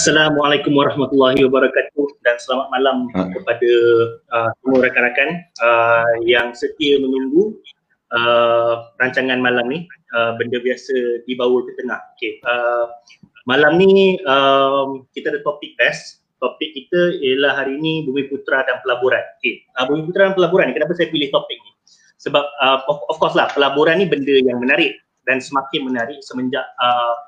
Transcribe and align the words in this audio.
Assalamualaikum 0.00 0.72
warahmatullahi 0.80 1.44
wabarakatuh 1.44 2.24
dan 2.24 2.40
selamat 2.40 2.72
malam 2.72 3.12
ha. 3.12 3.28
kepada 3.36 3.72
uh, 4.32 4.48
semua 4.56 4.88
rakan-rakan 4.88 5.44
uh, 5.60 6.16
yang 6.24 6.56
setia 6.56 6.96
menunggu 7.04 7.60
uh, 8.08 8.88
rancangan 8.96 9.44
malam 9.44 9.68
ni 9.68 9.84
uh, 10.16 10.40
benda 10.40 10.56
biasa 10.56 11.20
dibawa 11.28 11.60
ke 11.68 11.76
tengah. 11.76 12.00
Okay. 12.16 12.40
Uh, 12.48 12.88
malam 13.44 13.76
ni 13.76 14.16
um, 14.24 15.04
kita 15.12 15.36
ada 15.36 15.44
topik 15.44 15.76
best. 15.76 16.24
Topik 16.40 16.72
kita 16.72 17.20
ialah 17.20 17.60
hari 17.60 17.76
ini 17.76 18.08
Bumi 18.08 18.24
Putra 18.32 18.64
dan 18.64 18.80
Pelaburan. 18.80 19.20
Okay. 19.36 19.68
Uh, 19.76 19.84
Bumi 19.84 20.08
Putra 20.08 20.32
dan 20.32 20.34
Pelaburan 20.40 20.72
ni 20.72 20.80
kenapa 20.80 20.96
saya 20.96 21.12
pilih 21.12 21.28
topik 21.28 21.60
ni? 21.60 21.76
Sebab 22.24 22.40
uh, 22.40 22.88
of, 22.88 23.04
of 23.04 23.20
course 23.20 23.36
lah 23.36 23.52
pelaburan 23.52 24.00
ni 24.00 24.08
benda 24.08 24.32
yang 24.32 24.64
menarik 24.64 24.96
dan 25.28 25.44
semakin 25.44 25.92
menarik 25.92 26.16
semenjak 26.24 26.64
uh, 26.80 27.20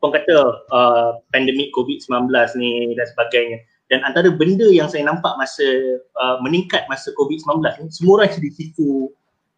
orang 0.00 0.14
kata 0.20 0.36
uh, 0.72 1.10
pandemik 1.32 1.72
COVID-19 1.76 2.32
ni 2.56 2.96
dan 2.96 3.06
sebagainya. 3.12 3.58
Dan 3.90 4.06
antara 4.06 4.30
benda 4.30 4.70
yang 4.70 4.86
saya 4.86 5.02
nampak 5.02 5.34
masa 5.34 5.66
uh, 6.22 6.38
meningkat 6.40 6.86
masa 6.86 7.10
COVID-19 7.18 7.60
ni, 7.82 7.86
semua 7.90 8.22
orang 8.22 8.30
jadi 8.32 8.50
sifu 8.54 9.10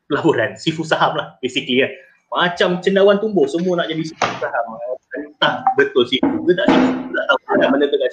pelaburan, 0.08 0.56
sifu 0.56 0.82
saham 0.82 1.14
lah 1.14 1.36
basically 1.44 1.84
kan. 1.84 1.92
Macam 2.32 2.80
cendawan 2.80 3.20
tumbuh, 3.20 3.44
semua 3.44 3.84
nak 3.84 3.92
jadi 3.92 4.08
sifu 4.08 4.32
saham. 4.40 4.64
Entah 5.12 5.60
betul 5.76 6.08
sifu 6.08 6.48
ke 6.48 6.52
tak 6.56 6.66
sifu, 6.66 7.12
tak 7.12 7.24
tahu 7.28 7.38
mana 7.52 7.64
mana 7.77 7.84
tu 7.92 7.96
kat. 8.00 8.12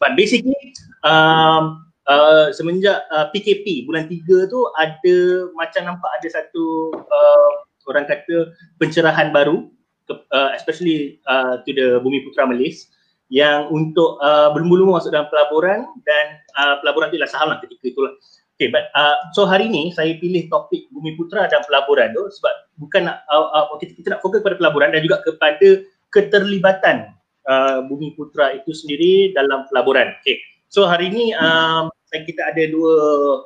But 0.00 0.16
basically, 0.16 0.56
um, 1.04 1.84
uh, 2.08 2.48
semenjak 2.50 3.04
uh, 3.12 3.28
PKP 3.30 3.84
bulan 3.84 4.08
3 4.08 4.48
tu 4.48 4.60
ada 4.80 5.16
macam 5.52 5.82
nampak 5.94 6.10
ada 6.18 6.28
satu 6.32 6.96
uh, 6.96 7.50
orang 7.88 8.08
kata 8.08 8.52
pencerahan 8.80 9.30
baru 9.32 9.68
uh, 10.12 10.50
especially 10.56 11.20
uh, 11.28 11.60
to 11.64 11.70
the 11.74 12.00
Bumi 12.00 12.24
Putra 12.24 12.48
Malaysia 12.48 12.88
yang 13.28 13.68
untuk 13.68 14.16
uh, 14.24 14.52
belum-belum 14.56 14.96
masuk 14.96 15.12
dalam 15.12 15.28
pelaburan 15.28 15.84
dan 16.08 16.40
uh, 16.56 16.80
pelaburan 16.80 17.12
tu 17.12 17.20
ialah 17.20 17.28
saham 17.28 17.48
lah 17.52 17.60
ketika 17.60 17.92
itulah. 17.92 18.12
Okay, 18.58 18.74
but 18.74 18.90
uh, 18.98 19.14
so 19.38 19.46
hari 19.46 19.70
ni 19.70 19.94
saya 19.94 20.18
pilih 20.18 20.50
topik 20.50 20.90
Bumi 20.90 21.14
Putra 21.14 21.46
dan 21.46 21.62
pelaburan 21.68 22.10
tu 22.10 22.26
sebab 22.26 22.54
bukan 22.82 23.06
nak, 23.06 23.22
uh, 23.30 23.54
uh, 23.54 23.78
kita, 23.78 23.94
kita 23.94 24.08
nak 24.16 24.20
fokus 24.24 24.42
pada 24.42 24.58
pelaburan 24.58 24.90
dan 24.90 25.04
juga 25.04 25.22
kepada 25.22 25.86
keterlibatan 26.10 27.14
uh, 27.46 27.86
Bumi 27.86 28.18
Putra 28.18 28.58
itu 28.58 28.74
sendiri 28.74 29.30
dalam 29.36 29.68
pelaburan. 29.70 30.10
Okay, 30.24 30.42
so 30.72 30.90
hari 30.90 31.06
ni 31.12 31.30
um, 31.38 31.86
kita 32.10 32.40
ada 32.50 32.66
dua 32.72 32.96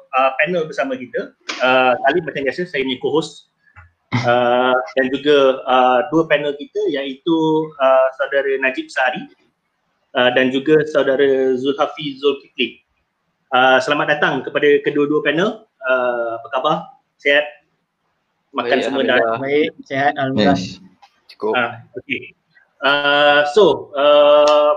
uh, 0.00 0.30
panel 0.40 0.64
bersama 0.64 0.96
kita. 0.96 1.36
Uh, 1.60 1.92
kali 2.08 2.18
macam 2.24 2.42
biasa 2.48 2.64
saya 2.64 2.86
ni 2.86 2.96
co-host 3.02 3.51
uh, 4.20 4.76
dan 4.96 5.06
juga 5.08 5.64
uh, 5.64 6.00
dua 6.12 6.28
panel 6.28 6.52
kita 6.56 6.80
iaitu 6.92 7.36
uh, 7.80 8.08
saudara 8.20 8.52
Najib 8.60 8.92
Sari 8.92 9.24
uh, 10.16 10.30
dan 10.36 10.52
juga 10.52 10.84
saudara 10.92 11.56
Zulhafi 11.56 12.20
Zulkifli. 12.20 12.84
Uh, 13.52 13.76
selamat 13.80 14.16
datang 14.16 14.34
kepada 14.44 14.68
kedua-dua 14.84 15.20
panel. 15.24 15.68
Uh, 15.84 16.40
apa 16.40 16.48
khabar? 16.52 16.76
Sehat? 17.20 17.44
Makan 18.52 18.80
Baik, 18.80 18.84
semua 18.84 19.02
dah? 19.04 19.20
Baik, 19.40 19.70
sehat. 19.88 20.12
Alhamdulillah. 20.20 20.60
Cukup. 21.32 21.52
Uh, 21.56 21.72
okay. 21.96 22.36
Uh, 22.84 23.40
so, 23.56 23.92
uh, 23.96 24.76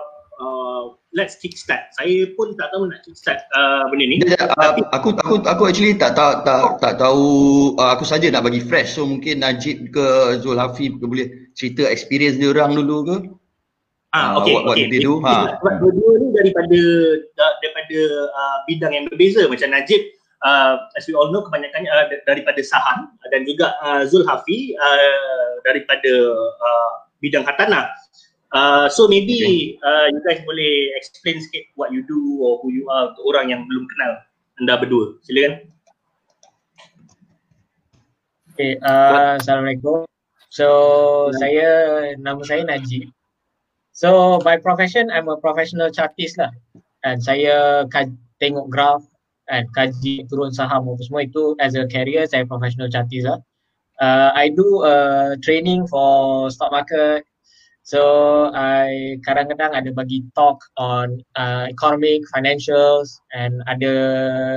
let's 1.15 1.39
kick 1.39 1.55
start. 1.55 1.89
Saya 1.95 2.29
pun 2.35 2.53
tak 2.59 2.69
tahu 2.75 2.91
nak 2.91 3.01
kick 3.07 3.15
start 3.15 3.39
uh, 3.55 3.87
benda 3.87 4.05
ni. 4.05 4.15
Ya, 4.21 4.35
ya, 4.35 4.51
uh, 4.51 4.75
aku 4.91 5.15
aku 5.15 5.41
aku 5.47 5.63
actually 5.71 5.95
tak 5.95 6.13
tak 6.13 6.43
tak 6.43 6.77
tak 6.83 6.99
tahu 6.99 7.25
uh, 7.79 7.95
aku 7.95 8.03
saja 8.03 8.27
nak 8.29 8.43
bagi 8.43 8.61
fresh 8.61 8.99
so 8.99 9.07
mungkin 9.07 9.41
Najib 9.41 9.89
ke 9.95 10.37
Zul 10.43 10.59
Hafif 10.59 10.99
ke 10.99 11.05
boleh 11.07 11.27
cerita 11.55 11.87
experience 11.87 12.35
dia 12.35 12.51
orang 12.51 12.75
dulu 12.75 12.97
ke? 13.07 13.17
Ah, 14.15 14.39
okay, 14.39 14.55
uh, 14.55 14.71
okay. 14.71 14.87
Dia 14.91 15.11
ha. 15.27 15.59
Sebab 15.59 15.73
dua-dua 15.79 16.11
ni 16.19 16.27
daripada 16.35 16.79
daripada 17.35 17.99
uh, 18.31 18.57
bidang 18.67 18.91
yang 18.91 19.05
berbeza 19.11 19.47
macam 19.47 19.71
Najib 19.71 20.03
uh, 20.43 20.79
as 20.95 21.07
we 21.07 21.15
all 21.15 21.31
know 21.31 21.43
kebanyakannya 21.47 21.89
uh, 21.89 22.07
daripada 22.27 22.59
saham 22.63 23.11
dan 23.31 23.43
juga 23.47 23.75
uh, 23.83 24.03
Zul 24.07 24.23
Hafi 24.27 24.75
uh, 24.75 25.63
daripada 25.63 26.13
uh, 26.59 26.91
bidang 27.23 27.43
hartanah. 27.47 27.89
Uh, 28.55 28.87
so 28.87 29.11
maybe 29.11 29.35
okay. 29.35 29.59
uh, 29.83 30.07
you 30.07 30.23
guys 30.23 30.39
boleh 30.47 30.95
explain 30.95 31.43
sikit 31.43 31.67
what 31.75 31.91
you 31.91 32.07
do 32.07 32.39
or 32.39 32.63
who 32.63 32.71
you 32.71 32.87
are 32.87 33.11
untuk 33.11 33.35
orang 33.35 33.51
yang 33.51 33.67
belum 33.67 33.83
kenal 33.91 34.23
anda 34.63 34.79
berdua. 34.79 35.19
Silakan. 35.27 35.67
Okay, 38.55 38.79
uh, 38.79 39.35
Assalamualaikum. 39.35 40.07
So, 40.47 40.67
saya, 41.35 41.67
nama 42.15 42.39
saya 42.47 42.63
Najib. 42.63 43.11
So, 43.91 44.39
by 44.39 44.63
profession, 44.63 45.11
I'm 45.11 45.27
a 45.27 45.35
professional 45.35 45.91
chartist 45.91 46.39
lah. 46.39 46.55
And 47.03 47.19
saya 47.19 47.83
kaj- 47.91 48.15
tengok 48.39 48.71
graf 48.71 49.03
and 49.51 49.67
kaji 49.75 50.31
turun 50.31 50.55
saham 50.55 50.87
apa 50.87 51.03
semua 51.03 51.27
itu 51.27 51.59
as 51.59 51.75
a 51.75 51.83
career, 51.91 52.23
saya 52.23 52.47
professional 52.47 52.87
chartist 52.87 53.27
lah. 53.27 53.43
Uh, 53.99 54.31
I 54.31 54.47
do 54.55 54.87
uh, 54.87 55.35
training 55.43 55.91
for 55.91 56.47
stock 56.47 56.71
market, 56.71 57.27
So 57.85 58.01
I 58.49 59.21
kadang-kadang 59.21 59.77
ada 59.77 59.93
bagi 59.93 60.25
talk 60.33 60.57
on 60.73 61.21
uh, 61.37 61.69
economic, 61.69 62.25
financials 62.33 63.21
and 63.37 63.61
ada 63.69 63.93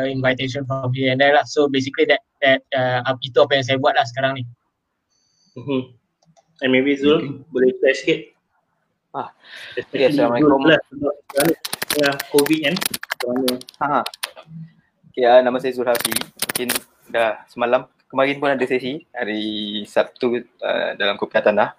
invitation 0.09 0.65
from 0.65 0.97
here 0.97 1.13
and 1.13 1.21
there 1.21 1.37
lah. 1.37 1.45
So 1.45 1.69
basically 1.69 2.09
that 2.09 2.25
that 2.41 2.65
uh, 2.73 3.05
itu 3.21 3.37
apa 3.37 3.61
yang 3.61 3.65
saya 3.69 3.77
buat 3.77 4.01
lah 4.01 4.09
sekarang 4.09 4.41
ni. 4.41 4.45
Mm-hmm. 5.61 5.83
And 6.65 6.71
maybe 6.73 6.97
Zul 6.97 7.21
okay. 7.21 7.29
boleh 7.53 7.71
share 7.77 7.97
sikit. 8.01 8.21
Ah, 9.13 9.29
okay, 9.77 10.09
Assalamualaikum. 10.09 10.65
Ya, 12.01 12.11
COVID 12.33 12.61
kan. 12.65 12.75
Ha. 13.85 14.09
Okay, 15.13 15.29
uh, 15.29 15.41
nama 15.45 15.61
saya 15.61 15.77
Zul 15.77 15.85
Hafi. 15.85 16.17
Mungkin 16.17 16.69
dah 17.13 17.45
semalam 17.45 17.85
kemarin 18.09 18.41
pun 18.41 18.57
ada 18.57 18.65
sesi 18.65 19.05
hari 19.13 19.85
Sabtu 19.85 20.49
uh, 20.65 20.97
dalam 20.97 21.21
Kopi 21.21 21.45
Tanah. 21.45 21.77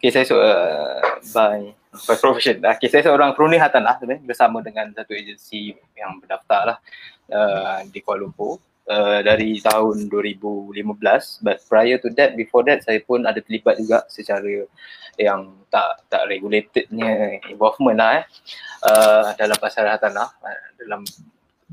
Okay, 0.00 0.16
saya 0.16 0.24
so, 0.24 0.40
uh, 0.40 0.96
by, 1.36 1.76
by 2.08 2.16
profession. 2.16 2.64
Okay, 2.64 2.88
saya 2.88 3.04
seorang 3.04 3.36
perunding 3.36 3.60
hartanah 3.60 4.00
sebenarnya 4.00 4.24
bersama 4.24 4.64
dengan 4.64 4.88
satu 4.96 5.12
agensi 5.12 5.76
yang 5.92 6.16
berdaftar 6.24 6.72
lah 6.72 6.78
uh, 7.28 7.84
di 7.84 8.00
Kuala 8.00 8.24
Lumpur 8.24 8.56
uh, 8.88 9.20
dari 9.20 9.60
tahun 9.60 10.08
2015. 10.08 11.44
But 11.44 11.60
prior 11.68 12.00
to 12.00 12.08
that, 12.16 12.32
before 12.32 12.64
that, 12.64 12.80
saya 12.80 13.04
pun 13.04 13.28
ada 13.28 13.44
terlibat 13.44 13.76
juga 13.76 14.08
secara 14.08 14.64
yang 15.20 15.52
tak 15.68 16.08
tak 16.08 16.32
regulatednya 16.32 17.44
involvement 17.52 18.00
lah 18.00 18.10
eh, 18.16 18.26
uh, 18.88 19.36
dalam 19.36 19.60
pasar 19.60 19.84
hartanah, 19.84 20.32
uh, 20.32 20.80
dalam 20.80 21.04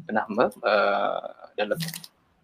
pernah 0.03 0.27
uh, 0.67 1.47
dalam 1.55 1.79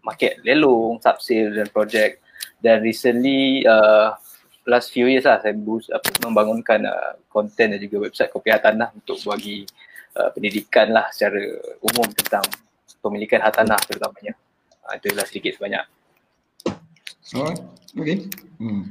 market 0.00 0.40
lelong, 0.48 0.96
subsale 1.04 1.52
dan 1.52 1.68
projek 1.68 2.24
dan 2.64 2.80
recently 2.80 3.68
uh, 3.68 4.16
last 4.64 4.92
few 4.92 5.06
years 5.08 5.24
lah 5.28 5.40
saya 5.40 5.52
boost, 5.56 5.92
apa, 5.92 6.08
membangunkan 6.24 6.84
uh, 6.84 7.14
dan 7.56 7.76
juga 7.80 8.08
website 8.08 8.32
Kopi 8.32 8.52
Hartanah 8.52 8.90
untuk 8.96 9.20
bagi 9.24 9.68
uh, 10.16 10.30
pendidikan 10.32 10.92
lah 10.92 11.08
secara 11.12 11.40
umum 11.84 12.08
tentang 12.12 12.44
pemilikan 13.04 13.42
hartanah 13.44 13.76
terutamanya. 13.84 14.32
Uh, 14.84 14.96
itulah 14.96 15.24
sedikit 15.28 15.56
sebanyak. 15.60 15.84
Alright, 17.34 17.60
okay. 17.96 18.16
Hmm. 18.60 18.88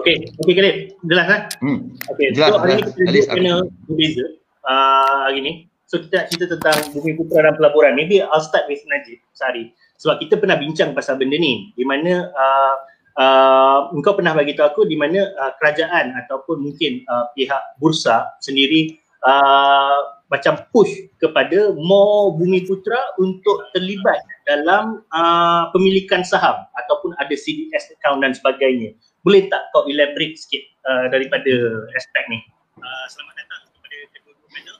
Okay, 0.00 0.24
okay 0.40 0.54
Khalid, 0.56 0.76
jelas 1.04 1.26
kan? 1.28 1.40
Hmm. 1.60 1.78
Okay, 2.16 2.32
jelas, 2.32 2.50
so 2.50 2.58
hari 2.64 2.72
ni 2.80 2.82
kita 2.88 3.28
kena 3.28 3.54
berbeza 3.84 4.24
uh, 4.64 5.28
hari 5.28 5.40
ni. 5.44 5.52
So 5.84 6.00
kita 6.00 6.24
nak 6.24 6.26
cerita 6.32 6.46
tentang 6.56 6.78
Bumi 6.96 7.12
Putra 7.20 7.44
dan 7.44 7.52
Pelaburan. 7.60 7.92
Maybe 7.92 8.24
I'll 8.24 8.40
start 8.40 8.64
with 8.64 8.80
Najib 8.88 9.20
Sari. 9.36 9.76
Sebab 10.00 10.24
kita 10.24 10.40
pernah 10.40 10.56
bincang 10.56 10.96
pasal 10.96 11.20
benda 11.20 11.36
ni. 11.36 11.68
Di 11.76 11.84
mana 11.84 12.32
uh, 12.32 12.74
uh, 13.18 13.92
engkau 13.92 14.16
pernah 14.16 14.32
bagi 14.32 14.56
tahu 14.56 14.66
aku 14.68 14.82
di 14.88 14.96
mana 14.96 15.28
uh, 15.40 15.52
kerajaan 15.60 16.16
ataupun 16.24 16.62
mungkin 16.62 17.02
uh, 17.08 17.28
pihak 17.36 17.60
bursa 17.82 18.30
sendiri 18.40 18.96
uh, 19.26 20.22
macam 20.32 20.64
push 20.72 20.88
kepada 21.20 21.76
more 21.76 22.32
bumi 22.40 22.64
putra 22.64 22.96
untuk 23.20 23.68
terlibat 23.76 24.16
dalam 24.48 25.04
uh, 25.12 25.68
pemilikan 25.76 26.24
saham 26.24 26.64
ataupun 26.80 27.12
ada 27.20 27.36
CDS 27.36 27.92
account 27.98 28.24
dan 28.24 28.32
sebagainya. 28.32 28.96
Boleh 29.22 29.46
tak 29.52 29.68
kau 29.76 29.84
elaborate 29.84 30.40
sikit 30.40 30.64
uh, 30.88 31.06
daripada 31.12 31.84
aspek 31.92 32.24
ni? 32.32 32.40
Uh, 32.80 33.06
selamat 33.12 33.34
datang 33.44 33.60
kepada 33.76 33.96
kedua-dua 34.16 34.48
panel. 34.48 34.76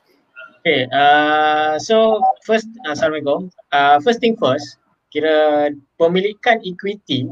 Okay, 0.64 0.80
uh, 0.88 1.76
so 1.76 2.24
first, 2.48 2.66
Assalamualaikum. 2.88 3.52
Uh, 3.76 4.00
first 4.00 4.24
thing 4.24 4.34
first, 4.40 4.80
kira 5.12 5.68
pemilikan 6.00 6.64
equity 6.64 7.28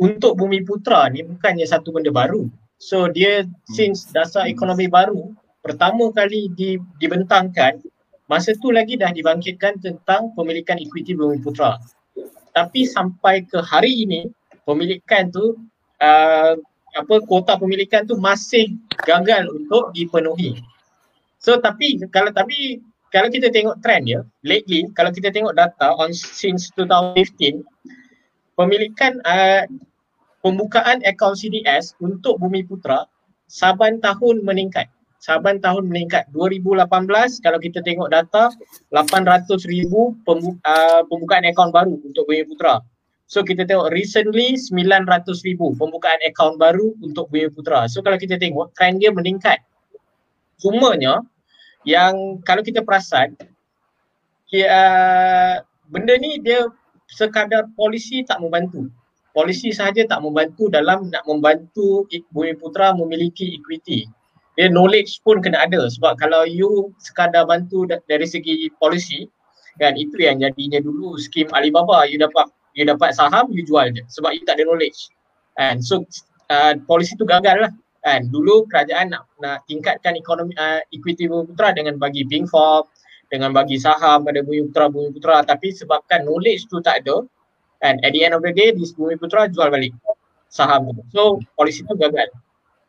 untuk 0.00 0.40
Bumi 0.40 0.64
Putra 0.64 1.12
ni 1.12 1.20
bukannya 1.20 1.68
satu 1.68 1.92
benda 1.92 2.08
baru. 2.08 2.48
So 2.80 3.12
dia 3.12 3.44
since 3.68 4.08
dasar 4.08 4.48
ekonomi 4.48 4.88
baru 4.88 5.36
pertama 5.60 6.08
kali 6.08 6.48
di, 6.56 6.80
dibentangkan 6.96 7.84
masa 8.24 8.56
tu 8.56 8.72
lagi 8.72 8.96
dah 8.96 9.12
dibangkitkan 9.12 9.76
tentang 9.84 10.32
pemilikan 10.32 10.80
equity 10.80 11.12
Bumi 11.12 11.44
Putra. 11.44 11.76
Tapi 12.56 12.88
sampai 12.88 13.44
ke 13.44 13.60
hari 13.60 14.08
ini 14.08 14.32
pemilikan 14.64 15.28
tu 15.28 15.60
uh, 16.00 16.54
apa 16.96 17.14
kuota 17.28 17.60
pemilikan 17.60 18.08
tu 18.08 18.16
masih 18.16 18.72
gagal 19.04 19.52
untuk 19.52 19.92
dipenuhi. 19.92 20.56
So 21.36 21.60
tapi 21.60 22.00
kalau 22.08 22.32
tapi 22.32 22.80
kalau 23.12 23.28
kita 23.28 23.52
tengok 23.52 23.84
trend 23.84 24.08
ya, 24.08 24.24
lately 24.46 24.88
kalau 24.96 25.12
kita 25.12 25.28
tengok 25.28 25.52
data 25.52 25.92
on 26.00 26.16
since 26.16 26.72
2015 26.78 27.60
pemilikan 28.54 29.16
uh, 29.24 29.64
pembukaan 30.40 31.04
akaun 31.04 31.36
CDS 31.36 31.96
untuk 32.00 32.40
Bumi 32.40 32.64
Putra 32.64 33.04
saban 33.48 34.00
tahun 34.00 34.44
meningkat. 34.44 34.88
Saban 35.20 35.60
tahun 35.60 35.92
meningkat. 35.92 36.32
2018 36.32 36.88
kalau 37.44 37.58
kita 37.60 37.84
tengok 37.84 38.08
data 38.08 38.48
800 38.88 39.44
ribu 39.68 40.16
pembuka, 40.24 40.56
uh, 40.64 41.04
pembukaan 41.06 41.44
akaun 41.44 41.70
baru 41.72 41.94
untuk 42.00 42.24
Bumi 42.24 42.48
Putra. 42.48 42.80
So 43.30 43.46
kita 43.46 43.62
tengok 43.62 43.94
recently 43.94 44.58
900 44.58 45.46
ribu 45.46 45.76
pembukaan 45.76 46.18
akaun 46.24 46.56
baru 46.56 46.96
untuk 47.04 47.28
Bumi 47.28 47.52
Putra. 47.52 47.84
So 47.86 48.00
kalau 48.00 48.16
kita 48.16 48.40
tengok 48.40 48.72
trend 48.72 49.04
dia 49.04 49.12
meningkat. 49.12 49.60
Cumanya 50.60 51.24
yang 51.88 52.40
kalau 52.44 52.60
kita 52.60 52.84
perasan 52.84 53.32
uh, 54.52 55.56
benda 55.88 56.14
ni 56.20 56.40
dia 56.40 56.68
sekadar 57.08 57.66
polisi 57.74 58.22
tak 58.22 58.38
membantu 58.38 58.88
polisi 59.40 59.72
sahaja 59.72 60.04
tak 60.04 60.20
membantu 60.20 60.68
dalam 60.68 61.08
nak 61.08 61.24
membantu 61.24 62.04
Bumi 62.36 62.52
Putra 62.60 62.92
memiliki 62.92 63.56
equity. 63.56 64.04
Dia 64.60 64.68
knowledge 64.68 65.24
pun 65.24 65.40
kena 65.40 65.64
ada 65.64 65.88
sebab 65.88 66.20
kalau 66.20 66.44
you 66.44 66.92
sekadar 67.00 67.48
bantu 67.48 67.88
dari 67.88 68.28
segi 68.28 68.68
polisi 68.76 69.24
kan 69.80 69.96
itu 69.96 70.20
yang 70.20 70.44
jadinya 70.44 70.76
dulu 70.84 71.16
skim 71.16 71.48
Alibaba 71.56 72.04
you 72.04 72.20
dapat 72.20 72.52
you 72.76 72.84
dapat 72.84 73.16
saham 73.16 73.48
you 73.48 73.64
jual 73.64 73.88
je 73.88 74.04
sebab 74.12 74.36
you 74.36 74.44
tak 74.44 74.60
ada 74.60 74.68
knowledge. 74.68 75.08
And 75.56 75.80
so 75.80 76.04
uh, 76.52 76.76
polisi 76.84 77.16
tu 77.16 77.24
gagal 77.24 77.64
lah 77.64 77.72
kan 78.04 78.28
dulu 78.28 78.68
kerajaan 78.68 79.16
nak 79.16 79.24
nak 79.40 79.64
tingkatkan 79.64 80.20
ekonomi 80.20 80.52
uh, 80.60 80.84
equity 80.92 81.32
Bumi 81.32 81.48
Putra 81.48 81.72
dengan 81.72 81.96
bagi 81.96 82.28
pink 82.28 82.52
form 82.52 82.84
dengan 83.32 83.56
bagi 83.56 83.80
saham 83.80 84.28
pada 84.28 84.44
Bumi 84.44 84.68
Putra 84.68 84.92
Bumi 84.92 85.16
Putra 85.16 85.40
tapi 85.48 85.72
sebabkan 85.72 86.28
knowledge 86.28 86.68
tu 86.68 86.84
tak 86.84 87.00
ada 87.08 87.24
And 87.80 87.96
at 88.04 88.12
the 88.12 88.24
end 88.24 88.36
of 88.36 88.44
the 88.44 88.52
day, 88.52 88.76
di 88.76 88.84
Bumi 88.92 89.16
Putra 89.16 89.48
jual 89.48 89.72
balik 89.72 89.96
saham 90.52 90.92
tu. 90.92 91.02
So, 91.14 91.22
polisi 91.56 91.86
tu 91.86 91.96
gagal. 91.96 92.28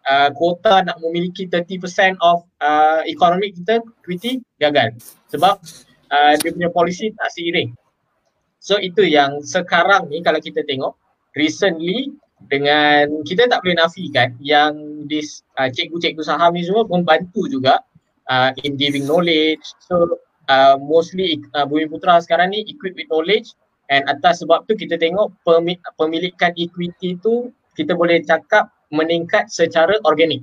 Uh, 0.02 0.34
kuota 0.34 0.82
nak 0.82 0.98
memiliki 1.00 1.46
30% 1.46 2.18
of 2.20 2.44
uh, 2.60 3.06
ekonomi 3.06 3.54
kita, 3.54 3.80
equity, 4.02 4.42
gagal. 4.58 4.98
Sebab 5.30 5.62
uh, 6.10 6.34
dia 6.42 6.50
punya 6.52 6.70
polisi 6.74 7.14
tak 7.16 7.30
seiring. 7.32 7.72
So, 8.60 8.82
itu 8.82 9.06
yang 9.06 9.46
sekarang 9.46 10.10
ni 10.12 10.20
kalau 10.26 10.42
kita 10.42 10.66
tengok, 10.66 10.98
recently 11.38 12.12
dengan 12.50 13.22
kita 13.24 13.46
tak 13.46 13.62
boleh 13.62 13.78
nafikan 13.78 14.34
yang 14.42 15.06
this 15.08 15.46
uh, 15.62 15.70
cikgu-cikgu 15.70 16.26
saham 16.26 16.58
ni 16.58 16.66
semua 16.66 16.84
membantu 16.90 17.46
juga 17.48 17.80
uh, 18.28 18.52
in 18.66 18.76
giving 18.76 19.06
knowledge. 19.06 19.62
So, 19.86 20.20
uh, 20.50 20.76
mostly 20.82 21.40
uh, 21.54 21.64
Bumi 21.70 21.88
Putra 21.88 22.20
sekarang 22.20 22.52
ni 22.52 22.66
equipped 22.68 22.98
with 22.98 23.08
knowledge 23.08 23.54
And 23.92 24.08
atas 24.08 24.40
sebab 24.40 24.72
tu 24.72 24.80
kita 24.80 24.96
tengok 24.96 25.44
pemilikan 26.00 26.56
equity 26.56 27.20
tu 27.20 27.52
kita 27.76 27.92
boleh 27.92 28.24
cakap 28.24 28.72
meningkat 28.88 29.52
secara 29.52 30.00
organik. 30.08 30.40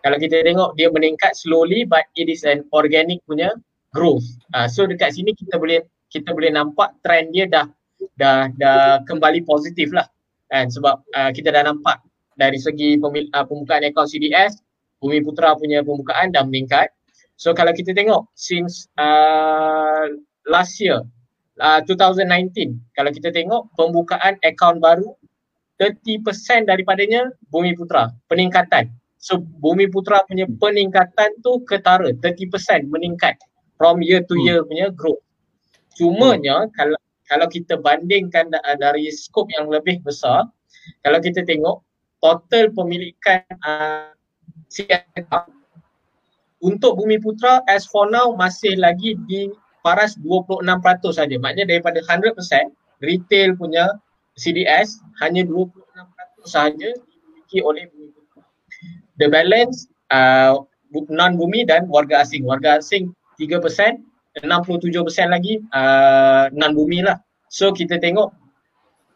Kalau 0.00 0.16
kita 0.16 0.40
tengok 0.40 0.72
dia 0.80 0.88
meningkat 0.88 1.36
slowly 1.36 1.84
but 1.84 2.08
it 2.16 2.32
is 2.32 2.48
an 2.48 2.64
organic 2.72 3.20
punya 3.28 3.52
growth. 3.92 4.24
Uh, 4.56 4.64
so 4.64 4.88
dekat 4.88 5.12
sini 5.12 5.36
kita 5.36 5.60
boleh 5.60 5.84
kita 6.08 6.32
boleh 6.32 6.48
nampak 6.48 6.96
trend 7.04 7.36
dia 7.36 7.44
dah 7.44 7.68
dah 8.16 8.48
dah 8.56 9.04
kembali 9.04 9.44
positif 9.44 9.92
lah. 9.92 10.08
And 10.48 10.72
sebab 10.72 11.04
uh, 11.12 11.30
kita 11.36 11.52
dah 11.52 11.68
nampak 11.68 12.00
dari 12.40 12.56
segi 12.56 12.96
pemil- 12.96 13.28
uh, 13.36 13.44
pembukaan 13.44 13.84
akaun 13.84 14.08
CDS, 14.08 14.64
Bumi 15.04 15.20
Putra 15.20 15.52
punya 15.60 15.84
pembukaan 15.84 16.32
dah 16.32 16.40
meningkat. 16.40 16.88
So 17.36 17.52
kalau 17.52 17.76
kita 17.76 17.92
tengok 17.92 18.32
since 18.32 18.88
uh, 18.96 20.08
last 20.48 20.80
year 20.80 21.04
uh, 21.60 21.80
2019 21.84 22.78
kalau 22.94 23.10
kita 23.12 23.30
tengok 23.34 23.70
pembukaan 23.74 24.38
akaun 24.42 24.78
baru 24.78 25.14
30% 25.78 26.66
daripadanya 26.66 27.30
Bumi 27.54 27.78
Putra 27.78 28.10
peningkatan. 28.26 28.90
So 29.18 29.38
Bumi 29.38 29.86
Putra 29.90 30.26
punya 30.26 30.46
peningkatan 30.58 31.38
tu 31.42 31.62
ketara 31.66 32.10
30% 32.10 32.90
meningkat 32.90 33.38
from 33.78 34.02
year 34.02 34.22
to 34.26 34.34
year 34.42 34.66
punya 34.66 34.90
growth. 34.90 35.22
Cumanya 35.94 36.66
hmm. 36.66 36.74
kalau 36.74 36.98
kalau 37.28 37.46
kita 37.46 37.78
bandingkan 37.78 38.50
dari 38.80 39.06
skop 39.12 39.46
yang 39.54 39.70
lebih 39.70 40.02
besar 40.02 40.48
kalau 41.04 41.20
kita 41.20 41.44
tengok 41.44 41.84
total 42.18 42.72
pemilikan 42.74 43.44
uh, 43.62 44.10
untuk 46.58 46.98
Bumi 46.98 47.22
Putra 47.22 47.62
as 47.70 47.86
for 47.86 48.10
now 48.10 48.34
masih 48.34 48.74
lagi 48.74 49.14
di 49.30 49.46
paras 49.88 50.20
26% 50.20 50.68
saja. 51.16 51.32
Maknanya 51.40 51.72
daripada 51.72 52.04
100% 52.04 52.36
retail 53.00 53.56
punya 53.56 53.88
CDS 54.36 55.00
hanya 55.24 55.48
26% 55.48 56.44
sahaja 56.44 56.92
dimiliki 56.92 57.64
oleh 57.64 57.88
bumi. 57.88 58.12
The 59.16 59.32
balance 59.32 59.88
uh, 60.12 60.60
non 60.92 61.40
bumi 61.40 61.64
dan 61.64 61.88
warga 61.88 62.20
asing. 62.20 62.44
Warga 62.44 62.84
asing 62.84 63.16
3%, 63.40 63.64
67% 64.44 64.44
lagi 65.32 65.64
uh, 65.72 66.52
non 66.52 66.76
bumi 66.76 67.00
lah. 67.00 67.16
So 67.48 67.72
kita 67.72 67.96
tengok 67.96 68.36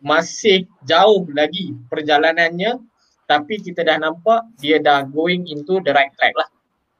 masih 0.00 0.66
jauh 0.88 1.28
lagi 1.30 1.76
perjalanannya 1.92 2.80
tapi 3.30 3.62
kita 3.62 3.86
dah 3.86 4.02
nampak 4.02 4.42
dia 4.58 4.82
dah 4.82 5.06
going 5.06 5.46
into 5.46 5.78
the 5.84 5.92
right 5.92 6.10
track 6.16 6.32
lah. 6.34 6.48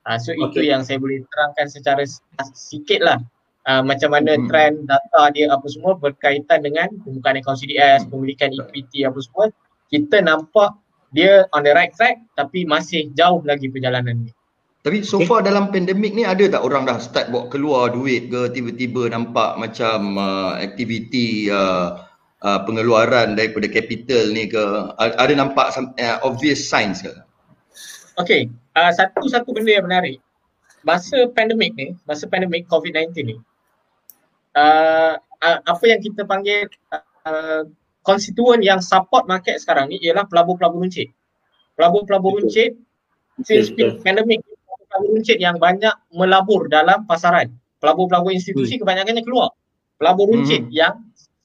Uh, 0.07 0.19
so 0.21 0.31
okay. 0.35 0.45
itu 0.47 0.61
yang 0.71 0.85
saya 0.85 1.01
boleh 1.01 1.23
terangkan 1.31 1.67
secara 1.71 2.03
sikit 2.55 3.01
lah 3.03 3.19
uh, 3.69 3.83
macam 3.83 4.11
mana 4.15 4.39
hmm. 4.39 4.47
trend 4.51 4.77
data 4.89 5.23
dia 5.35 5.51
apa 5.51 5.67
semua 5.71 5.95
berkaitan 5.95 6.63
dengan 6.63 6.89
pembukaan 7.03 7.39
akaun 7.39 7.59
CDS, 7.59 8.07
pemilikan 8.11 8.51
equity 8.55 9.07
apa 9.07 9.19
semua 9.23 9.47
kita 9.93 10.25
nampak 10.25 10.73
dia 11.13 11.45
on 11.53 11.63
the 11.63 11.73
right 11.77 11.93
track 11.93 12.19
tapi 12.35 12.65
masih 12.65 13.13
jauh 13.15 13.45
lagi 13.45 13.69
perjalanan 13.69 14.27
ni. 14.27 14.33
Tapi 14.83 15.07
so 15.07 15.23
far 15.23 15.47
dalam 15.47 15.71
pandemik 15.71 16.11
ni 16.11 16.27
ada 16.27 16.43
tak 16.59 16.67
orang 16.67 16.83
dah 16.83 16.99
start 16.99 17.31
bawa 17.31 17.47
keluar 17.55 17.95
duit 17.95 18.27
ke 18.27 18.51
tiba-tiba 18.51 19.07
nampak 19.15 19.55
macam 19.55 20.19
uh, 20.19 20.59
aktiviti 20.59 21.47
uh, 21.47 22.03
uh, 22.43 22.61
pengeluaran 22.67 23.39
daripada 23.39 23.71
capital 23.71 24.35
ni 24.35 24.51
ke 24.51 24.59
ada 24.99 25.33
nampak 25.39 25.71
some, 25.71 25.95
uh, 26.03 26.19
obvious 26.27 26.67
signs 26.67 26.99
ke? 26.99 27.15
Okay, 28.19 28.51
uh, 28.75 28.91
satu-satu 28.91 29.55
benda 29.55 29.79
yang 29.79 29.87
menarik 29.87 30.19
masa 30.83 31.31
pandemik 31.31 31.79
ni, 31.79 31.95
masa 32.11 32.27
pandemik 32.27 32.67
COVID-19 32.67 33.15
ni 33.23 33.37
uh, 34.57 35.15
apa 35.43 35.85
yang 35.85 36.01
kita 36.01 36.23
panggil 36.23 36.71
uh, 37.27 37.67
konstituen 38.03 38.63
yang 38.63 38.83
support 38.83 39.27
market 39.31 39.59
sekarang 39.63 39.91
ni 39.91 39.99
ialah 40.03 40.27
pelabur-pelabur 40.27 40.83
runcit. 40.83 41.11
Pelabur-pelabur 41.79 42.43
runcit 42.43 42.77
since 43.43 43.73
pandemic 44.03 44.45
pelabur 44.91 45.09
runcit 45.17 45.39
yang 45.41 45.57
banyak 45.57 45.95
melabur 46.13 46.69
dalam 46.69 47.09
pasaran. 47.09 47.49
Pelabur-pelabur 47.81 48.31
institusi 48.31 48.77
hmm. 48.79 48.83
kebanyakannya 48.87 49.23
keluar. 49.25 49.51
Pelabur 49.99 50.31
runcit 50.31 50.69
hmm. 50.69 50.75
yang 50.75 50.95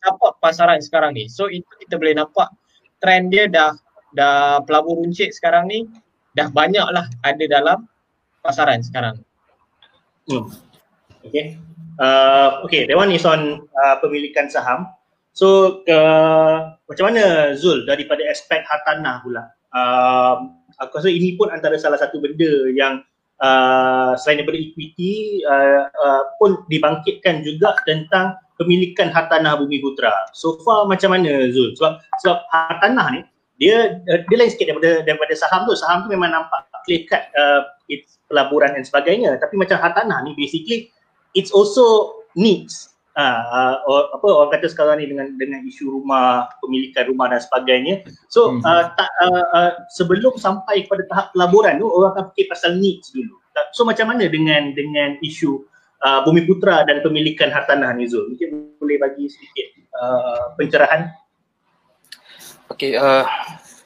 support 0.03 0.37
pasaran 0.43 0.81
sekarang 0.83 1.15
ni. 1.17 1.25
So 1.31 1.49
itu 1.49 1.67
kita 1.85 1.97
boleh 1.97 2.17
nampak 2.17 2.53
trend 3.01 3.33
dia 3.33 3.49
dah 3.49 3.73
dah 4.13 4.61
pelabur 4.65 4.97
runcit 4.97 5.33
sekarang 5.33 5.69
ni 5.69 5.85
dah 6.33 6.49
banyak 6.49 6.85
lah 6.93 7.05
ada 7.25 7.45
dalam 7.45 7.85
pasaran 8.41 8.81
sekarang. 8.81 9.21
Hmm. 10.27 10.66
Okay. 11.25 11.57
Uh, 11.97 12.61
okay, 12.61 12.85
that 12.85 12.97
one 12.97 13.09
is 13.09 13.25
on 13.25 13.65
uh, 13.73 13.95
pemilikan 14.03 14.49
saham. 14.53 14.85
So, 15.33 15.81
uh, 15.85 16.77
macam 16.89 17.13
mana 17.13 17.53
Zul 17.57 17.85
daripada 17.85 18.25
aspek 18.29 18.65
hartanah 18.65 19.21
pula? 19.21 19.53
Uh, 19.73 20.53
aku 20.81 21.01
rasa 21.01 21.09
ini 21.09 21.37
pun 21.37 21.49
antara 21.49 21.77
salah 21.77 21.97
satu 21.97 22.21
benda 22.21 22.69
yang 22.73 23.01
uh, 23.41 24.17
selain 24.17 24.41
daripada 24.41 24.57
equity 24.61 25.41
uh, 25.45 25.89
uh, 25.89 26.21
pun 26.41 26.65
dibangkitkan 26.69 27.45
juga 27.45 27.77
tentang 27.85 28.37
pemilikan 28.57 29.13
hartanah 29.13 29.57
bumi 29.61 29.81
putra. 29.81 30.13
So 30.33 30.57
far 30.65 30.89
macam 30.89 31.13
mana 31.13 31.49
Zul? 31.53 31.77
Sebab 31.77 32.01
sebab 32.25 32.37
hartanah 32.49 33.07
ni 33.13 33.21
dia 33.57 34.01
dia 34.05 34.35
lain 34.37 34.49
sikit 34.49 34.73
daripada 34.73 35.05
daripada 35.05 35.33
saham 35.37 35.69
tu. 35.69 35.73
Saham 35.77 36.05
tu 36.05 36.09
memang 36.13 36.33
nampak 36.33 36.65
clear 36.85 37.05
cut 37.05 37.29
uh, 37.37 37.61
pelaburan 38.29 38.73
dan 38.73 38.83
sebagainya. 38.85 39.37
Tapi 39.37 39.53
macam 39.57 39.77
hartanah 39.77 40.25
ni 40.25 40.33
basically 40.33 40.89
it's 41.37 41.53
also 41.53 42.17
needs. 42.33 42.89
Uh, 43.17 43.41
uh, 43.81 44.05
apa 44.13 44.27
orang 44.29 44.51
kata 44.53 44.69
sekarang 44.69 45.01
ni 45.01 45.09
dengan 45.09 45.33
dengan 45.41 45.65
isu 45.65 45.89
rumah 45.89 46.53
pemilikan 46.61 47.09
rumah 47.09 47.33
dan 47.33 47.41
sebagainya. 47.41 48.05
So 48.29 48.53
hmm. 48.53 48.61
uh, 48.61 48.93
tak 48.93 49.09
uh, 49.25 49.45
uh, 49.57 49.71
sebelum 49.93 50.37
sampai 50.37 50.85
kepada 50.85 51.05
tahap 51.09 51.25
pelaburan 51.33 51.81
tu 51.81 51.89
orang 51.89 52.13
akan 52.13 52.25
fikir 52.33 52.45
pasal 52.53 52.77
needs 52.77 53.09
dulu. 53.09 53.41
So 53.73 53.89
macam 53.89 54.13
mana 54.13 54.29
dengan 54.29 54.77
dengan 54.77 55.17
isu 55.25 55.65
uh, 56.05 56.21
bumi 56.29 56.45
putra 56.45 56.85
dan 56.85 57.01
pemilikan 57.01 57.49
hartanah 57.49 57.89
ni 57.97 58.05
Zul? 58.05 58.37
Mungkin 58.37 58.77
boleh 58.77 59.01
bagi 59.01 59.25
sedikit 59.33 59.67
uh, 59.97 60.53
pencerahan? 60.53 61.09
Okey 62.69 62.93
uh, 63.01 63.25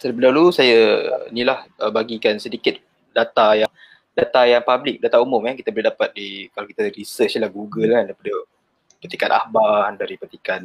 terlebih 0.01 0.27
dahulu 0.27 0.51
saya 0.51 1.07
nilah 1.31 1.63
uh, 1.79 1.87
bagikan 1.87 2.35
sedikit 2.35 2.83
data 3.15 3.55
yang 3.55 3.71
data 4.11 4.43
yang 4.43 4.63
public, 4.63 4.99
data 4.99 5.17
umum 5.23 5.41
eh. 5.47 5.55
Kita 5.55 5.71
boleh 5.71 5.87
dapat 5.91 6.09
di 6.11 6.51
kalau 6.51 6.67
kita 6.67 6.91
research 6.91 7.39
lah 7.39 7.49
Google 7.51 7.95
kan 7.95 8.03
daripada 8.11 8.33
petikan 9.01 9.31
akhbar, 9.33 9.97
dari 9.97 10.15
petikan 10.19 10.61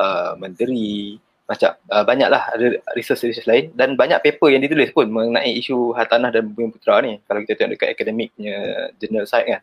uh, 0.00 0.32
menteri, 0.40 1.20
macam 1.44 1.76
uh, 1.92 2.04
banyaklah 2.06 2.42
ada 2.56 2.66
research-research 2.96 3.48
lain. 3.48 3.64
Dan 3.74 3.94
banyak 3.98 4.22
paper 4.22 4.48
yang 4.54 4.62
ditulis 4.64 4.90
pun 4.94 5.10
mengenai 5.10 5.52
isu 5.58 5.92
hartanah 5.92 6.32
dan 6.32 6.48
bumi 6.48 6.72
putera 6.72 7.02
ni. 7.04 7.20
Kalau 7.26 7.42
kita 7.44 7.54
tengok 7.58 7.70
dekat 7.76 7.88
akademik 7.92 8.28
punya 8.34 8.56
journal 8.96 9.26
site 9.28 9.48
kan. 9.50 9.62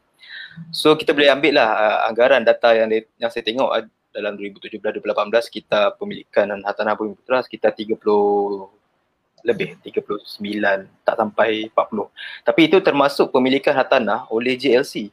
So 0.69 0.93
kita 0.93 1.17
boleh 1.17 1.33
ambil 1.33 1.57
lah 1.57 1.69
uh, 1.73 1.99
anggaran 2.11 2.45
data 2.45 2.77
yang 2.77 2.91
yang 3.17 3.31
saya 3.33 3.41
tengok 3.41 3.69
uh, 3.73 3.83
dalam 4.13 4.37
2017-2018 4.37 5.01
kita 5.49 5.97
pemilikan 5.97 6.45
hartanah 6.61 6.93
bumi 6.93 7.17
putera 7.17 7.41
sekitar 7.41 7.73
30 7.73 7.97
lebih 9.43 9.75
39 9.83 10.23
tak 11.03 11.15
sampai 11.19 11.67
40 11.67 12.47
tapi 12.47 12.61
itu 12.71 12.77
termasuk 12.79 13.29
pemilikan 13.29 13.75
hartanah 13.75 14.25
oleh 14.31 14.55
JLC 14.55 15.11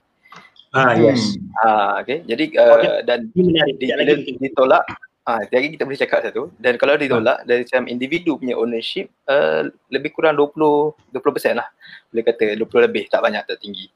ah 0.70 0.94
yes. 0.94 1.34
Ah 1.58 1.99
okay. 1.99 2.22
jadi 2.22 2.44
uh, 2.58 2.75
okay. 2.78 2.90
dan 3.02 3.26
di, 3.34 4.38
ditolak. 4.38 4.87
Ah 5.26 5.42
jadi 5.50 5.75
kita 5.75 5.82
boleh 5.82 5.99
cakap 5.99 6.22
satu. 6.22 6.54
Dan 6.56 6.78
kalau 6.78 6.94
ditolak 6.94 7.42
ah. 7.42 7.46
dari 7.46 7.66
macam 7.66 7.90
individu 7.90 8.38
punya 8.38 8.54
ownership 8.54 9.10
uh, 9.26 9.66
lebih 9.90 10.14
kurang 10.14 10.38
20 10.38 11.10
20% 11.10 11.58
lah. 11.58 11.68
Boleh 12.10 12.25
kata 12.25 12.54
20 12.54 12.87
lebih 12.87 13.04
tak 13.10 13.20
banyak 13.22 13.42
tak 13.46 13.58
tinggi. 13.58 13.90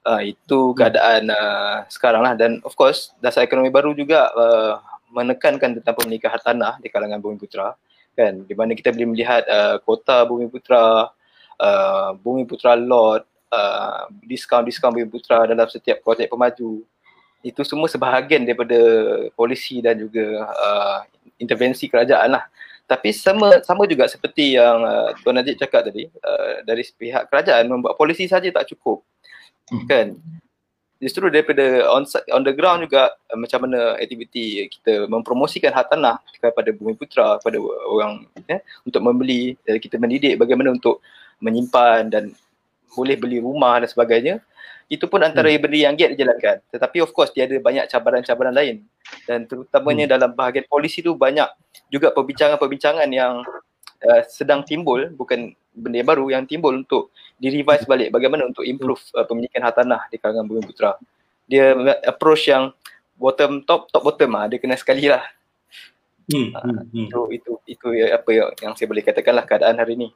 Uh, 0.00 0.22
itu 0.24 0.72
keadaan 0.78 1.28
uh, 1.28 1.84
sekarang 1.90 2.22
lah. 2.22 2.32
Dan 2.38 2.62
of 2.62 2.72
course 2.78 3.12
dasar 3.18 3.42
ekonomi 3.42 3.68
baru 3.68 3.92
juga 3.92 4.30
uh, 4.32 4.78
menekankan 5.10 5.82
tentang 5.82 5.94
pemilikan 5.98 6.30
hartanah 6.30 6.78
di 6.78 6.86
kalangan 6.86 7.18
bumi 7.18 7.34
putra 7.34 7.74
kan? 8.20 8.34
Di 8.44 8.52
mana 8.52 8.76
kita 8.76 8.92
boleh 8.92 9.08
melihat 9.16 9.42
uh, 9.48 9.80
kota 9.80 10.28
Bumi 10.28 10.52
Putra 10.52 11.08
uh, 11.56 12.10
Bumi 12.20 12.44
Putra 12.44 12.76
Lot 12.76 13.24
uh, 13.48 14.04
diskaun-diskaun 14.28 14.92
Bumi 14.92 15.08
Putra 15.08 15.48
dalam 15.48 15.64
setiap 15.72 16.04
projek 16.04 16.28
pemaju. 16.28 16.84
Itu 17.40 17.64
semua 17.64 17.88
sebahagian 17.88 18.44
daripada 18.44 18.76
polisi 19.32 19.80
dan 19.80 19.96
juga 19.96 20.44
uh, 20.44 20.98
intervensi 21.40 21.88
kerajaan 21.88 22.36
lah. 22.36 22.44
Tapi 22.84 23.16
sama 23.16 23.64
sama 23.64 23.88
juga 23.88 24.04
seperti 24.10 24.60
yang 24.60 24.84
uh, 24.84 25.16
Tuan 25.24 25.40
Najib 25.40 25.56
cakap 25.56 25.88
tadi 25.88 26.04
uh, 26.04 26.60
dari 26.68 26.84
pihak 26.84 27.32
kerajaan 27.32 27.64
membuat 27.70 27.96
polisi 27.96 28.28
saja 28.28 28.50
tak 28.52 28.68
cukup. 28.76 29.00
Hmm. 29.70 29.86
kan 29.86 30.06
justru 31.00 31.32
daripada 31.32 31.88
on 31.88 32.04
on 32.30 32.44
the 32.44 32.52
ground 32.52 32.84
juga 32.84 33.16
uh, 33.32 33.38
macam 33.40 33.64
mana 33.64 33.96
aktiviti 33.96 34.68
kita 34.68 35.08
mempromosikan 35.08 35.72
hak 35.72 35.96
tanah 35.96 36.20
kepada 36.36 36.70
bumi 36.76 36.92
putra 36.94 37.40
kepada 37.40 37.56
orang 37.88 38.28
ya 38.44 38.60
untuk 38.84 39.00
membeli 39.00 39.56
dan 39.64 39.80
kita 39.80 39.96
mendidik 39.96 40.36
bagaimana 40.36 40.76
untuk 40.76 41.00
menyimpan 41.40 42.12
dan 42.12 42.24
boleh 42.92 43.16
beli 43.16 43.40
rumah 43.40 43.80
dan 43.80 43.88
sebagainya 43.88 44.44
itu 44.92 45.06
pun 45.08 45.24
antara 45.24 45.48
hmm. 45.48 45.62
benda 45.62 45.78
yang 45.88 45.94
giat 45.96 46.12
dijalankan 46.12 46.60
tetapi 46.68 47.00
of 47.00 47.10
course 47.16 47.32
dia 47.32 47.48
ada 47.48 47.56
banyak 47.56 47.88
cabaran-cabaran 47.88 48.52
lain 48.52 48.84
dan 49.24 49.48
terutamanya 49.48 50.04
hmm. 50.04 50.12
dalam 50.12 50.30
bahagian 50.36 50.68
polisi 50.68 51.00
tu 51.00 51.16
banyak 51.16 51.48
juga 51.88 52.12
perbincangan-perbincangan 52.12 53.08
yang 53.08 53.40
uh, 54.04 54.22
sedang 54.28 54.60
timbul 54.68 55.08
bukan 55.16 55.56
benda 55.74 56.02
yang 56.02 56.08
baru 56.08 56.24
yang 56.30 56.44
timbul 56.44 56.74
untuk 56.74 57.14
di-revise 57.38 57.86
balik 57.86 58.12
bagaimana 58.12 58.46
untuk 58.50 58.66
improve 58.66 59.00
uh, 59.16 59.24
pemilikan 59.24 59.62
hartanah 59.64 60.04
di 60.10 60.16
kalangan 60.18 60.46
Bumi 60.46 60.62
Putra. 60.66 60.98
Dia 61.46 61.74
approach 62.06 62.50
yang 62.50 62.74
bottom 63.16 63.64
top 63.64 63.90
top 63.90 64.02
bottom 64.04 64.38
ah 64.38 64.46
dia 64.46 64.58
kena 64.60 64.76
sekali 64.76 65.08
lah. 65.08 65.24
Hmm, 66.30 66.54
uh, 66.54 66.62
hmm, 66.62 66.78
hmm. 66.90 67.06
Itu 67.10 67.20
itu 67.32 67.52
itu 67.66 67.86
apa 68.12 68.28
yang, 68.30 68.48
yang 68.62 68.72
saya 68.78 68.86
boleh 68.86 69.02
katakanlah 69.02 69.44
keadaan 69.48 69.78
hari 69.80 69.98
ini. 69.98 70.08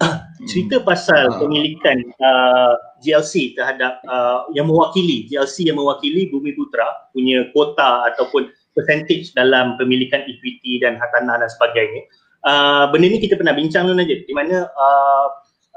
Cerita 0.50 0.80
pasal 0.80 1.28
uh. 1.28 1.38
pemilikan 1.38 2.00
uh, 2.18 2.74
GLC 3.04 3.54
terhadap 3.54 4.00
uh, 4.08 4.48
yang 4.56 4.66
mewakili 4.66 5.28
GLC 5.28 5.68
yang 5.70 5.78
mewakili 5.78 6.32
Bumi 6.32 6.56
Putra 6.56 6.88
punya 7.12 7.46
kuota 7.52 8.08
ataupun 8.10 8.48
percentage 8.72 9.34
dalam 9.34 9.76
pemilikan 9.76 10.24
equity 10.24 10.80
dan 10.80 10.96
hartanah 10.96 11.42
dan 11.42 11.50
sebagainya 11.50 12.06
uh, 12.44 12.84
benda 12.92 13.06
ni 13.08 13.18
kita 13.20 13.36
pernah 13.36 13.56
bincang 13.56 13.88
dulu 13.88 14.00
aja 14.00 14.16
di 14.16 14.34
mana 14.34 14.68
uh, 14.68 15.28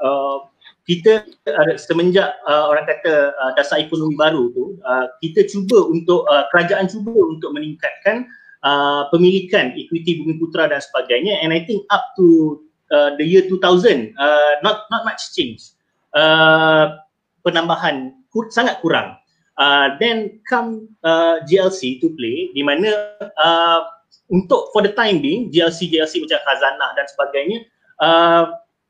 uh, 0.04 0.38
kita 0.84 1.24
uh, 1.48 1.74
semenjak 1.80 2.36
uh, 2.44 2.68
orang 2.68 2.84
kata 2.84 3.32
uh, 3.40 3.52
dasar 3.56 3.80
ekonomi 3.80 4.16
baru 4.20 4.52
tu 4.52 4.76
uh, 4.84 5.08
kita 5.24 5.48
cuba 5.48 5.80
untuk 5.88 6.28
uh, 6.28 6.44
kerajaan 6.52 6.88
cuba 6.92 7.12
untuk 7.12 7.56
meningkatkan 7.56 8.28
uh, 8.64 9.08
pemilikan 9.12 9.72
equity 9.76 10.24
bumi 10.24 10.40
putra 10.40 10.66
dan 10.66 10.80
sebagainya. 10.80 11.40
And 11.44 11.52
i 11.52 11.64
think 11.64 11.84
up 11.92 12.12
to 12.20 12.58
uh, 12.90 13.16
the 13.20 13.24
year 13.24 13.44
2000 13.46 14.16
uh, 14.16 14.52
not 14.64 14.88
not 14.88 15.04
much 15.08 15.32
change. 15.36 15.76
Uh, 16.12 17.00
penambahan 17.44 18.16
kur- 18.32 18.50
sangat 18.50 18.80
kurang. 18.80 19.16
Uh, 19.54 19.94
then 20.02 20.42
come 20.50 20.90
uh, 21.06 21.38
GLC 21.46 22.02
to 22.02 22.10
play 22.18 22.50
di 22.50 22.62
mana 22.66 22.90
uh, 23.38 23.86
untuk 24.32 24.72
for 24.72 24.80
the 24.80 24.92
time 24.96 25.20
being 25.20 25.52
GLC 25.52 25.92
GLC 25.92 26.24
macam 26.24 26.40
khazanah 26.48 26.90
dan 26.96 27.06
sebagainya 27.12 27.58
uh, 28.00 28.44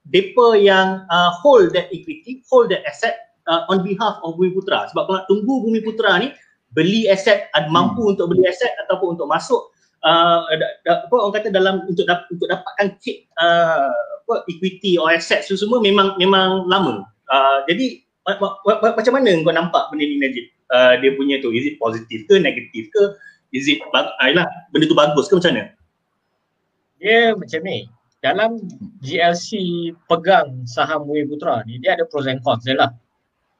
depa 0.06 0.54
yang 0.60 1.02
uh, 1.08 1.30
hold 1.42 1.72
that 1.74 1.90
equity 1.90 2.44
hold 2.46 2.70
that 2.70 2.84
asset 2.86 3.24
uh, 3.48 3.64
on 3.68 3.84
behalf 3.84 4.20
of 4.24 4.36
Bumi 4.36 4.52
Putra. 4.52 4.88
Sebab 4.92 5.02
kalau 5.08 5.22
tunggu 5.28 5.54
Bumi 5.64 5.80
Putra 5.84 6.20
ni 6.20 6.32
beli 6.74 7.06
aset 7.06 7.48
ada 7.54 7.70
mampu 7.70 8.02
hmm. 8.02 8.12
untuk 8.16 8.34
beli 8.34 8.44
aset 8.50 8.70
ataupun 8.86 9.14
untuk 9.14 9.30
masuk 9.30 9.70
uh, 10.02 10.42
da, 10.50 10.66
da, 10.84 10.92
apa 11.06 11.14
orang 11.14 11.34
kata 11.38 11.48
dalam 11.54 11.74
untuk 11.86 12.04
dap, 12.04 12.26
untuk 12.28 12.50
dapatkan 12.50 12.98
kit 12.98 13.30
uh, 13.38 13.94
apa 14.24 14.34
equity 14.50 14.98
or 14.98 15.12
asset 15.12 15.44
tu 15.46 15.54
semua 15.54 15.78
memang 15.80 16.18
memang 16.18 16.66
lama. 16.66 17.06
Uh, 17.30 17.64
jadi 17.70 18.02
macam 18.80 19.20
mana 19.20 19.36
kau 19.44 19.52
nampak 19.52 19.92
benda 19.92 20.04
ni 20.04 20.16
Najib? 20.18 20.46
Uh, 20.72 20.96
dia 20.98 21.12
punya 21.14 21.38
tu 21.44 21.52
is 21.52 21.68
it 21.68 21.76
positif 21.76 22.24
ke 22.24 22.40
negatif 22.40 22.88
ke 22.90 23.02
is 23.54 23.70
it 23.70 23.78
ayolah 24.18 24.50
benda 24.74 24.90
tu 24.90 24.98
bagus 24.98 25.30
ke 25.30 25.38
macam 25.38 25.54
mana? 25.54 25.64
Dia 26.98 27.38
macam 27.38 27.60
ni 27.62 27.86
dalam 28.18 28.50
GLC 29.00 29.50
pegang 30.10 30.66
saham 30.66 31.06
Bumi 31.06 31.24
Putra 31.30 31.62
ni 31.64 31.78
dia 31.78 31.94
ada 31.94 32.04
pros 32.10 32.26
and 32.26 32.42
cons 32.42 32.66
dia 32.66 32.74
lah. 32.74 32.90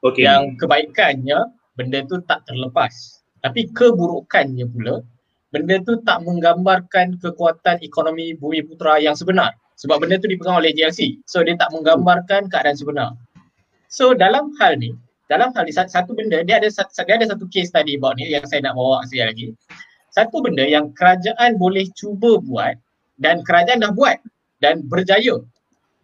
Okay. 0.05 0.27
yang 0.27 0.53
kebaikannya 0.61 1.49
benda 1.73 2.05
tu 2.05 2.21
tak 2.29 2.45
terlepas. 2.45 3.23
Tapi 3.41 3.71
keburukannya 3.73 4.69
pula 4.69 5.01
benda 5.49 5.79
tu 5.81 5.97
tak 6.03 6.21
menggambarkan 6.27 7.17
kekuatan 7.23 7.79
ekonomi 7.81 8.35
Bumi 8.35 8.61
Putra 8.67 8.99
yang 8.99 9.15
sebenar. 9.15 9.55
Sebab 9.79 10.03
benda 10.03 10.19
tu 10.19 10.27
dipegang 10.27 10.59
oleh 10.59 10.75
GLC 10.75 11.23
so 11.23 11.39
dia 11.41 11.55
tak 11.55 11.71
menggambarkan 11.71 12.51
keadaan 12.51 12.75
sebenar. 12.75 13.09
So 13.87 14.11
dalam 14.11 14.51
hal 14.59 14.75
ni 14.75 14.91
dalam 15.25 15.49
hal 15.57 15.63
ni 15.65 15.73
satu 15.73 16.13
benda 16.13 16.45
dia 16.45 16.61
ada 16.61 16.69
dia 16.69 17.15
ada 17.17 17.25
satu 17.25 17.45
case 17.49 17.73
tadi 17.73 17.97
about 17.97 18.17
ni 18.21 18.29
yang 18.29 18.45
saya 18.45 18.61
nak 18.65 18.77
bawa 18.77 19.01
sekali 19.09 19.25
lagi. 19.25 19.47
Satu 20.13 20.39
benda 20.39 20.63
yang 20.63 20.95
kerajaan 20.95 21.59
boleh 21.59 21.89
cuba 21.97 22.39
buat 22.39 22.77
dan 23.19 23.41
kerajaan 23.43 23.83
dah 23.83 23.91
buat 23.91 24.21
dan 24.61 24.85
berjaya. 24.85 25.41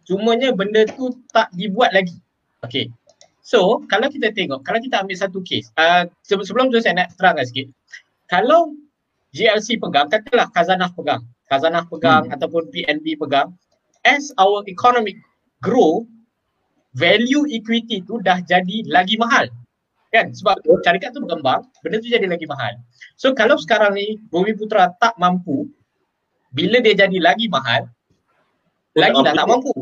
Cumanya 0.04 0.50
benda 0.52 0.84
tu 0.98 1.14
tak 1.30 1.48
dibuat 1.54 1.94
lagi. 1.94 2.18
Okay. 2.66 2.90
So 3.46 3.86
kalau 3.86 4.10
kita 4.10 4.34
tengok, 4.34 4.66
kalau 4.66 4.82
kita 4.82 5.02
ambil 5.02 5.16
satu 5.16 5.40
case, 5.46 5.70
uh, 5.78 6.06
sebelum 6.26 6.74
tu 6.74 6.82
saya 6.82 7.06
nak 7.06 7.14
terangkan 7.14 7.46
sikit. 7.46 7.66
Kalau 8.26 8.74
GLC 9.32 9.80
pegang, 9.80 10.12
katalah 10.12 10.48
Khazanah 10.52 10.90
pegang, 10.92 11.24
Khazanah 11.48 11.84
pegang 11.88 12.28
hmm. 12.28 12.34
ataupun 12.36 12.68
PNB 12.68 13.16
pegang, 13.16 13.54
as 14.04 14.32
our 14.36 14.60
economic 14.68 15.16
grow, 15.64 16.04
value 16.96 17.48
equity 17.48 18.04
tu 18.04 18.20
dah 18.20 18.40
jadi 18.44 18.84
lagi 18.88 19.16
mahal. 19.16 19.48
Kan? 20.12 20.28
Sebab 20.36 20.60
syarikat 20.84 21.16
tu 21.16 21.24
berkembang, 21.24 21.64
benda 21.80 21.96
tu 21.96 22.12
jadi 22.12 22.28
lagi 22.28 22.44
mahal. 22.44 22.76
So 23.16 23.32
kalau 23.32 23.56
sekarang 23.56 23.96
ni 23.96 24.20
Bumi 24.28 24.52
Putra 24.52 24.92
tak 25.00 25.16
mampu, 25.16 25.72
bila 26.52 26.84
dia 26.84 26.92
jadi 26.92 27.16
lagi 27.16 27.48
mahal, 27.48 27.88
lagi 28.92 29.18
dah 29.24 29.32
tak 29.32 29.48
mampu. 29.48 29.72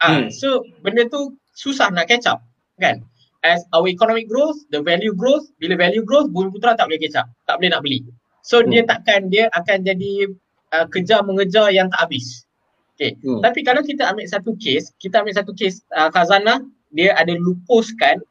Ah, 0.00 0.24
hmm. 0.24 0.32
So 0.32 0.64
benda 0.80 1.04
tu 1.12 1.36
susah 1.52 1.92
nak 1.92 2.08
catch 2.08 2.24
up. 2.24 2.40
Kan? 2.80 3.04
As 3.44 3.60
our 3.76 3.84
economic 3.84 4.24
growth, 4.24 4.56
the 4.72 4.80
value 4.80 5.12
growth, 5.12 5.44
bila 5.60 5.76
value 5.76 6.00
growth, 6.00 6.32
Bumi 6.32 6.48
Putra 6.48 6.72
tak 6.72 6.88
boleh 6.88 7.00
catch 7.04 7.20
up. 7.20 7.28
Tak 7.44 7.60
boleh 7.60 7.70
nak 7.76 7.84
beli. 7.84 8.00
So 8.40 8.64
hmm. 8.64 8.72
dia 8.72 8.82
takkan, 8.88 9.28
dia 9.28 9.52
akan 9.52 9.84
jadi 9.84 10.32
uh, 10.72 10.86
kejar 10.88 11.20
mengejar 11.28 11.68
yang 11.76 11.92
tak 11.92 12.08
habis. 12.08 12.43
Okay. 12.94 13.18
Hmm. 13.26 13.42
Tapi 13.42 13.66
kalau 13.66 13.82
kita 13.82 14.06
ambil 14.06 14.26
satu 14.30 14.54
case, 14.54 14.94
kita 15.02 15.26
ambil 15.26 15.34
satu 15.34 15.50
case 15.50 15.82
uh, 15.98 16.08
Khazanah, 16.14 16.62
dia 16.94 17.10
ada 17.18 17.34
lupuskan 17.34 18.22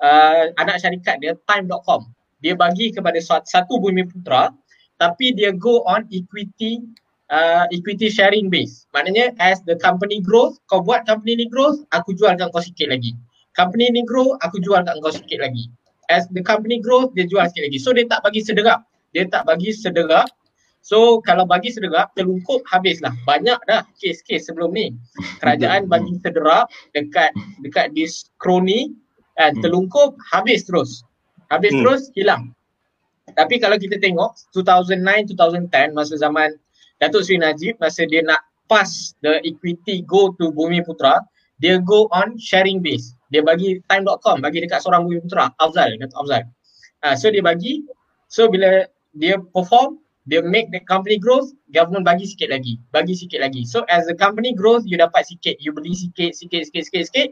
uh, 0.00 0.48
anak 0.56 0.80
syarikat 0.80 1.20
dia 1.20 1.36
time.com. 1.44 2.08
Dia 2.40 2.56
bagi 2.56 2.92
kepada 2.92 3.20
satu, 3.20 3.44
satu 3.44 3.76
bumi 3.76 4.08
putra 4.08 4.52
tapi 4.96 5.36
dia 5.36 5.52
go 5.52 5.84
on 5.84 6.08
equity 6.08 6.80
uh, 7.28 7.68
equity 7.72 8.08
sharing 8.08 8.48
base. 8.48 8.88
Maknanya 8.96 9.36
as 9.36 9.60
the 9.68 9.76
company 9.76 10.24
growth, 10.24 10.56
kau 10.72 10.80
buat 10.80 11.04
company 11.04 11.44
ni 11.44 11.46
growth, 11.52 11.84
aku 11.92 12.16
jualkan 12.16 12.48
kau 12.52 12.64
sikit 12.64 12.88
lagi. 12.88 13.12
Company 13.56 13.88
ni 13.92 14.04
grow, 14.04 14.36
aku 14.44 14.60
jualkan 14.60 14.96
kau 15.00 15.12
sikit 15.12 15.40
lagi. 15.40 15.68
As 16.12 16.28
the 16.32 16.44
company 16.44 16.78
growth, 16.80 17.12
dia 17.16 17.28
jual 17.28 17.44
sikit 17.50 17.68
lagi. 17.68 17.78
So 17.80 17.92
dia 17.92 18.08
tak 18.08 18.24
bagi 18.24 18.40
sederap. 18.44 18.84
Dia 19.16 19.28
tak 19.28 19.48
bagi 19.48 19.72
sederap 19.72 20.28
So 20.86 21.18
kalau 21.26 21.50
bagi 21.50 21.74
sederap, 21.74 22.14
terlungkup 22.14 22.62
habislah. 22.70 23.10
Banyak 23.26 23.58
dah 23.66 23.82
kes-kes 23.98 24.46
sebelum 24.46 24.70
ni. 24.70 24.94
Kerajaan 25.42 25.90
bagi 25.90 26.14
sederap 26.22 26.70
dekat 26.94 27.34
dekat 27.66 27.90
dis 27.90 28.30
kroni 28.38 28.94
dan 29.34 29.58
hmm. 29.58 29.66
terlungkup 29.66 30.14
habis 30.30 30.62
terus. 30.62 31.02
Habis 31.50 31.74
hmm. 31.74 31.82
terus 31.82 32.02
hilang. 32.14 32.54
Tapi 33.34 33.58
kalau 33.58 33.74
kita 33.82 33.98
tengok 33.98 34.38
2009 34.54 35.34
2010 35.34 35.98
masa 35.98 36.14
zaman 36.14 36.54
Datuk 37.02 37.26
Seri 37.26 37.42
Najib 37.42 37.74
masa 37.82 38.06
dia 38.06 38.22
nak 38.22 38.46
pass 38.70 39.18
the 39.26 39.42
equity 39.42 40.06
go 40.06 40.30
to 40.38 40.54
Bumi 40.54 40.86
Putra, 40.86 41.18
dia 41.58 41.82
go 41.82 42.06
on 42.14 42.38
sharing 42.38 42.78
base. 42.78 43.10
Dia 43.34 43.42
bagi 43.42 43.82
time.com 43.90 44.38
bagi 44.38 44.62
dekat 44.62 44.86
seorang 44.86 45.10
Bumi 45.10 45.18
Putra, 45.18 45.50
Afzal, 45.58 45.98
Datuk 45.98 46.14
Afzal. 46.22 46.46
Uh, 47.02 47.18
so 47.18 47.26
dia 47.26 47.42
bagi 47.42 47.82
so 48.30 48.46
bila 48.46 48.86
dia 49.18 49.42
perform 49.50 49.98
dia 50.26 50.42
make 50.42 50.74
the 50.74 50.82
company 50.90 51.22
growth, 51.22 51.54
government 51.70 52.02
bagi 52.02 52.26
sikit 52.26 52.50
lagi, 52.50 52.82
bagi 52.90 53.14
sikit 53.14 53.38
lagi. 53.38 53.62
So 53.62 53.86
as 53.86 54.10
the 54.10 54.14
company 54.18 54.50
growth, 54.50 54.82
you 54.82 54.98
dapat 54.98 55.22
sikit, 55.30 55.62
you 55.62 55.70
beli 55.70 55.94
sikit, 55.94 56.34
sikit, 56.34 56.66
sikit, 56.66 56.82
sikit, 56.90 57.04
sikit. 57.10 57.28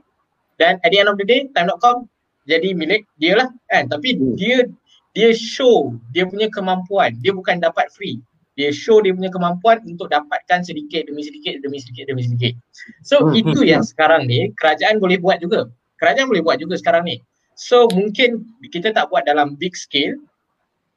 Dan 0.63 0.79
at 0.87 0.95
the 0.95 1.03
end 1.03 1.11
of 1.11 1.19
the 1.19 1.27
day, 1.27 1.51
time.com 1.59 2.07
jadi 2.47 2.71
milik 2.77 3.03
dia 3.19 3.35
lah 3.35 3.51
kan. 3.67 3.91
Tapi 3.91 4.15
hmm. 4.15 4.39
dia 4.39 4.71
dia 5.15 5.31
show 5.35 5.91
dia 6.15 6.23
punya 6.31 6.47
kemampuan. 6.55 7.19
Dia 7.19 7.35
bukan 7.35 7.59
dapat 7.59 7.91
free. 7.91 8.23
Dia 8.55 8.71
show 8.71 9.03
dia 9.03 9.11
punya 9.11 9.35
kemampuan 9.35 9.83
untuk 9.83 10.15
dapatkan 10.15 10.63
sedikit 10.63 11.11
demi 11.11 11.27
sedikit 11.27 11.59
demi 11.67 11.83
sedikit 11.83 12.07
demi 12.07 12.23
sedikit. 12.23 12.55
So 13.03 13.27
hmm. 13.27 13.43
itu 13.43 13.67
yang 13.67 13.83
sekarang 13.83 14.31
ni 14.31 14.55
kerajaan 14.55 15.03
boleh 15.03 15.19
buat 15.19 15.43
juga. 15.43 15.67
Kerajaan 15.99 16.31
boleh 16.31 16.47
buat 16.47 16.63
juga 16.63 16.79
sekarang 16.79 17.11
ni. 17.11 17.19
So 17.59 17.91
mungkin 17.91 18.47
kita 18.71 18.95
tak 18.95 19.11
buat 19.11 19.27
dalam 19.27 19.59
big 19.59 19.75
scale 19.75 20.15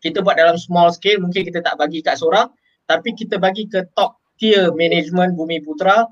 kita 0.01 0.22
buat 0.22 0.38
dalam 0.38 0.56
small 0.60 0.94
scale 0.94 1.22
mungkin 1.22 1.46
kita 1.48 1.62
tak 1.66 1.75
bagi 1.82 2.06
kat 2.06 2.22
seorang 2.22 2.50
tapi 2.88 3.12
kita 3.13 3.36
bagi 3.42 3.68
ke 3.68 3.84
top 4.00 4.16
tier 4.39 4.72
management 4.74 5.36
Bumi 5.36 5.60
Putra 5.66 6.08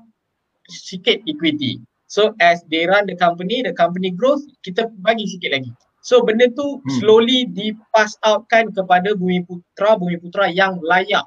sikit 0.68 1.22
equity. 1.24 1.80
So 2.06 2.34
as 2.38 2.62
they 2.70 2.86
run 2.86 3.10
the 3.10 3.18
company, 3.18 3.62
the 3.62 3.74
company 3.74 4.14
growth, 4.14 4.42
kita 4.62 4.90
bagi 5.02 5.26
sikit 5.26 5.50
lagi. 5.54 5.70
So 6.06 6.22
benda 6.22 6.46
tu 6.54 6.78
hmm. 6.78 7.02
slowly 7.02 7.50
dipass 7.50 8.14
outkan 8.22 8.70
kepada 8.70 9.14
Bumi 9.18 9.42
Putra, 9.42 9.98
Bumi 9.98 10.18
Putra 10.22 10.46
yang 10.50 10.78
layak. 10.82 11.26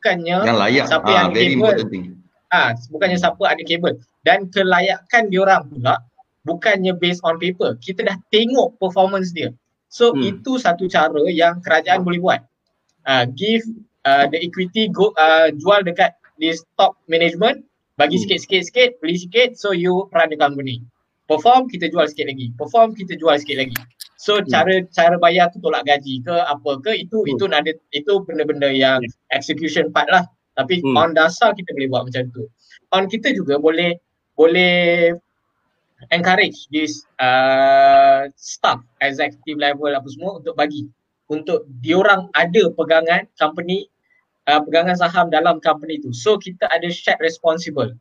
Bukannya 0.00 0.36
yang 0.44 0.60
layak. 0.60 0.84
siapa 0.88 1.08
ha, 1.08 1.16
yang 1.16 1.28
kabel. 1.32 1.76
Ah, 2.50 2.72
ha, 2.72 2.76
bukannya 2.92 3.16
siapa 3.16 3.42
ada 3.48 3.62
kabel. 3.64 3.94
Dan 4.24 4.48
kelayakan 4.52 5.32
diorang 5.32 5.64
pula 5.72 5.96
bukannya 6.44 6.92
based 6.96 7.24
on 7.24 7.40
paper. 7.40 7.76
Kita 7.80 8.04
dah 8.04 8.16
tengok 8.28 8.76
performance 8.76 9.32
dia. 9.32 9.52
So 9.90 10.14
hmm. 10.14 10.22
itu 10.38 10.56
satu 10.56 10.86
cara 10.86 11.18
yang 11.28 11.58
kerajaan 11.60 12.06
boleh 12.06 12.22
buat. 12.22 12.40
Uh, 13.02 13.26
give 13.34 13.66
uh, 14.06 14.30
the 14.30 14.38
equity 14.38 14.86
go 14.86 15.10
uh, 15.18 15.50
jual 15.50 15.82
dekat 15.82 16.14
di 16.38 16.54
top 16.78 16.94
management 17.10 17.66
bagi 17.98 18.16
hmm. 18.16 18.24
sikit-sikit-sikit 18.24 19.02
beli 19.02 19.18
sikit 19.18 19.58
so 19.58 19.74
you 19.74 20.06
run 20.14 20.30
the 20.30 20.38
company. 20.38 20.80
Perform 21.26 21.66
kita 21.66 21.90
jual 21.90 22.06
sikit 22.06 22.30
lagi. 22.30 22.54
Perform 22.54 22.94
kita 22.94 23.18
jual 23.18 23.34
sikit 23.36 23.66
lagi. 23.66 23.76
So 24.16 24.38
hmm. 24.38 24.46
cara 24.46 24.74
cara 24.94 25.16
bayar 25.18 25.50
tu 25.50 25.58
tolak 25.58 25.84
gaji 25.90 26.22
ke 26.22 26.32
apa 26.32 26.70
ke 26.86 27.02
itu 27.02 27.26
hmm. 27.26 27.32
itu 27.34 27.44
ada 27.50 27.72
itu 27.90 28.12
benda-benda 28.22 28.70
yang 28.70 29.02
hmm. 29.02 29.34
execution 29.34 29.90
part 29.90 30.06
lah. 30.06 30.22
Tapi 30.54 30.80
hmm. 30.80 30.94
on 30.94 31.18
dasar 31.18 31.50
kita 31.56 31.74
boleh 31.74 31.88
buat 31.90 32.02
macam 32.06 32.30
tu. 32.30 32.46
On 32.94 33.10
kita 33.10 33.34
juga 33.34 33.58
boleh 33.58 33.98
boleh 34.38 35.14
encourage 36.08 36.64
this 36.72 37.04
uh, 37.20 38.32
staff 38.40 38.80
executive 39.04 39.60
level 39.60 39.92
apa 39.92 40.08
semua 40.08 40.40
untuk 40.40 40.56
bagi. 40.56 40.88
Untuk 41.30 41.68
diorang 41.84 42.26
ada 42.34 42.72
pegangan 42.74 43.28
company 43.38 43.86
uh, 44.48 44.60
pegangan 44.64 44.96
saham 44.96 45.28
dalam 45.28 45.60
company 45.60 46.00
tu. 46.00 46.10
So 46.16 46.40
kita 46.40 46.66
ada 46.72 46.88
shared 46.88 47.20
responsible. 47.20 47.92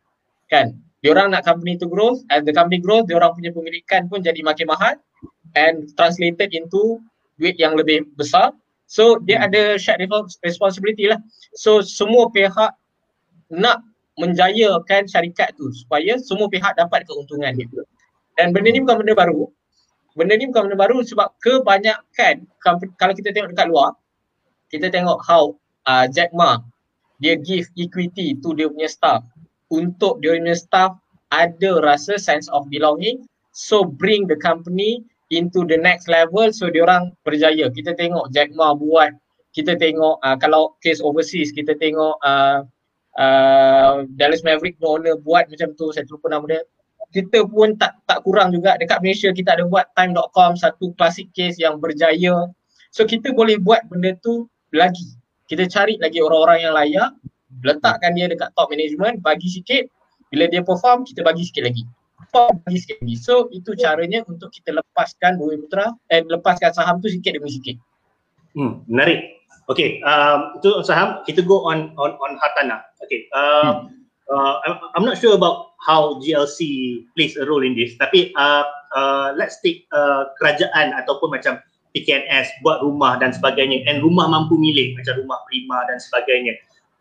Kan? 0.48 0.80
Diorang 1.04 1.32
nak 1.32 1.46
company 1.46 1.76
tu 1.80 1.88
growth 1.88 2.24
as 2.32 2.44
the 2.44 2.52
company 2.56 2.80
growth 2.82 3.08
diorang 3.08 3.32
punya 3.36 3.52
pemilikan 3.54 4.08
pun 4.12 4.20
jadi 4.20 4.40
makin 4.44 4.68
mahal 4.68 4.96
and 5.56 5.88
translated 5.96 6.52
into 6.52 7.00
duit 7.40 7.56
yang 7.60 7.76
lebih 7.76 8.08
besar. 8.20 8.52
So 8.90 9.22
dia 9.24 9.46
ada 9.46 9.78
shared 9.78 10.04
responsibility 10.42 11.08
lah. 11.08 11.22
So 11.56 11.86
semua 11.86 12.28
pihak 12.34 12.74
nak 13.54 13.86
menjayakan 14.20 15.08
syarikat 15.08 15.56
tu 15.56 15.72
supaya 15.72 16.20
semua 16.20 16.52
pihak 16.52 16.76
dapat 16.76 17.08
keuntungan 17.08 17.56
dia. 17.56 17.66
Dan 18.36 18.52
benda 18.52 18.70
ni 18.70 18.84
bukan 18.84 19.02
benda 19.02 19.16
baru. 19.16 19.48
Benda 20.14 20.36
ni 20.36 20.52
bukan 20.52 20.68
benda 20.68 20.78
baru 20.78 21.00
sebab 21.02 21.32
kebanyakan 21.40 22.44
kalau 23.00 23.14
kita 23.16 23.32
tengok 23.32 23.56
dekat 23.56 23.68
luar, 23.72 23.96
kita 24.68 24.92
tengok 24.92 25.24
how 25.24 25.56
uh, 25.88 26.06
Jack 26.12 26.36
Ma 26.36 26.60
dia 27.20 27.36
give 27.40 27.68
equity 27.76 28.36
to 28.40 28.56
dia 28.56 28.72
punya 28.72 28.88
staff 28.88 29.24
untuk 29.72 30.24
dia 30.24 30.40
punya 30.40 30.56
staff 30.56 30.96
ada 31.36 31.84
rasa 31.84 32.16
sense 32.16 32.48
of 32.52 32.64
belonging 32.72 33.28
so 33.52 33.84
bring 33.84 34.24
the 34.26 34.40
company 34.40 35.04
into 35.30 35.68
the 35.68 35.76
next 35.78 36.08
level 36.10 36.50
so 36.52 36.68
dia 36.68 36.84
orang 36.84 37.14
berjaya. 37.24 37.70
Kita 37.72 37.94
tengok 37.96 38.34
Jack 38.34 38.52
Ma 38.56 38.76
buat 38.76 39.14
kita 39.54 39.78
tengok 39.78 40.22
uh, 40.22 40.38
kalau 40.38 40.78
case 40.82 41.02
overseas 41.02 41.50
kita 41.50 41.74
tengok 41.78 42.18
uh, 42.22 42.66
uh, 43.18 44.06
Dallas 44.20 44.46
Maverick 44.46 44.78
owner 44.84 45.18
buat 45.18 45.50
macam 45.50 45.74
tu 45.74 45.90
saya 45.96 46.06
terlupa 46.06 46.30
nama 46.30 46.46
dia. 46.46 46.62
Kita 47.10 47.42
pun 47.50 47.74
tak 47.80 47.98
tak 48.06 48.22
kurang 48.22 48.54
juga. 48.54 48.78
Dekat 48.78 49.02
Malaysia 49.02 49.34
kita 49.34 49.58
ada 49.58 49.66
buat 49.66 49.90
time.com 49.98 50.54
satu 50.60 50.94
classic 50.94 51.26
case 51.34 51.58
yang 51.58 51.82
berjaya. 51.82 52.46
So 52.94 53.08
kita 53.08 53.34
boleh 53.34 53.58
buat 53.58 53.82
benda 53.90 54.14
tu 54.22 54.46
lagi. 54.70 55.18
Kita 55.50 55.66
cari 55.66 55.98
lagi 55.98 56.22
orang-orang 56.22 56.70
yang 56.70 56.74
layak 56.78 57.10
letakkan 57.66 58.14
dia 58.14 58.30
dekat 58.30 58.54
top 58.54 58.70
management 58.70 59.26
bagi 59.26 59.50
sikit. 59.50 59.90
Bila 60.30 60.46
dia 60.46 60.62
perform 60.62 61.02
kita 61.10 61.26
bagi 61.26 61.42
sikit 61.50 61.66
lagi. 61.66 61.82
Perform 62.22 62.62
bagi 62.62 62.78
sikit 62.78 63.02
lagi. 63.02 63.16
So 63.18 63.50
itu 63.50 63.74
caranya 63.74 64.22
untuk 64.30 64.54
kita 64.54 64.78
lepaskan 64.78 65.42
Bumi 65.42 65.66
Putra 65.66 65.90
eh 66.14 66.22
lepaskan 66.22 66.78
saham 66.78 67.02
tu 67.02 67.10
sikit 67.10 67.34
demi 67.34 67.50
sikit. 67.50 67.82
Hmm 68.54 68.86
menarik 68.86 69.39
Okay, 69.70 70.02
um, 70.02 70.58
itu 70.58 70.82
saham 70.82 71.22
kita 71.30 71.46
go 71.46 71.62
on 71.70 71.94
on 72.02 72.18
on 72.18 72.42
hartanah. 72.42 72.82
Okay, 73.06 73.30
uh, 73.38 73.86
hmm. 73.86 74.02
uh, 74.34 74.58
I'm, 74.66 74.76
I'm 74.98 75.06
not 75.06 75.22
sure 75.22 75.38
about 75.38 75.78
how 75.78 76.18
GLC 76.26 77.06
plays 77.14 77.38
a 77.38 77.46
role 77.46 77.62
in 77.62 77.78
this. 77.78 77.94
Tapi 78.02 78.34
uh, 78.34 78.66
uh, 78.98 79.38
let's 79.38 79.62
take 79.62 79.86
uh, 79.94 80.34
kerajaan 80.42 80.98
ataupun 80.98 81.38
macam 81.38 81.62
PKNS 81.94 82.66
buat 82.66 82.82
rumah 82.82 83.22
dan 83.22 83.30
sebagainya 83.30 83.86
and 83.86 84.02
rumah 84.02 84.26
mampu 84.26 84.58
milik 84.58 84.98
macam 84.98 85.22
rumah 85.22 85.38
prima 85.46 85.86
dan 85.86 86.02
sebagainya. 86.02 86.58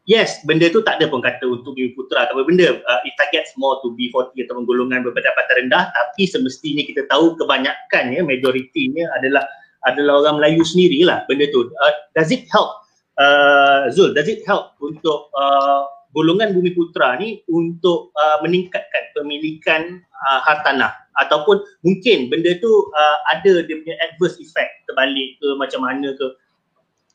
Yes, 0.08 0.40
benda 0.48 0.72
tu 0.72 0.80
tak 0.80 1.00
ada 1.00 1.12
pun 1.12 1.20
kata 1.20 1.44
untuk 1.44 1.76
Bumi 1.76 1.92
Putra 1.92 2.24
atau 2.24 2.40
benda. 2.40 2.80
Uh, 2.84 3.00
it 3.04 3.12
targets 3.20 3.52
more 3.60 3.76
to 3.84 3.92
B40 3.92 4.44
atau 4.48 4.64
golongan 4.64 5.04
berpendapatan 5.04 5.68
rendah 5.68 5.92
tapi 5.92 6.24
semestinya 6.24 6.80
kita 6.80 7.04
tahu 7.12 7.36
kebanyakannya, 7.36 8.24
majoritinya 8.24 9.04
adalah 9.20 9.44
adalah 9.86 10.24
orang 10.26 10.42
Melayu 10.42 10.62
sendirilah 10.66 11.28
benda 11.30 11.46
tu. 11.54 11.70
Uh, 11.70 11.94
does 12.16 12.32
it 12.34 12.48
help 12.50 12.78
uh, 13.18 13.90
Zul, 13.92 14.14
does 14.14 14.30
it 14.30 14.46
help 14.46 14.78
untuk 14.80 15.28
uh, 15.34 15.84
golongan 16.14 16.56
Bumi 16.56 16.72
Putra 16.72 17.18
ni 17.20 17.42
untuk 17.50 18.14
uh, 18.16 18.38
meningkatkan 18.40 19.04
pemilikan 19.12 20.00
uh, 20.30 20.40
hartanah? 20.46 20.94
Ataupun 21.18 21.58
mungkin 21.82 22.30
benda 22.30 22.54
tu 22.62 22.70
uh, 22.70 23.18
ada 23.34 23.66
dia 23.66 23.76
punya 23.82 23.98
adverse 24.06 24.38
effect 24.38 24.86
terbalik 24.86 25.36
ke 25.42 25.48
macam 25.58 25.82
mana 25.84 26.14
ke? 26.14 26.26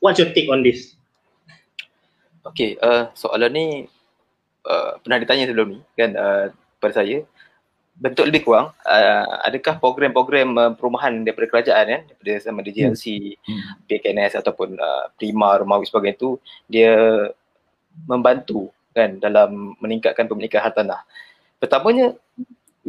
What's 0.04 0.20
your 0.20 0.28
take 0.36 0.52
on 0.52 0.60
this? 0.60 0.92
Okay, 2.44 2.76
uh, 2.84 3.08
soalan 3.16 3.50
ni 3.56 3.66
uh, 4.68 5.00
pernah 5.00 5.16
ditanya 5.16 5.48
sebelum 5.48 5.68
ni 5.72 5.80
kan 5.96 6.12
uh, 6.12 6.52
pada 6.76 7.00
saya 7.00 7.24
bentuk 7.94 8.26
lebih 8.26 8.42
kurang 8.42 8.74
uh, 8.82 9.26
adakah 9.46 9.78
program-program 9.78 10.48
uh, 10.58 10.72
perumahan 10.74 11.22
daripada 11.22 11.46
kerajaan 11.46 11.84
kan 11.86 12.02
daripada 12.10 12.32
sama 12.42 12.60
ada 12.66 12.70
GLC, 12.74 13.38
hmm. 13.38 13.86
PKNS 13.86 14.42
ataupun 14.42 14.74
uh, 14.74 15.06
Prima, 15.14 15.54
Rumawi 15.62 15.86
sebagainya 15.86 16.18
tu 16.18 16.42
dia 16.66 16.94
membantu 18.10 18.74
kan 18.90 19.22
dalam 19.22 19.78
meningkatkan 19.78 20.26
pemilikan 20.26 20.58
hartanah. 20.62 21.06
Pertamanya 21.62 22.18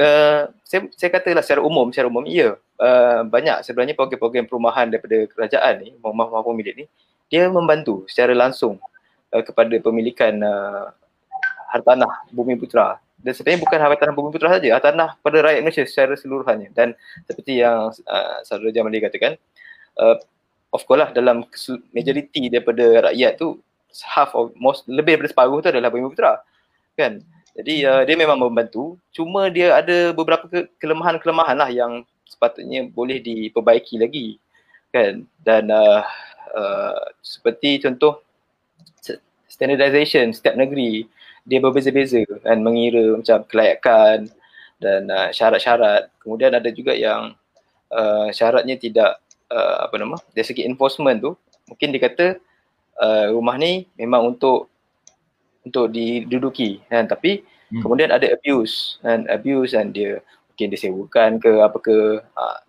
uh, 0.01 0.49
saya 0.65 0.89
saya 0.97 1.09
katalah 1.13 1.45
secara 1.45 1.61
umum 1.61 1.93
secara 1.93 2.09
umum 2.09 2.25
ya 2.25 2.57
uh, 2.81 3.21
banyak 3.25 3.61
sebenarnya 3.61 3.93
program-program 3.93 4.45
perumahan 4.49 4.89
daripada 4.89 5.29
kerajaan 5.31 5.73
ni 5.85 5.89
rumah-rumah 6.01 6.43
pemilik 6.43 6.75
ni 6.83 6.85
dia 7.29 7.45
membantu 7.49 8.05
secara 8.09 8.33
langsung 8.33 8.81
uh, 9.31 9.43
kepada 9.45 9.77
pemilikan 9.79 10.33
uh, 10.41 10.89
hartanah 11.69 12.25
bumi 12.33 12.57
putra 12.57 12.97
dan 13.15 13.31
sebenarnya 13.31 13.61
bukan 13.63 13.79
hartanah 13.79 14.13
bumi 14.13 14.29
putra 14.35 14.51
saja, 14.51 14.69
hartanah 14.75 15.15
pada 15.23 15.37
rakyat 15.41 15.61
Malaysia 15.63 15.83
secara 15.87 16.13
seluruhannya. 16.19 16.69
Dan 16.75 16.93
seperti 17.25 17.63
yang 17.63 17.89
uh, 17.89 18.37
Saudara 18.43 18.69
Jamali 18.75 18.99
katakan, 19.01 19.39
uh, 19.97 20.19
of 20.75 20.83
course 20.83 20.99
lah 20.99 21.09
dalam 21.15 21.47
majoriti 21.95 22.51
daripada 22.51 23.11
rakyat 23.11 23.39
tu 23.39 23.57
half 24.03 24.35
of 24.35 24.51
most 24.59 24.83
lebih 24.91 25.15
daripada 25.15 25.31
separuh 25.31 25.63
tu 25.63 25.71
adalah 25.71 25.87
bumi 25.87 26.11
putra. 26.11 26.43
Kan? 26.99 27.23
Jadi 27.55 27.87
uh, 27.87 28.03
dia 28.03 28.15
memang 28.19 28.35
membantu, 28.35 28.99
cuma 29.15 29.47
dia 29.47 29.79
ada 29.79 30.11
beberapa 30.11 30.45
ke- 30.51 30.67
kelemahan-kelemahan 30.83 31.55
lah 31.55 31.71
yang 31.71 32.03
sepatutnya 32.27 32.91
boleh 32.91 33.23
diperbaiki 33.23 33.95
lagi. 33.95 34.35
Kan? 34.91 35.23
Dan 35.39 35.71
uh, 35.71 36.03
uh, 36.51 36.99
seperti 37.23 37.79
contoh 37.79 38.19
standardization 39.47 40.35
setiap 40.35 40.59
negeri 40.59 41.07
dia 41.45 41.61
berbeza-beza 41.61 42.25
dan 42.41 42.65
mengira 42.65 43.15
macam 43.15 43.45
kelayakan 43.45 44.27
dan 44.81 45.07
uh, 45.07 45.29
syarat-syarat. 45.29 46.09
Kemudian 46.19 46.57
ada 46.57 46.69
juga 46.73 46.97
yang 46.97 47.37
uh, 47.93 48.27
syaratnya 48.33 48.75
tidak 48.75 49.21
uh, 49.51 49.85
apa 49.85 49.95
nama 50.01 50.17
dari 50.33 50.45
segi 50.45 50.65
enforcement 50.65 51.21
tu 51.21 51.31
mungkin 51.69 51.93
dia 51.93 52.01
kata 52.01 52.25
uh, 53.01 53.25
rumah 53.33 53.57
ni 53.57 53.85
memang 53.97 54.35
untuk 54.35 54.69
untuk 55.65 55.89
diduduki 55.89 56.81
kan 56.89 57.09
tapi 57.09 57.41
hmm. 57.73 57.81
kemudian 57.81 58.13
ada 58.13 58.29
abuse 58.29 59.01
dan 59.01 59.25
abuse 59.29 59.73
dan 59.73 59.89
dia 59.89 60.21
mungkin 60.53 60.67
disewakan 60.71 61.31
ke 61.41 61.51
apa 61.61 61.77
ke 61.81 61.97
uh, 62.21 62.59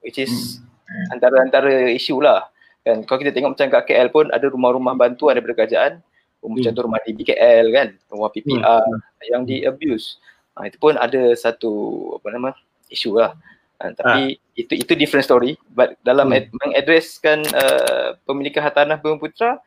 which 0.00 0.16
is 0.16 0.60
hmm. 0.88 1.06
antara-antara 1.16 1.92
isu 1.92 2.24
lah 2.24 2.48
kan 2.80 3.04
kalau 3.04 3.20
kita 3.20 3.36
tengok 3.36 3.56
macam 3.56 3.68
kat 3.68 3.84
KL 3.92 4.08
pun 4.08 4.26
ada 4.32 4.46
rumah-rumah 4.48 4.96
bantuan 4.96 5.36
daripada 5.36 5.64
kerajaan. 5.64 6.00
Macam 6.48 6.72
tu 6.72 6.82
rumah 6.84 7.00
di 7.04 7.12
BKL 7.12 7.66
kan 7.72 7.88
rumah 8.08 8.30
PPR 8.32 8.84
hmm. 8.86 9.00
yang 9.28 9.42
di 9.44 9.64
abuse 9.66 10.16
uh, 10.56 10.64
itu 10.64 10.80
pun 10.80 10.96
ada 10.96 11.36
satu 11.36 11.72
apa 12.16 12.26
nama 12.32 12.50
isu 12.88 13.20
lah 13.20 13.36
uh, 13.84 13.92
tapi 13.92 14.40
ha. 14.40 14.56
itu 14.56 14.72
itu 14.80 14.92
different 14.96 15.28
story 15.28 15.60
but 15.76 15.96
dalam 16.00 16.32
hmm. 16.32 16.36
ad- 16.40 16.52
mengadreskan 16.64 17.44
uh, 17.52 18.16
pemilikan 18.24 18.64
hartanah 18.64 18.96
Bumi 18.96 19.20
Putra 19.20 19.60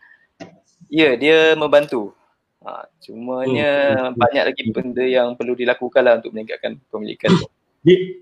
ya 0.89 1.13
dia 1.13 1.53
membantu 1.53 2.17
Ha, 2.63 2.87
cumanya 3.03 3.71
hmm. 4.07 4.15
banyak 4.15 4.43
lagi 4.47 4.63
benda 4.71 5.03
yang 5.03 5.35
perlu 5.35 5.51
dilakukan 5.51 5.99
lah 5.99 6.15
untuk 6.23 6.31
meningkatkan 6.31 6.79
pemilikan 6.87 7.35
tu. 7.35 7.47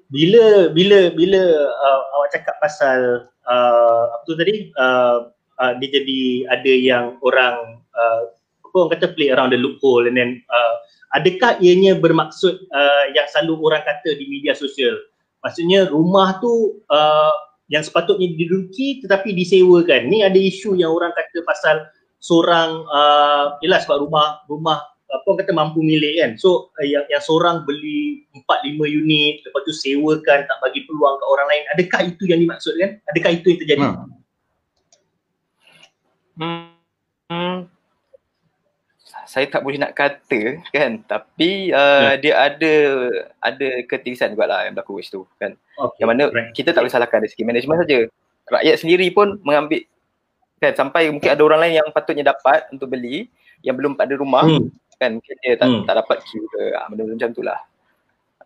Bila 0.09 0.73
bila 0.73 1.13
bila 1.13 1.41
uh, 1.69 2.01
awak 2.17 2.33
cakap 2.33 2.57
pasal 2.57 3.29
uh, 3.45 4.03
apa 4.09 4.23
tu 4.25 4.33
tadi 4.33 4.73
uh, 4.73 5.29
uh, 5.61 5.71
dia 5.77 5.89
jadi 5.93 6.21
ada 6.49 6.73
yang 6.73 7.05
orang 7.21 7.85
uh, 7.93 8.33
orang 8.77 8.93
kata 8.95 9.11
play 9.11 9.29
around 9.33 9.51
the 9.51 9.59
loophole 9.59 10.07
and 10.07 10.15
then 10.15 10.39
uh, 10.47 10.75
adakah 11.15 11.59
ianya 11.59 11.99
bermaksud 11.99 12.55
uh, 12.71 13.05
yang 13.11 13.27
selalu 13.31 13.59
orang 13.71 13.83
kata 13.83 14.15
di 14.15 14.25
media 14.27 14.55
sosial? 14.55 14.95
Maksudnya 15.41 15.89
rumah 15.89 16.37
tu 16.39 16.79
uh, 16.87 17.33
yang 17.71 17.81
sepatutnya 17.81 18.31
diduduki 18.35 19.01
tetapi 19.03 19.31
disewakan. 19.31 20.11
Ni 20.11 20.21
ada 20.21 20.37
isu 20.37 20.75
yang 20.77 20.91
orang 20.91 21.11
kata 21.15 21.43
pasal 21.47 21.87
seorang 22.21 22.85
uh, 22.87 23.57
yelah 23.65 23.81
sebab 23.81 24.05
rumah 24.05 24.45
rumah 24.45 24.79
apa 25.11 25.25
orang 25.27 25.39
kata 25.43 25.51
mampu 25.51 25.79
milik 25.83 26.21
kan. 26.21 26.31
So 26.37 26.71
uh, 26.77 26.85
yang 26.85 27.03
yang 27.11 27.23
seorang 27.23 27.67
beli 27.67 28.27
4 28.35 28.47
5 28.75 28.79
unit 28.87 29.43
lepas 29.43 29.61
tu 29.67 29.73
sewakan 29.75 30.39
tak 30.47 30.57
bagi 30.61 30.85
peluang 30.87 31.15
ke 31.19 31.25
orang 31.25 31.47
lain. 31.49 31.63
Adakah 31.75 32.01
itu 32.11 32.23
yang 32.29 32.39
dimaksudkan? 32.39 32.89
Adakah 33.11 33.31
itu 33.35 33.45
yang 33.51 33.59
terjadi? 33.59 33.83
Hmm. 36.37 36.71
Hmm. 37.31 37.57
Saya 39.31 39.47
tak 39.47 39.63
boleh 39.63 39.79
nak 39.79 39.95
kata 39.95 40.59
kan 40.75 40.99
tapi 41.07 41.71
uh, 41.71 42.11
ya. 42.11 42.19
dia 42.19 42.33
ada 42.35 42.73
ada 43.39 43.67
ketirisan 43.87 44.35
juga 44.35 44.51
lah 44.51 44.67
yang 44.67 44.75
berlaku 44.75 44.99
situ 44.99 45.23
kan 45.39 45.55
okay. 45.79 46.03
yang 46.03 46.11
mana 46.11 46.27
right. 46.27 46.51
kita 46.51 46.75
tak 46.75 46.83
boleh 46.83 46.91
salahkan 46.91 47.23
dari 47.23 47.31
segi 47.31 47.47
management 47.47 47.87
saja 47.87 48.11
rakyat 48.51 48.75
sendiri 48.83 49.07
pun 49.15 49.39
mengambil 49.47 49.87
kan 50.59 50.75
sampai 50.75 51.07
mungkin 51.07 51.31
ada 51.31 51.41
orang 51.47 51.63
lain 51.63 51.79
yang 51.79 51.87
patutnya 51.95 52.35
dapat 52.35 52.67
untuk 52.75 52.91
beli 52.91 53.31
yang 53.63 53.79
belum 53.79 53.95
ada 53.95 54.11
rumah 54.19 54.43
hmm. 54.43 54.67
kan 54.99 55.15
mungkin 55.15 55.35
dia 55.39 55.55
tak, 55.55 55.67
hmm. 55.71 55.83
tak 55.87 55.95
dapat 56.03 56.17
queue 56.27 56.47
ke 56.51 56.61
ah, 56.75 56.85
benda-benda 56.91 57.15
macam 57.23 57.31
tu 57.31 57.41
lah 57.47 57.59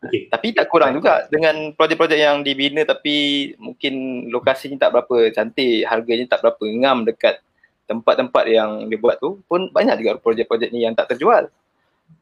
okay. 0.06 0.30
tapi 0.30 0.54
tak 0.54 0.70
kurang 0.70 0.94
juga 0.94 1.26
dengan 1.34 1.74
projek-projek 1.74 2.22
yang 2.22 2.46
dibina 2.46 2.86
tapi 2.86 3.52
mungkin 3.58 4.28
lokasinya 4.30 4.86
tak 4.86 5.02
berapa 5.02 5.34
cantik 5.34 5.82
harganya 5.90 6.30
tak 6.30 6.46
berapa 6.46 6.62
ngam 6.62 7.10
dekat 7.10 7.42
tempat-tempat 7.86 8.46
yang 8.50 8.90
dia 8.90 8.98
buat 8.98 9.18
tu 9.22 9.42
pun 9.46 9.70
banyak 9.70 10.02
juga 10.02 10.18
projek-projek 10.18 10.74
ni 10.74 10.86
yang 10.86 10.98
tak 10.98 11.14
terjual 11.14 11.50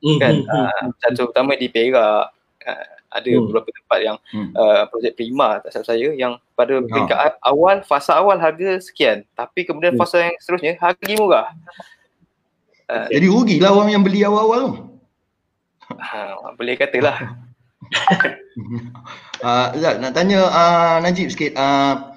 hmm. 0.04 0.20
kan 0.20 0.34
hmm. 0.44 0.52
Uh, 0.52 0.84
contoh 1.00 1.32
utama 1.32 1.56
di 1.56 1.68
Perak 1.72 2.32
uh, 2.68 2.86
ada 3.14 3.30
hmm. 3.30 3.42
beberapa 3.48 3.70
tempat 3.70 4.00
yang 4.02 4.18
hmm. 4.34 4.50
uh, 4.58 4.84
projek 4.90 5.14
prima 5.14 5.62
tak 5.62 5.70
salah 5.72 5.88
saya 5.94 6.10
yang 6.18 6.34
pada 6.58 6.82
hmm. 6.82 6.90
peringkat 6.90 7.18
ha. 7.18 7.38
awal 7.46 7.86
fasa 7.86 8.18
awal 8.18 8.38
harga 8.42 8.82
sekian 8.82 9.22
tapi 9.38 9.64
kemudian 9.64 9.94
hmm. 9.94 10.02
fasa 10.02 10.26
yang 10.26 10.36
seterusnya 10.42 10.74
harga 10.82 11.00
lagi 11.00 11.16
murah 11.16 11.48
uh, 12.90 13.08
jadi 13.14 13.28
rugilah 13.30 13.72
orang 13.72 13.90
yang 13.94 14.04
beli 14.04 14.26
awal-awal 14.26 14.60
tu 14.66 14.72
uh, 15.94 16.52
boleh 16.58 16.76
katalah 16.76 17.38
uh, 19.46 19.68
Zat, 19.82 20.02
nak 20.02 20.18
tanya 20.18 20.50
uh, 20.50 20.98
Najib 21.06 21.30
sikit 21.30 21.54
uh, 21.54 22.13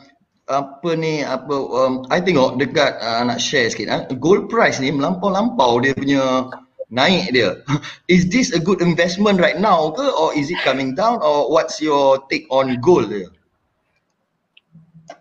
apa 0.46 0.94
ni 0.94 1.26
apa 1.26 1.50
um, 1.50 2.06
I 2.06 2.22
tengok 2.22 2.62
dekat 2.62 3.02
uh, 3.02 3.26
nak 3.26 3.42
share 3.42 3.66
sikit 3.66 3.90
uh, 3.90 4.06
gold 4.22 4.46
price 4.46 4.78
ni 4.78 4.94
melampau-lampau 4.94 5.82
dia 5.82 5.90
punya 5.98 6.46
naik 6.94 7.34
dia. 7.34 7.58
Is 8.14 8.30
this 8.30 8.54
a 8.54 8.60
good 8.62 8.78
investment 8.78 9.42
right 9.42 9.58
now 9.58 9.90
ke 9.90 10.06
or 10.06 10.30
is 10.38 10.54
it 10.54 10.58
coming 10.62 10.94
down 10.94 11.18
or 11.18 11.50
what's 11.50 11.82
your 11.82 12.22
take 12.30 12.46
on 12.54 12.78
gold 12.78 13.10
dia? 13.10 13.26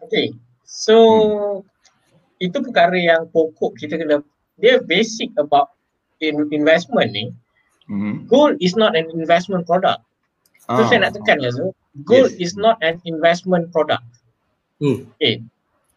Okay. 0.05 0.37
So 0.69 0.93
hmm. 0.93 1.57
itu 2.37 2.57
perkara 2.61 2.93
yang 2.93 3.25
pokok 3.33 3.81
kita 3.81 3.97
kena 3.97 4.21
dia 4.61 4.77
basic 4.85 5.33
about 5.41 5.73
in 6.21 6.37
investment 6.53 7.09
ni. 7.09 7.33
Hmm. 7.89 8.29
Gold 8.29 8.61
is 8.61 8.77
not 8.77 8.93
an 8.93 9.09
investment 9.17 9.65
product. 9.65 10.05
Ah. 10.69 10.77
So 10.77 10.93
saya 10.93 11.09
nak 11.09 11.17
tekan 11.17 11.41
ya 11.41 11.49
so. 11.49 11.73
Gold 12.05 12.37
yes. 12.37 12.53
is 12.53 12.53
not 12.53 12.77
an 12.85 13.01
investment 13.09 13.73
product. 13.73 14.05
Hmm. 14.85 15.09
Okay. 15.17 15.41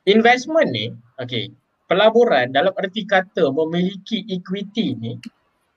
Investment 0.09 0.72
ni, 0.72 0.88
okay, 1.20 1.53
pelaburan 1.92 2.57
dalam 2.57 2.72
erti 2.81 3.05
kata 3.05 3.53
memiliki 3.53 4.24
equity 4.33 4.96
ni 4.96 5.20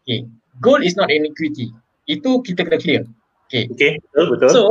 Okay. 0.01 0.25
Gold 0.59 0.81
is 0.81 0.97
not 0.97 1.13
an 1.13 1.29
equity. 1.29 1.69
Itu 2.09 2.41
kita 2.41 2.65
kena 2.65 2.81
clear. 2.81 3.03
Okay. 3.47 3.69
Okay. 3.69 4.01
Betul, 4.01 4.25
betul. 4.33 4.49
So, 4.49 4.61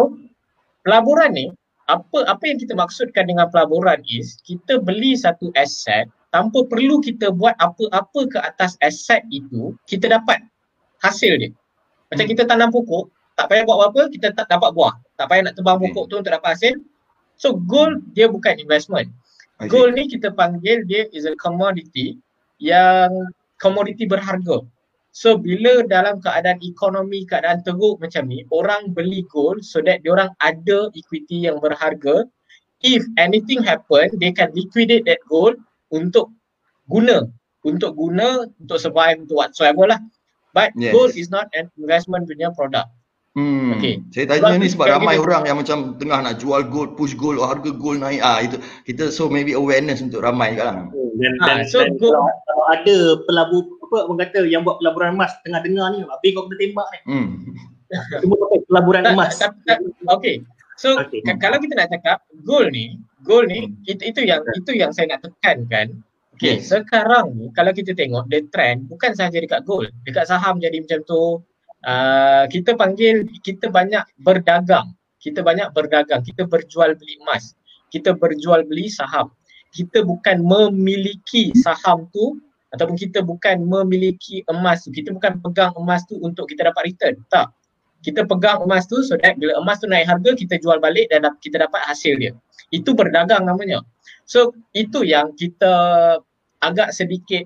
pelaburan 0.82 1.30
ni, 1.38 1.46
apa 1.86 2.26
apa 2.26 2.42
yang 2.46 2.58
kita 2.58 2.74
maksudkan 2.74 3.30
dengan 3.30 3.46
pelaburan 3.50 4.02
is 4.06 4.38
kita 4.46 4.82
beli 4.82 5.14
satu 5.18 5.50
aset 5.58 6.10
tanpa 6.30 6.62
perlu 6.66 7.02
kita 7.02 7.34
buat 7.34 7.58
apa-apa 7.58 8.20
ke 8.30 8.38
atas 8.38 8.78
aset 8.82 9.22
itu, 9.30 9.74
kita 9.86 10.10
dapat 10.10 10.42
hasil 11.02 11.38
dia. 11.38 11.50
Macam 12.10 12.26
hmm. 12.26 12.32
kita 12.34 12.42
tanam 12.46 12.70
pokok, 12.74 13.10
tak 13.34 13.46
payah 13.50 13.62
buat 13.66 13.76
apa-apa, 13.82 14.02
kita 14.10 14.34
tak 14.34 14.46
dapat 14.50 14.70
buah. 14.74 14.94
Tak 15.18 15.26
payah 15.30 15.42
nak 15.50 15.54
tebang 15.58 15.78
pokok 15.78 16.04
tu 16.10 16.14
untuk 16.18 16.32
dapat 16.34 16.58
hasil. 16.58 16.74
So 17.40 17.56
gold 17.56 18.04
dia 18.12 18.28
bukan 18.28 18.60
investment. 18.60 19.08
Okay. 19.56 19.72
Gold 19.72 19.96
ni 19.96 20.12
kita 20.12 20.36
panggil 20.36 20.84
dia 20.84 21.08
is 21.16 21.24
a 21.24 21.32
commodity 21.40 22.20
yang 22.60 23.08
komoditi 23.56 24.04
berharga. 24.04 24.60
So 25.16 25.40
bila 25.40 25.82
dalam 25.88 26.20
keadaan 26.20 26.60
ekonomi, 26.60 27.24
keadaan 27.24 27.64
teruk 27.64 27.96
macam 27.98 28.28
ni, 28.28 28.44
orang 28.52 28.92
beli 28.92 29.24
gold 29.32 29.64
so 29.64 29.80
that 29.80 30.04
orang 30.04 30.36
ada 30.44 30.92
equity 30.92 31.48
yang 31.48 31.58
berharga. 31.64 32.28
If 32.80 33.04
anything 33.20 33.60
happen, 33.64 34.12
they 34.20 34.32
can 34.32 34.52
liquidate 34.56 35.04
that 35.08 35.20
gold 35.28 35.56
untuk 35.92 36.32
guna. 36.88 37.28
Untuk 37.64 37.96
guna, 37.96 38.48
untuk 38.56 38.80
survive, 38.80 39.20
untuk 39.20 39.40
whatsoever 39.40 39.88
lah. 39.88 40.00
But 40.56 40.72
yes. 40.76 40.92
gold 40.92 41.12
is 41.16 41.28
not 41.28 41.52
an 41.52 41.68
investment 41.76 42.28
punya 42.28 42.52
product. 42.52 42.88
Hmm. 43.38 43.78
Okay. 43.78 44.02
Saya 44.10 44.26
tanya 44.26 44.42
sebab 44.42 44.58
ni 44.58 44.66
sebab 44.66 44.86
ramai 44.90 45.14
kita, 45.14 45.22
orang 45.22 45.42
yang 45.46 45.58
macam 45.62 45.78
tengah 46.02 46.18
nak 46.18 46.42
jual 46.42 46.62
gold, 46.66 46.98
push 46.98 47.14
gold, 47.14 47.38
oh, 47.38 47.46
harga 47.46 47.70
gold 47.70 48.02
naik. 48.02 48.18
Ah 48.26 48.42
itu 48.42 48.58
kita 48.82 49.14
so 49.14 49.30
maybe 49.30 49.54
awareness 49.54 50.02
untuk 50.02 50.26
ramai 50.26 50.58
sekarang. 50.58 50.90
Dan, 51.14 51.32
ha, 51.38 51.46
dan, 51.46 51.58
so 51.70 51.78
dan 51.78 51.94
gold, 52.02 52.18
kalau 52.18 52.64
ada 52.74 52.96
pelabur 53.30 53.62
apa 53.86 53.96
orang 54.10 54.18
kata 54.26 54.40
yang 54.50 54.66
buat 54.66 54.82
pelaburan 54.82 55.14
emas 55.14 55.30
tengah 55.46 55.62
dengar 55.62 55.94
ni, 55.94 56.02
habis 56.02 56.30
kau 56.34 56.42
kena 56.50 56.56
tembak 56.58 56.88
ni. 56.90 57.00
Hmm. 57.06 57.28
Cuma 58.22 58.34
pakai 58.34 58.58
pelaburan 58.66 59.02
tak, 59.06 59.12
emas. 59.14 59.32
Tak, 59.38 59.52
tak, 59.62 59.78
okay. 60.10 60.42
So 60.74 60.98
okay. 60.98 61.22
K- 61.22 61.38
kalau 61.38 61.62
kita 61.62 61.78
nak 61.78 61.94
cakap 61.94 62.26
gold 62.42 62.74
ni, 62.74 62.98
gold 63.22 63.46
ni 63.46 63.70
hmm. 63.70 63.86
itu, 63.86 64.02
itu 64.10 64.20
yang 64.26 64.42
itu 64.58 64.74
yang 64.74 64.90
saya 64.90 65.14
nak 65.14 65.22
tekankan. 65.22 66.02
Okay, 66.40 66.56
yes. 66.56 66.72
sekarang 66.72 67.36
ni 67.36 67.52
kalau 67.52 67.68
kita 67.68 67.92
tengok 67.92 68.24
the 68.32 68.40
trend 68.48 68.88
bukan 68.88 69.12
sahaja 69.12 69.38
dekat 69.38 69.60
gold, 69.68 69.92
dekat 70.08 70.24
saham 70.24 70.56
jadi 70.56 70.82
macam 70.82 71.04
tu, 71.04 71.44
uh, 71.84 72.44
kita 72.48 72.76
panggil 72.76 73.28
kita 73.44 73.68
banyak 73.72 74.04
berdagang. 74.20 74.92
Kita 75.20 75.44
banyak 75.44 75.72
berdagang. 75.76 76.24
Kita 76.24 76.48
berjual 76.48 76.96
beli 76.96 77.20
emas. 77.20 77.52
Kita 77.92 78.16
berjual 78.16 78.64
beli 78.64 78.88
saham. 78.88 79.28
Kita 79.70 80.02
bukan 80.02 80.42
memiliki 80.42 81.54
saham 81.54 82.08
tu 82.10 82.40
ataupun 82.72 82.96
kita 82.96 83.20
bukan 83.20 83.60
memiliki 83.62 84.40
emas 84.48 84.88
tu. 84.88 84.90
Kita 84.90 85.12
bukan 85.12 85.38
pegang 85.44 85.72
emas 85.76 86.08
tu 86.08 86.16
untuk 86.24 86.48
kita 86.48 86.72
dapat 86.72 86.94
return. 86.94 87.20
Tak. 87.28 87.52
Kita 88.00 88.24
pegang 88.24 88.64
emas 88.64 88.88
tu 88.88 89.04
so 89.04 89.20
that 89.20 89.36
bila 89.36 89.60
emas 89.60 89.76
tu 89.76 89.84
naik 89.84 90.08
harga 90.08 90.32
kita 90.32 90.56
jual 90.56 90.80
balik 90.80 91.12
dan 91.12 91.28
kita 91.44 91.68
dapat 91.68 91.84
hasil 91.84 92.16
dia. 92.16 92.32
Itu 92.72 92.96
berdagang 92.96 93.44
namanya. 93.44 93.84
So 94.24 94.56
itu 94.72 95.04
yang 95.04 95.36
kita 95.36 95.72
agak 96.64 96.96
sedikit 96.96 97.44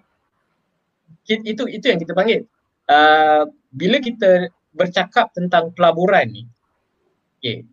itu 1.26 1.64
itu 1.66 1.86
yang 1.90 1.98
kita 1.98 2.12
panggil. 2.14 2.46
Uh, 2.84 3.48
bila 3.74 3.98
kita 3.98 4.48
bercakap 4.74 5.34
tentang 5.34 5.74
pelaburan 5.74 6.30
ni, 6.30 6.42
okay, 7.38 7.66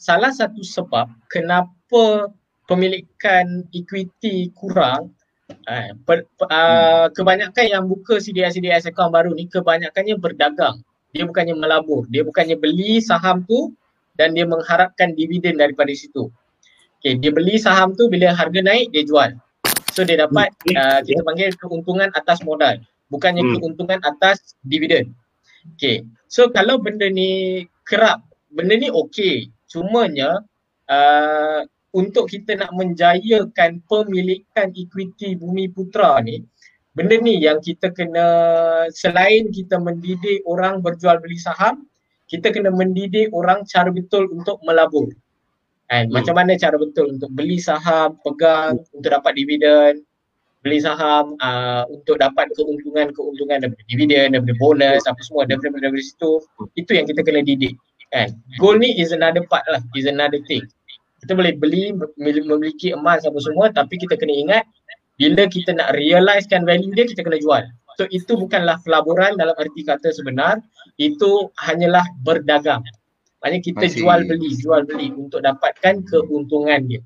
salah 0.00 0.32
satu 0.32 0.64
sebab 0.64 1.08
kenapa 1.28 2.32
pemilikan 2.64 3.68
equity 3.76 4.48
kurang 4.56 5.12
Uh, 5.44 5.92
per, 6.08 6.24
per, 6.40 6.48
uh, 6.48 7.06
kebanyakan 7.12 7.64
yang 7.68 7.84
buka 7.84 8.16
CDS 8.16 8.56
CDS 8.56 8.88
account 8.88 9.12
baru 9.12 9.36
ni 9.36 9.44
kebanyakannya 9.44 10.16
berdagang. 10.16 10.80
Dia 11.12 11.28
bukannya 11.28 11.52
melabur, 11.52 12.08
dia 12.08 12.24
bukannya 12.24 12.56
beli 12.56 13.04
saham 13.04 13.44
tu 13.44 13.76
dan 14.16 14.32
dia 14.32 14.48
mengharapkan 14.48 15.12
dividen 15.12 15.60
daripada 15.60 15.92
situ. 15.92 16.32
Okay, 17.00 17.20
dia 17.20 17.28
beli 17.28 17.60
saham 17.60 17.92
tu 17.92 18.08
bila 18.08 18.32
harga 18.32 18.60
naik 18.64 18.88
dia 18.88 19.04
jual. 19.04 19.36
So 19.92 20.08
dia 20.08 20.24
dapat 20.24 20.48
uh, 20.72 21.04
kita 21.04 21.20
panggil 21.20 21.52
keuntungan 21.60 22.08
atas 22.16 22.40
modal, 22.40 22.80
bukannya 23.12 23.44
hmm. 23.44 23.52
keuntungan 23.60 24.00
atas 24.00 24.56
dividen. 24.64 25.12
Okay, 25.74 26.04
so 26.28 26.52
kalau 26.52 26.76
benda 26.76 27.08
ni 27.08 27.64
kerap, 27.88 28.20
benda 28.52 28.76
ni 28.76 28.92
okey. 28.92 29.48
Cumanya 29.64 30.44
uh, 30.86 31.60
untuk 31.96 32.30
kita 32.30 32.54
nak 32.60 32.70
menjayakan 32.76 33.80
pemilikan 33.88 34.70
equity 34.70 35.34
Bumi 35.34 35.72
Putra 35.72 36.20
ni, 36.20 36.44
benda 36.94 37.16
ni 37.18 37.42
yang 37.42 37.58
kita 37.58 37.90
kena 37.90 38.26
selain 38.92 39.50
kita 39.50 39.80
mendidik 39.80 40.44
orang 40.46 40.78
berjual 40.84 41.18
beli 41.18 41.40
saham, 41.40 41.88
kita 42.30 42.54
kena 42.54 42.70
mendidik 42.70 43.34
orang 43.34 43.66
cara 43.66 43.90
betul 43.90 44.30
untuk 44.30 44.62
melabur. 44.62 45.10
Kan? 45.90 46.08
Hmm. 46.08 46.14
Macam 46.14 46.34
mana 46.38 46.54
cara 46.54 46.78
betul 46.78 47.18
untuk 47.18 47.30
beli 47.34 47.58
saham, 47.58 48.16
pegang 48.22 48.78
hmm. 48.78 48.94
untuk 49.00 49.10
dapat 49.10 49.32
dividen, 49.34 50.06
beli 50.64 50.80
saham 50.80 51.36
uh, 51.44 51.84
untuk 51.92 52.18
dapat 52.18 52.48
keuntungan-keuntungan 52.56 53.68
daripada 53.68 53.84
dividen, 53.92 54.32
daripada 54.32 54.56
bonus, 54.56 55.04
apa 55.04 55.20
semua 55.20 55.44
daripada, 55.44 55.76
daripada 55.76 56.00
situ. 56.00 56.40
Itu 56.74 56.96
yang 56.96 57.04
kita 57.04 57.20
kena 57.20 57.44
didik. 57.44 57.76
Kan? 58.10 58.32
Goal 58.56 58.80
ni 58.80 58.96
is 58.96 59.12
another 59.12 59.44
part 59.46 59.68
lah, 59.68 59.84
is 59.92 60.08
another 60.08 60.40
thing 60.48 60.64
kita 61.24 61.32
boleh 61.32 61.56
beli 61.56 61.96
memiliki 62.20 62.92
emas 62.92 63.24
apa 63.24 63.40
semua 63.40 63.72
tapi 63.72 63.96
kita 63.96 64.20
kena 64.20 64.36
ingat 64.36 64.64
bila 65.16 65.48
kita 65.48 65.72
nak 65.72 65.96
realizekan 65.96 66.68
value 66.68 66.92
dia 66.92 67.08
kita 67.08 67.24
kena 67.24 67.40
jual. 67.40 67.64
So 67.96 68.04
itu 68.12 68.36
bukanlah 68.36 68.76
pelaburan 68.84 69.40
dalam 69.40 69.56
arti 69.56 69.86
kata 69.86 70.12
sebenar, 70.12 70.60
itu 71.00 71.48
hanyalah 71.64 72.04
berdagang. 72.26 72.82
Maknanya 73.40 73.60
kita 73.62 73.86
Masih. 73.86 73.98
jual 74.02 74.20
beli, 74.26 74.50
jual 74.58 74.82
beli 74.84 75.08
untuk 75.14 75.40
dapatkan 75.46 76.02
keuntungan 76.10 76.90
dia. 76.90 77.00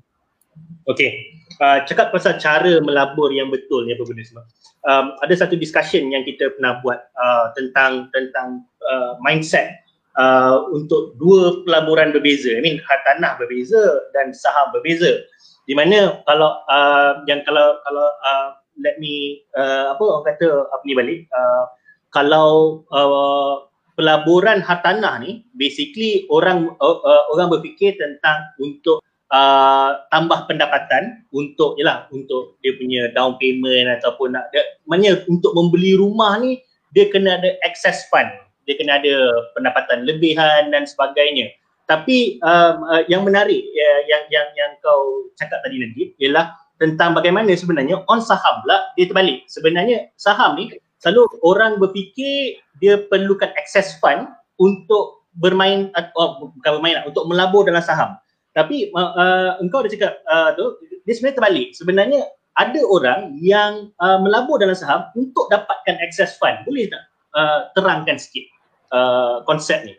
Okay, 0.89 1.37
uh, 1.61 1.85
cakap 1.85 2.09
pasal 2.09 2.41
cara 2.41 2.81
melabur 2.81 3.29
yang 3.29 3.53
betul 3.53 3.85
ni 3.85 3.93
apa 3.93 4.03
benda 4.09 4.25
semua. 4.25 4.45
Um, 4.89 5.13
ada 5.21 5.35
satu 5.37 5.53
discussion 5.59 6.09
yang 6.09 6.25
kita 6.25 6.49
pernah 6.57 6.81
buat 6.81 6.97
uh, 7.19 7.53
tentang 7.53 8.09
tentang 8.09 8.65
uh, 8.89 9.19
mindset 9.21 9.69
uh, 10.17 10.65
untuk 10.73 11.13
dua 11.21 11.61
pelaburan 11.67 12.09
berbeza. 12.09 12.57
I 12.57 12.63
mean 12.65 12.81
hartanah 12.81 13.37
berbeza 13.37 14.01
dan 14.17 14.33
saham 14.33 14.73
berbeza. 14.73 15.21
Di 15.69 15.77
mana 15.77 16.25
kalau 16.25 16.57
uh, 16.65 17.21
yang 17.29 17.45
kalau 17.45 17.77
kalau 17.85 18.07
uh, 18.25 18.57
let 18.81 18.97
me 18.97 19.45
uh, 19.53 19.93
apa 19.93 20.01
orang 20.01 20.25
kata 20.25 20.47
apa 20.73 20.83
ni 20.87 20.93
balik 20.97 21.19
uh, 21.29 21.69
kalau 22.09 22.81
uh, 22.89 23.69
pelaburan 23.93 24.63
hartanah 24.63 25.19
ni 25.21 25.43
basically 25.53 26.25
orang 26.31 26.71
uh, 26.79 26.97
uh, 27.03 27.23
orang 27.35 27.51
berfikir 27.51 27.99
tentang 27.99 28.47
untuk 28.57 29.03
uh, 29.33 30.03
tambah 30.13 30.45
pendapatan 30.49 31.25
untuk 31.33 31.77
yalah 31.77 32.05
untuk 32.13 32.57
dia 32.61 32.73
punya 32.77 33.09
down 33.13 33.37
payment 33.41 33.89
ataupun 33.99 34.37
nak 34.37 34.49
dia, 34.53 34.65
maknanya 34.89 35.21
untuk 35.29 35.53
membeli 35.53 35.97
rumah 35.97 36.37
ni 36.37 36.61
dia 36.93 37.09
kena 37.09 37.37
ada 37.37 37.53
excess 37.65 38.05
fund 38.09 38.29
dia 38.69 38.77
kena 38.77 39.01
ada 39.01 39.15
pendapatan 39.57 40.05
lebihan 40.05 40.69
dan 40.69 40.85
sebagainya. 40.85 41.49
Tapi 41.89 42.37
um, 42.45 42.85
uh, 42.85 43.01
yang 43.09 43.25
menarik 43.25 43.65
ya, 43.73 43.91
yang 44.05 44.23
yang 44.29 44.47
yang 44.53 44.71
kau 44.85 45.25
cakap 45.41 45.57
tadi 45.65 45.81
nanti 45.81 46.13
ialah 46.21 46.53
tentang 46.77 47.17
bagaimana 47.17 47.49
sebenarnya 47.57 48.05
on 48.05 48.21
saham 48.21 48.61
pula 48.61 48.93
dia 48.93 49.09
terbalik. 49.09 49.41
Sebenarnya 49.49 50.13
saham 50.21 50.53
ni 50.53 50.69
selalu 51.01 51.25
orang 51.41 51.81
berfikir 51.81 52.61
dia 52.77 53.01
perlukan 53.09 53.49
excess 53.57 53.97
fund 53.97 54.29
untuk 54.61 55.25
bermain 55.41 55.89
oh, 56.13 56.53
bukan 56.53 56.71
bermain 56.77 57.01
lah, 57.01 57.05
untuk 57.09 57.25
melabur 57.25 57.65
dalam 57.65 57.81
saham. 57.81 58.13
Tapi 58.53 58.89
uh, 58.91 59.13
uh, 59.13 59.49
engkau 59.61 59.85
dah 59.85 59.91
cakap 59.91 60.13
uh, 60.25 60.53
tu 60.57 60.77
dia 61.05 61.13
sebenarnya 61.15 61.37
terbalik. 61.37 61.67
Sebenarnya 61.77 62.21
ada 62.59 62.81
orang 62.85 63.39
yang 63.39 63.93
uh, 64.01 64.19
melabur 64.19 64.59
dalam 64.59 64.75
saham 64.75 65.07
untuk 65.15 65.47
dapatkan 65.47 66.01
excess 66.03 66.35
fund. 66.41 66.65
Boleh 66.67 66.91
tak 66.91 67.03
uh, 67.37 67.59
terangkan 67.77 68.19
sikit? 68.19 68.45
uh, 68.93 69.41
konsep 69.45 69.85
ni. 69.85 69.95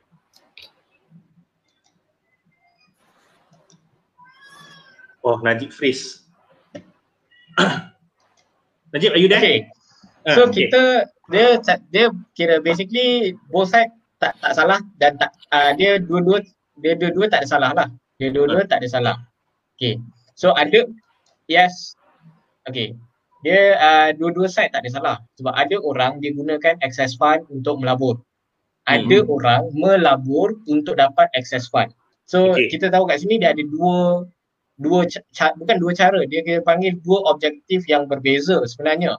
Oh, 5.21 5.37
Najib 5.45 5.71
freeze. 5.73 6.25
Najib, 8.93 9.13
are 9.13 9.21
you 9.21 9.29
there? 9.29 9.39
Okay. 9.39 9.69
Uh, 10.25 10.35
so 10.37 10.41
okay. 10.49 10.69
kita 10.69 10.83
dia 11.31 11.61
dia 11.93 12.07
kira 12.37 12.61
basically 12.61 13.37
both 13.53 13.73
side 13.73 13.93
tak 14.21 14.37
tak 14.41 14.53
salah 14.53 14.81
dan 15.01 15.17
tak 15.17 15.33
uh, 15.53 15.73
dia 15.77 15.97
dua-dua 15.97 16.45
dia 16.81 16.97
dua-dua 16.97 17.29
tak 17.29 17.45
ada 17.45 17.49
salah 17.49 17.71
lah. 17.77 17.89
Dia 18.21 18.29
dua-dua 18.31 18.63
uh. 18.63 18.69
tak 18.69 18.85
ada 18.85 18.89
salah. 18.93 19.17
Okay. 19.81 19.97
So 20.37 20.53
ada 20.53 20.85
yes. 21.49 21.97
Okay. 22.69 22.93
Dia 23.41 23.81
uh, 23.81 24.09
dua-dua 24.21 24.53
side 24.53 24.77
tak 24.77 24.85
ada 24.85 24.91
salah. 24.93 25.17
Sebab 25.41 25.57
ada 25.57 25.81
orang 25.81 26.21
dia 26.21 26.37
gunakan 26.37 26.77
access 26.85 27.17
fund 27.17 27.49
untuk 27.49 27.81
melabur 27.81 28.21
ada 28.91 29.19
hmm. 29.23 29.29
orang 29.31 29.63
melabur 29.77 30.57
untuk 30.67 30.99
dapat 30.99 31.31
access 31.39 31.71
fund. 31.71 31.95
So 32.25 32.55
okay. 32.55 32.71
kita 32.71 32.89
tahu 32.91 33.07
kat 33.11 33.23
sini 33.23 33.43
dia 33.43 33.55
ada 33.55 33.63
dua 33.63 34.25
dua 34.81 35.05
ca- 35.07 35.55
bukan 35.61 35.77
dua 35.77 35.93
cara 35.93 36.21
dia 36.25 36.41
kita 36.41 36.65
panggil 36.65 36.97
dua 37.05 37.23
objektif 37.31 37.85
yang 37.87 38.11
berbeza 38.11 38.59
sebenarnya. 38.67 39.19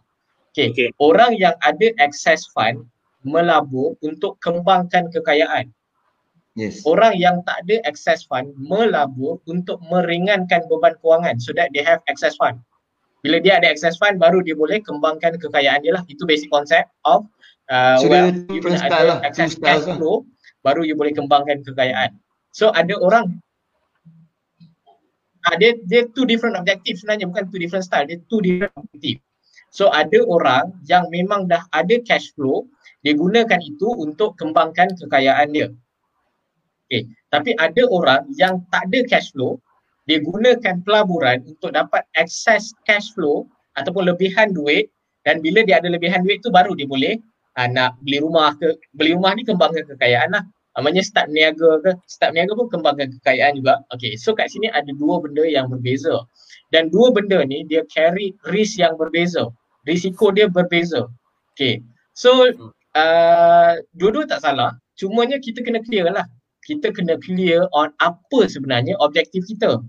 Okay. 0.51 0.75
okay. 0.75 0.87
Orang 0.99 1.39
yang 1.39 1.53
ada 1.63 1.87
access 2.03 2.43
fund 2.51 2.83
melabur 3.23 3.95
untuk 4.01 4.35
kembangkan 4.41 5.07
kekayaan. 5.13 5.69
Yes. 6.59 6.83
Orang 6.83 7.15
yang 7.15 7.39
tak 7.47 7.63
ada 7.63 7.79
access 7.87 8.27
fund 8.27 8.51
melabur 8.59 9.39
untuk 9.47 9.79
meringankan 9.87 10.67
beban 10.67 10.99
kewangan 10.99 11.39
so 11.39 11.55
that 11.55 11.71
they 11.71 11.79
have 11.79 12.03
access 12.11 12.35
fund. 12.35 12.59
Bila 13.23 13.39
dia 13.39 13.61
ada 13.61 13.71
access 13.71 13.95
fund 13.95 14.19
baru 14.19 14.43
dia 14.43 14.57
boleh 14.57 14.83
kembangkan 14.83 15.39
kekayaan 15.39 15.79
dia 15.79 15.95
lah. 15.95 16.03
Itu 16.11 16.27
basic 16.27 16.51
concept 16.51 16.91
of 17.07 17.23
uh, 17.71 17.95
so 18.03 18.11
well, 18.11 18.27
you 18.51 18.59
kena 18.59 18.83
ada 18.83 18.99
lah. 19.07 19.17
access 19.23 19.55
cash 19.55 19.87
flow 19.87 20.27
lah. 20.27 20.67
baru 20.67 20.83
you 20.83 20.99
boleh 20.99 21.15
kembangkan 21.15 21.63
kekayaan. 21.63 22.19
So 22.51 22.75
ada 22.75 22.99
orang 22.99 23.39
uh, 25.47 25.55
dia, 25.55 25.79
dia 25.87 26.03
two 26.11 26.27
different 26.27 26.59
objective 26.59 26.99
sebenarnya 26.99 27.31
bukan 27.31 27.47
two 27.47 27.63
different 27.63 27.87
style, 27.87 28.03
dia 28.03 28.19
two 28.27 28.43
different 28.43 28.75
objective. 28.75 29.23
So 29.71 29.87
ada 29.87 30.19
orang 30.27 30.75
yang 30.83 31.07
memang 31.07 31.47
dah 31.47 31.63
ada 31.71 31.95
cash 32.03 32.35
flow, 32.35 32.67
dia 33.07 33.15
gunakan 33.15 33.63
itu 33.63 33.87
untuk 33.87 34.35
kembangkan 34.35 34.99
kekayaan 34.99 35.55
dia. 35.55 35.71
Okay. 36.91 37.08
Tapi 37.32 37.56
ada 37.56 37.88
orang 37.88 38.27
yang 38.36 38.60
tak 38.67 38.91
ada 38.91 38.99
cash 39.08 39.32
flow, 39.32 39.56
dia 40.04 40.19
gunakan 40.19 40.84
pelaburan 40.84 41.39
untuk 41.47 41.71
dapat 41.71 42.04
access 42.19 42.75
cash 42.84 43.15
flow 43.15 43.47
ataupun 43.80 44.12
lebihan 44.12 44.51
duit 44.51 44.91
dan 45.23 45.39
bila 45.39 45.63
dia 45.63 45.80
ada 45.80 45.88
lebihan 45.88 46.19
duit 46.19 46.43
tu 46.43 46.51
baru 46.51 46.75
dia 46.75 46.84
boleh 46.84 47.15
uh, 47.56 47.67
nak 47.71 47.95
beli 48.04 48.19
rumah 48.19 48.51
ke 48.60 48.75
beli 48.91 49.15
rumah 49.15 49.32
ni 49.39 49.47
kembangkan 49.47 49.88
kekayaan 49.88 50.36
lah. 50.36 50.43
Namanya 50.75 50.99
start 50.99 51.32
niaga 51.32 51.80
ke 51.80 51.95
start 52.12 52.36
niaga 52.36 52.60
pun 52.60 52.67
kembangkan 52.67 53.08
kekayaan 53.23 53.56
juga. 53.56 53.80
Okay 53.95 54.19
so 54.19 54.36
kat 54.36 54.51
sini 54.51 54.67
ada 54.75 54.91
dua 54.91 55.23
benda 55.23 55.47
yang 55.47 55.71
berbeza. 55.71 56.27
Dan 56.75 56.91
dua 56.91 57.15
benda 57.15 57.39
ni 57.47 57.63
dia 57.71 57.88
carry 57.88 58.36
risk 58.51 58.84
yang 58.84 58.99
berbeza. 58.99 59.47
Risiko 59.88 60.36
dia 60.36 60.51
berbeza. 60.51 61.08
Okay 61.56 61.80
so 62.12 62.51
uh, 62.99 63.80
dua-dua 63.95 64.27
tak 64.27 64.43
salah. 64.43 64.75
Cumanya 64.99 65.39
kita 65.39 65.63
kena 65.63 65.80
clear 65.80 66.12
lah 66.12 66.27
kita 66.71 66.95
kena 66.95 67.19
clear 67.19 67.67
on 67.75 67.91
apa 67.99 68.47
sebenarnya 68.47 68.95
objektif 69.03 69.43
kita. 69.43 69.84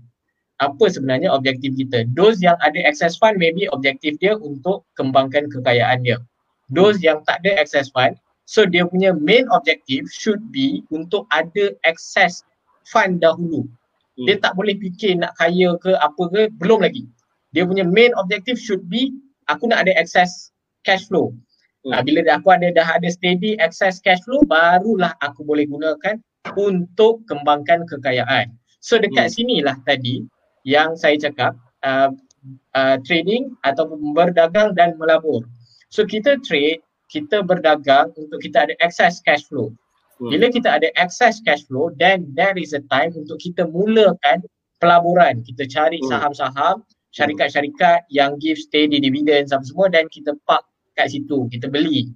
Apa 0.59 0.85
sebenarnya 0.91 1.31
objektif 1.31 1.71
kita? 1.79 2.03
Those 2.11 2.43
yang 2.43 2.59
ada 2.59 2.83
access 2.83 3.15
fund 3.15 3.39
maybe 3.39 3.71
objektif 3.71 4.19
dia 4.19 4.35
untuk 4.35 4.83
kembangkan 4.99 5.47
kekayaan 5.47 6.03
dia. 6.03 6.19
Those 6.67 6.99
yang 6.99 7.23
tak 7.23 7.39
ada 7.47 7.55
access 7.55 7.87
fund 7.87 8.19
so 8.43 8.67
dia 8.67 8.83
punya 8.83 9.15
main 9.15 9.47
objective 9.55 10.11
should 10.11 10.43
be 10.51 10.83
untuk 10.91 11.23
ada 11.31 11.71
access 11.87 12.43
fund 12.83 13.23
dahulu. 13.23 13.63
Hmm. 14.13 14.29
dia 14.29 14.37
tak 14.37 14.53
boleh 14.53 14.77
fikir 14.77 15.17
nak 15.17 15.33
kaya 15.41 15.73
ke 15.81 15.97
apa 15.97 16.23
ke 16.29 16.41
belum 16.61 16.85
lagi. 16.85 17.09
Dia 17.55 17.65
punya 17.65 17.81
main 17.81 18.13
objective 18.13 18.61
should 18.61 18.85
be 18.85 19.09
aku 19.49 19.65
nak 19.65 19.87
ada 19.87 19.93
access 19.97 20.53
cash 20.85 21.09
flow. 21.09 21.33
Hmm. 21.81 21.97
uh, 21.97 22.01
bila 22.05 22.21
aku 22.29 22.53
ada 22.53 22.69
dah 22.69 22.87
ada 22.99 23.09
steady 23.09 23.57
access 23.57 23.97
cash 23.97 24.21
flow 24.21 24.45
barulah 24.45 25.17
aku 25.25 25.41
boleh 25.41 25.65
gunakan 25.65 26.21
untuk 26.59 27.23
kembangkan 27.25 27.87
kekayaan 27.87 28.51
so 28.83 28.99
dekat 28.99 29.31
hmm. 29.31 29.35
sinilah 29.35 29.77
tadi 29.87 30.23
yang 30.67 30.95
saya 30.95 31.15
cakap 31.19 31.55
uh, 31.83 32.11
uh, 32.75 32.97
trading 33.03 33.55
ataupun 33.63 34.15
berdagang 34.15 34.75
dan 34.75 34.95
melabur 34.99 35.43
So 35.93 36.09
kita 36.09 36.41
trade, 36.41 36.81
kita 37.13 37.45
berdagang 37.45 38.09
untuk 38.17 38.41
kita 38.41 38.65
ada 38.65 38.73
access 38.81 39.21
cash 39.21 39.45
flow. 39.45 39.69
Hmm. 40.17 40.33
Bila 40.33 40.49
kita 40.49 40.81
ada 40.81 40.89
access 40.97 41.37
cash 41.45 41.61
flow, 41.69 41.93
then 42.01 42.25
there 42.33 42.57
is 42.57 42.73
a 42.73 42.81
time 42.89 43.13
untuk 43.13 43.37
kita 43.37 43.69
mulakan 43.69 44.41
pelaburan. 44.81 45.45
Kita 45.45 45.69
cari 45.69 46.01
hmm. 46.01 46.09
saham-saham 46.09 46.81
syarikat-syarikat 47.13 48.09
yang 48.09 48.41
give 48.41 48.57
steady 48.57 48.97
dividend 48.97 49.53
apa 49.53 49.61
semua 49.61 49.85
dan 49.93 50.09
kita 50.09 50.33
park 50.49 50.65
kat 50.97 51.13
situ, 51.13 51.45
kita 51.53 51.69
beli. 51.69 52.09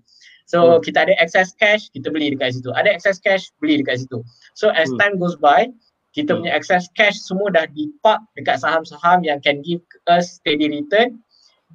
So 0.47 0.79
hmm. 0.79 0.83
kita 0.83 1.03
ada 1.03 1.13
excess 1.19 1.51
cash, 1.59 1.91
kita 1.91 2.07
beli 2.07 2.31
dekat 2.31 2.55
situ. 2.55 2.71
Ada 2.71 2.87
excess 2.95 3.19
cash, 3.19 3.51
beli 3.59 3.83
dekat 3.83 4.07
situ. 4.07 4.23
So 4.55 4.71
as 4.71 4.87
hmm. 4.87 4.99
time 4.99 5.13
goes 5.19 5.35
by, 5.35 5.67
kita 6.15 6.33
hmm. 6.33 6.47
punya 6.47 6.51
excess 6.55 6.87
cash 6.95 7.19
semua 7.19 7.51
dah 7.51 7.67
dipark 7.75 8.23
dekat 8.39 8.63
saham-saham 8.63 9.27
yang 9.27 9.43
can 9.43 9.59
give 9.59 9.83
us 10.07 10.39
steady 10.39 10.71
return. 10.71 11.19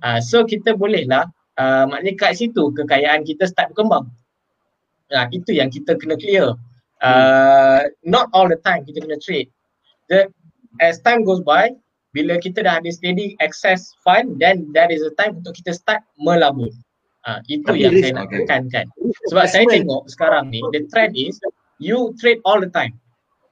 Uh, 0.01 0.25
so 0.25 0.41
kita 0.49 0.73
bolehlah, 0.73 1.29
uh, 1.61 1.85
maknanya 1.85 2.17
kat 2.17 2.41
situ 2.41 2.73
kekayaan 2.73 3.29
kita 3.29 3.45
start 3.45 3.77
berkembang. 3.77 4.09
Nah, 5.13 5.29
itu 5.37 5.53
yang 5.53 5.69
kita 5.69 6.01
kena 6.01 6.17
clear. 6.17 6.57
Uh, 7.05 7.85
hmm. 7.85 8.09
Not 8.09 8.33
all 8.33 8.49
the 8.49 8.57
time 8.65 8.89
kita 8.89 9.05
kena 9.05 9.21
trade. 9.21 9.53
The, 10.09 10.33
as 10.81 10.97
time 11.05 11.29
goes 11.29 11.45
by, 11.45 11.77
bila 12.17 12.41
kita 12.41 12.65
dah 12.65 12.81
ada 12.81 12.89
steady 12.89 13.37
excess 13.45 13.93
fund, 14.01 14.41
then 14.41 14.73
that 14.73 14.89
is 14.89 15.05
the 15.05 15.13
time 15.21 15.45
untuk 15.45 15.61
kita 15.61 15.77
start 15.77 16.01
melabur. 16.17 16.73
Ha, 17.23 17.39
itu 17.47 17.63
Tapi 17.63 17.87
yang 17.87 17.95
saya 18.03 18.13
nak 18.19 18.27
okay. 18.27 18.39
tekankan. 18.43 18.87
Sebab 19.31 19.45
saya 19.47 19.65
tengok 19.71 20.03
sekarang 20.11 20.51
ni, 20.51 20.59
the 20.75 20.83
trend 20.91 21.15
is 21.15 21.39
you 21.79 22.11
trade 22.19 22.43
all 22.43 22.59
the 22.59 22.71
time. 22.71 22.99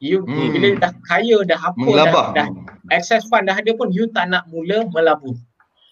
You 0.00 0.24
hmm. 0.24 0.50
bila 0.56 0.68
dah 0.80 0.92
kaya, 1.06 1.44
dah 1.44 1.60
apa, 1.60 1.86
dah, 1.86 2.32
dah 2.34 2.46
access 2.90 3.22
fund 3.30 3.46
dah 3.46 3.54
ada 3.54 3.70
pun, 3.76 3.92
you 3.94 4.10
tak 4.10 4.32
nak 4.32 4.48
mula 4.50 4.88
melabur. 4.90 5.36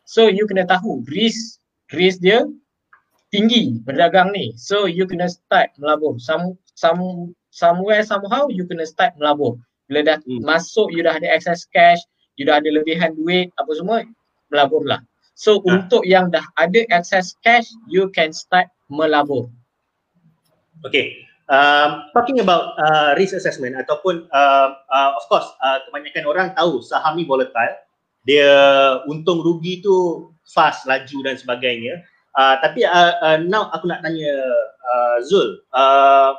So 0.08 0.26
you 0.26 0.48
kena 0.48 0.64
tahu 0.64 1.04
risk, 1.06 1.60
risk 1.92 2.24
dia 2.24 2.48
tinggi 3.28 3.78
berdagang 3.84 4.32
ni. 4.32 4.56
So 4.56 4.88
you 4.88 5.04
kena 5.04 5.28
start 5.28 5.76
melabur. 5.76 6.16
Some, 6.18 6.56
some, 6.72 7.30
somewhere 7.52 8.00
somehow 8.02 8.48
you 8.48 8.64
kena 8.64 8.88
start 8.88 9.14
melabur. 9.20 9.60
Bila 9.86 10.02
dah 10.02 10.18
hmm. 10.24 10.42
masuk, 10.42 10.88
you 10.90 11.04
dah 11.04 11.14
ada 11.14 11.28
access 11.28 11.68
cash, 11.70 12.00
you 12.40 12.48
dah 12.48 12.58
ada 12.58 12.68
lebihan 12.72 13.12
duit, 13.12 13.52
apa 13.60 13.70
semua, 13.76 14.02
melaburlah. 14.48 15.04
So 15.38 15.62
ha. 15.62 15.78
untuk 15.78 16.02
yang 16.02 16.34
dah 16.34 16.42
ada 16.58 16.82
access 16.90 17.38
cash, 17.46 17.70
you 17.86 18.10
can 18.10 18.34
start 18.34 18.66
melabur. 18.90 19.46
Okay. 20.82 21.22
Um, 21.48 22.10
talking 22.12 22.44
about 22.44 22.76
uh, 22.76 23.16
risk 23.16 23.32
assessment 23.32 23.72
ataupun 23.78 24.28
uh, 24.34 24.68
uh, 24.92 25.10
of 25.16 25.24
course 25.32 25.48
uh, 25.64 25.80
kebanyakan 25.88 26.28
orang 26.28 26.48
tahu 26.58 26.82
saham 26.82 27.14
ni 27.14 27.22
volatile. 27.22 27.78
Dia 28.26 28.50
untung 29.08 29.40
rugi 29.40 29.80
tu 29.80 30.28
fast, 30.44 30.84
laju 30.90 31.18
dan 31.24 31.38
sebagainya. 31.38 32.02
Uh, 32.36 32.58
tapi 32.60 32.84
uh, 32.84 33.16
uh, 33.22 33.38
now 33.40 33.70
aku 33.72 33.88
nak 33.88 34.02
tanya 34.04 34.34
uh, 34.84 35.16
Zul. 35.24 35.62
Uh, 35.72 36.36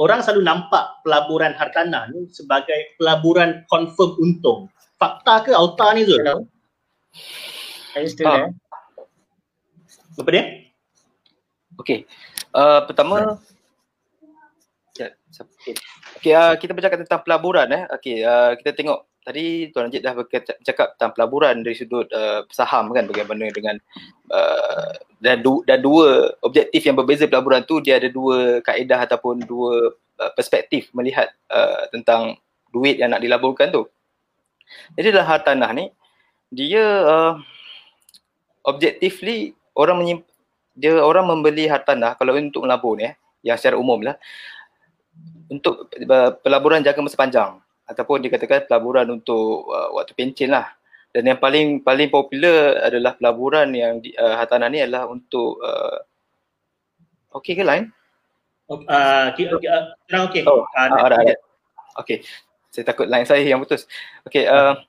orang 0.00 0.24
selalu 0.24 0.46
nampak 0.46 1.02
pelaburan 1.04 1.52
hartanah 1.58 2.08
ni 2.14 2.30
sebagai 2.30 2.96
pelaburan 2.96 3.66
confirm 3.68 4.16
untung. 4.22 4.70
Fakta 4.96 5.44
ke 5.44 5.52
auta 5.52 5.92
ni 5.92 6.08
Zul? 6.08 6.22
Hello. 6.22 6.46
Are 7.92 8.02
you 8.02 8.10
still 8.10 8.28
uh, 8.28 8.36
there? 8.36 8.50
Apa 10.16 10.30
dia? 10.32 10.44
Okay. 11.80 12.04
Uh, 12.52 12.84
pertama, 12.84 13.40
ya, 14.92 15.08
okay. 15.32 15.74
okay 16.20 16.32
uh, 16.36 16.54
kita 16.60 16.76
bercakap 16.76 17.00
tentang 17.00 17.24
pelaburan 17.24 17.68
eh. 17.72 17.82
Okay, 17.96 18.20
uh, 18.20 18.52
kita 18.60 18.76
tengok 18.76 19.08
tadi 19.24 19.70
Tuan 19.72 19.88
Najib 19.88 20.02
dah 20.02 20.14
bercakap 20.18 20.98
tentang 20.98 21.12
pelaburan 21.14 21.62
dari 21.62 21.78
sudut 21.78 22.10
uh, 22.12 22.44
saham 22.50 22.90
kan 22.90 23.06
bagaimana 23.06 23.48
dengan 23.54 23.78
uh, 24.34 24.92
dan, 25.22 25.40
du- 25.40 25.62
dan 25.64 25.78
dua 25.80 26.34
objektif 26.42 26.82
yang 26.84 26.98
berbeza 26.98 27.30
pelaburan 27.30 27.62
tu 27.64 27.78
dia 27.78 27.96
ada 28.02 28.10
dua 28.10 28.60
kaedah 28.60 29.06
ataupun 29.06 29.46
dua 29.46 29.94
uh, 30.20 30.32
perspektif 30.34 30.90
melihat 30.92 31.30
uh, 31.48 31.86
tentang 31.94 32.36
duit 32.74 32.98
yang 32.98 33.14
nak 33.14 33.22
dilaburkan 33.22 33.70
tu. 33.70 33.86
Jadi 34.98 35.14
dalam 35.14 35.28
hartanah 35.28 35.70
ni 35.72 35.88
dia 36.52 36.84
uh, 36.84 37.32
objectively 38.66 39.54
orang 39.74 40.02
menyimp- 40.02 40.30
dia 40.72 40.96
orang 40.98 41.28
membeli 41.28 41.68
hartanah 41.68 42.16
kalau 42.16 42.32
untuk 42.36 42.64
melabur 42.64 42.96
ni 42.96 43.12
eh, 43.12 43.14
yang 43.44 43.58
secara 43.60 43.76
umum 43.76 44.00
lah 44.00 44.16
untuk 45.52 45.92
pelaburan 46.40 46.80
jangka 46.80 47.04
masa 47.04 47.20
panjang 47.20 47.50
ataupun 47.84 48.24
dikatakan 48.24 48.64
pelaburan 48.64 49.20
untuk 49.20 49.68
uh, 49.68 49.92
waktu 49.92 50.16
pencen 50.16 50.56
lah 50.56 50.72
dan 51.12 51.28
yang 51.28 51.36
paling 51.36 51.84
paling 51.84 52.08
popular 52.08 52.80
adalah 52.88 53.12
pelaburan 53.20 53.68
yang 53.76 54.00
di, 54.00 54.16
uh, 54.16 54.40
hartanah 54.40 54.72
ni 54.72 54.80
adalah 54.80 55.04
untuk 55.12 55.60
uh, 55.60 56.00
okey 57.36 57.52
ke 57.52 57.60
lain? 57.60 57.92
Uh, 58.72 59.28
okay, 59.28 59.44
okay, 59.52 59.68
uh, 59.68 59.92
okay. 60.24 60.42
Oh, 60.48 60.64
uh. 60.64 61.36
Okay, 62.00 62.24
saya 62.72 62.88
takut 62.88 63.04
lain 63.04 63.28
saya 63.28 63.44
yang 63.44 63.60
putus. 63.60 63.84
Okay, 64.24 64.48
uh, 64.48 64.80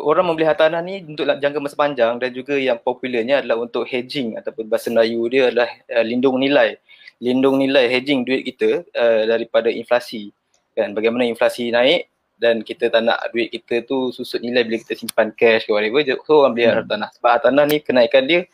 orang 0.00 0.26
membeli 0.28 0.46
hartanah 0.46 0.80
ni 0.84 1.02
untuk 1.04 1.24
jangka 1.26 1.58
masa 1.60 1.76
panjang 1.76 2.20
dan 2.20 2.30
juga 2.32 2.54
yang 2.56 2.76
popularnya 2.80 3.40
adalah 3.44 3.64
untuk 3.64 3.88
hedging 3.88 4.36
ataupun 4.36 4.68
bahasa 4.68 4.92
Melayu 4.92 5.24
dia 5.32 5.42
adalah 5.48 5.70
uh, 5.90 6.04
lindung 6.04 6.36
nilai. 6.40 6.76
Lindung 7.20 7.60
nilai 7.60 7.88
hedging 7.88 8.24
duit 8.24 8.48
kita 8.48 8.84
uh, 8.96 9.22
daripada 9.28 9.68
inflasi. 9.68 10.32
Kan 10.72 10.96
bagaimana 10.96 11.28
inflasi 11.28 11.72
naik 11.72 12.08
dan 12.40 12.64
kita 12.64 12.88
tak 12.88 13.04
nak 13.04 13.20
duit 13.36 13.52
kita 13.52 13.84
tu 13.84 14.08
susut 14.16 14.40
nilai 14.40 14.64
bila 14.64 14.80
kita 14.80 14.96
simpan 14.96 15.28
cash 15.36 15.68
ke 15.68 15.70
whatever. 15.72 16.00
So 16.24 16.44
orang 16.44 16.56
beli 16.56 16.68
hmm. 16.68 16.76
hartanah. 16.84 17.10
Sebab 17.20 17.30
hartanah 17.36 17.64
ni 17.68 17.78
kenaikan 17.84 18.24
dia 18.24 18.48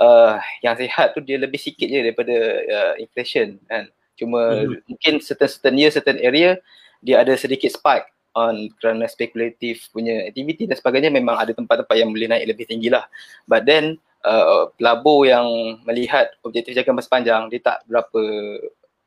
uh, 0.00 0.40
yang 0.64 0.76
sihat 0.76 1.12
tu 1.12 1.20
dia 1.20 1.36
lebih 1.36 1.60
sikit 1.60 1.88
je 1.88 2.00
daripada 2.00 2.34
uh, 2.64 2.94
inflation 2.96 3.60
kan. 3.68 3.88
Cuma 4.18 4.64
hmm. 4.64 4.84
mungkin 4.88 5.14
certain 5.20 5.48
certain 5.48 5.76
year, 5.76 5.92
certain 5.92 6.18
area 6.20 6.56
dia 6.98 7.22
ada 7.22 7.30
sedikit 7.38 7.70
spike 7.70 8.10
on 8.38 8.70
kerana 8.78 9.10
spekulatif 9.10 9.90
punya 9.90 10.30
aktiviti 10.30 10.70
dan 10.70 10.78
sebagainya 10.78 11.10
memang 11.10 11.34
ada 11.34 11.50
tempat-tempat 11.50 11.96
yang 11.98 12.14
boleh 12.14 12.30
naik 12.30 12.54
lebih 12.54 12.70
tinggi 12.70 12.86
lah. 12.86 13.02
But 13.50 13.66
then 13.66 13.98
uh, 14.22 14.70
pelabur 14.78 15.26
yang 15.26 15.46
melihat 15.82 16.30
objektif 16.46 16.74
jaga 16.74 16.94
masa 16.94 17.10
panjang 17.10 17.50
dia 17.50 17.60
tak 17.62 17.82
berapa 17.86 18.22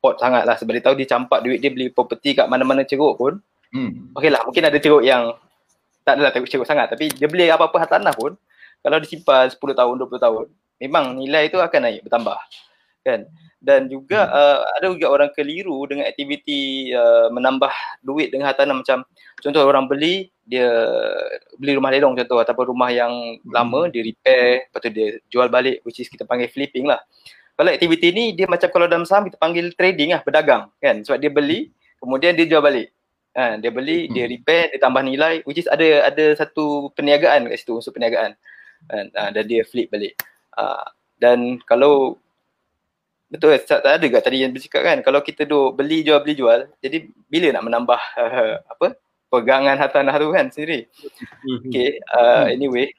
pot 0.02 0.18
sangat 0.18 0.42
lah 0.42 0.58
sebab 0.58 0.72
dia 0.74 0.84
tahu 0.84 0.94
dia 0.98 1.08
campak 1.08 1.40
duit 1.46 1.62
dia 1.62 1.70
beli 1.70 1.86
property 1.92 2.34
kat 2.34 2.50
mana-mana 2.50 2.82
ceruk 2.82 3.14
pun 3.14 3.38
hmm. 3.70 4.18
okey 4.18 4.30
lah 4.34 4.42
mungkin 4.42 4.66
ada 4.66 4.78
ceruk 4.82 5.06
yang 5.06 5.30
tak 6.02 6.18
adalah 6.18 6.34
ceruk 6.34 6.66
sangat 6.66 6.90
tapi 6.90 7.14
dia 7.14 7.30
beli 7.30 7.46
apa-apa 7.46 7.86
hartanah 7.86 8.10
pun 8.10 8.34
kalau 8.82 8.98
disimpan 8.98 9.46
10 9.46 9.62
tahun 9.62 9.94
20 10.02 10.18
tahun 10.18 10.46
memang 10.82 11.14
nilai 11.14 11.46
itu 11.46 11.62
akan 11.62 11.80
naik 11.86 12.02
bertambah 12.02 12.34
kan 13.02 13.26
dan 13.62 13.86
juga 13.86 14.26
hmm. 14.26 14.34
uh, 14.34 14.58
ada 14.78 14.86
juga 14.90 15.08
orang 15.10 15.30
keliru 15.34 15.86
dengan 15.86 16.10
aktiviti 16.10 16.90
uh, 16.90 17.30
menambah 17.30 17.70
duit 18.02 18.34
dengan 18.34 18.50
hartanah 18.50 18.74
macam 18.74 19.06
contoh 19.38 19.62
orang 19.62 19.86
beli 19.86 20.30
dia 20.42 20.66
beli 21.58 21.78
rumah 21.78 21.94
lelong 21.94 22.18
contoh 22.18 22.42
ataupun 22.42 22.74
rumah 22.74 22.90
yang 22.90 23.38
hmm. 23.38 23.54
lama 23.54 23.86
dia 23.90 24.02
repair 24.02 24.66
lepas 24.66 24.80
tu 24.82 24.90
dia 24.90 25.08
jual 25.30 25.46
balik 25.46 25.82
which 25.86 26.02
is 26.02 26.10
kita 26.10 26.26
panggil 26.26 26.50
flipping 26.50 26.90
lah 26.90 26.98
kalau 27.54 27.70
aktiviti 27.70 28.10
ni 28.10 28.34
dia 28.34 28.50
macam 28.50 28.66
kalau 28.74 28.90
dalam 28.90 29.06
saham 29.06 29.30
kita 29.30 29.38
panggil 29.38 29.70
trading 29.78 30.10
lah 30.10 30.20
berdagang 30.26 30.66
kan 30.82 31.06
sebab 31.06 31.22
dia 31.22 31.30
beli 31.30 31.70
kemudian 32.02 32.34
dia 32.34 32.46
jual 32.50 32.62
balik 32.62 32.90
Ha, 33.32 33.56
dia 33.56 33.72
beli, 33.72 34.04
hmm. 34.04 34.12
dia 34.12 34.24
repair, 34.28 34.68
dia 34.76 34.80
tambah 34.84 35.00
nilai 35.00 35.40
which 35.48 35.56
is 35.56 35.64
ada 35.64 36.04
ada 36.04 36.36
satu 36.36 36.92
perniagaan 36.92 37.48
kat 37.48 37.64
situ 37.64 37.80
unsur 37.80 37.88
perniagaan 37.96 38.36
kan? 38.92 39.08
Ha, 39.16 39.32
dan 39.32 39.44
dia 39.48 39.64
flip 39.64 39.88
balik. 39.88 40.20
Ha, 40.52 40.92
dan 41.16 41.56
kalau 41.64 42.20
Betul 43.32 43.56
tak 43.64 43.80
ada 43.80 43.96
juga 43.96 44.20
tadi 44.20 44.44
yang 44.44 44.52
bercakap 44.52 44.84
kan 44.84 45.00
kalau 45.00 45.24
kita 45.24 45.48
duk 45.48 45.72
beli 45.80 46.04
jual 46.04 46.20
beli 46.20 46.36
jual 46.36 46.68
jadi 46.84 47.08
bila 47.32 47.48
nak 47.56 47.64
menambah 47.64 48.00
uh, 48.20 48.60
apa 48.76 49.00
pegangan 49.32 49.80
hartanah 49.80 50.12
tu 50.20 50.28
kan 50.36 50.52
sendiri. 50.52 50.84
Mm-hmm. 51.48 51.72
Okay 51.72 51.90
uh, 52.12 52.44
anyway 52.52 52.92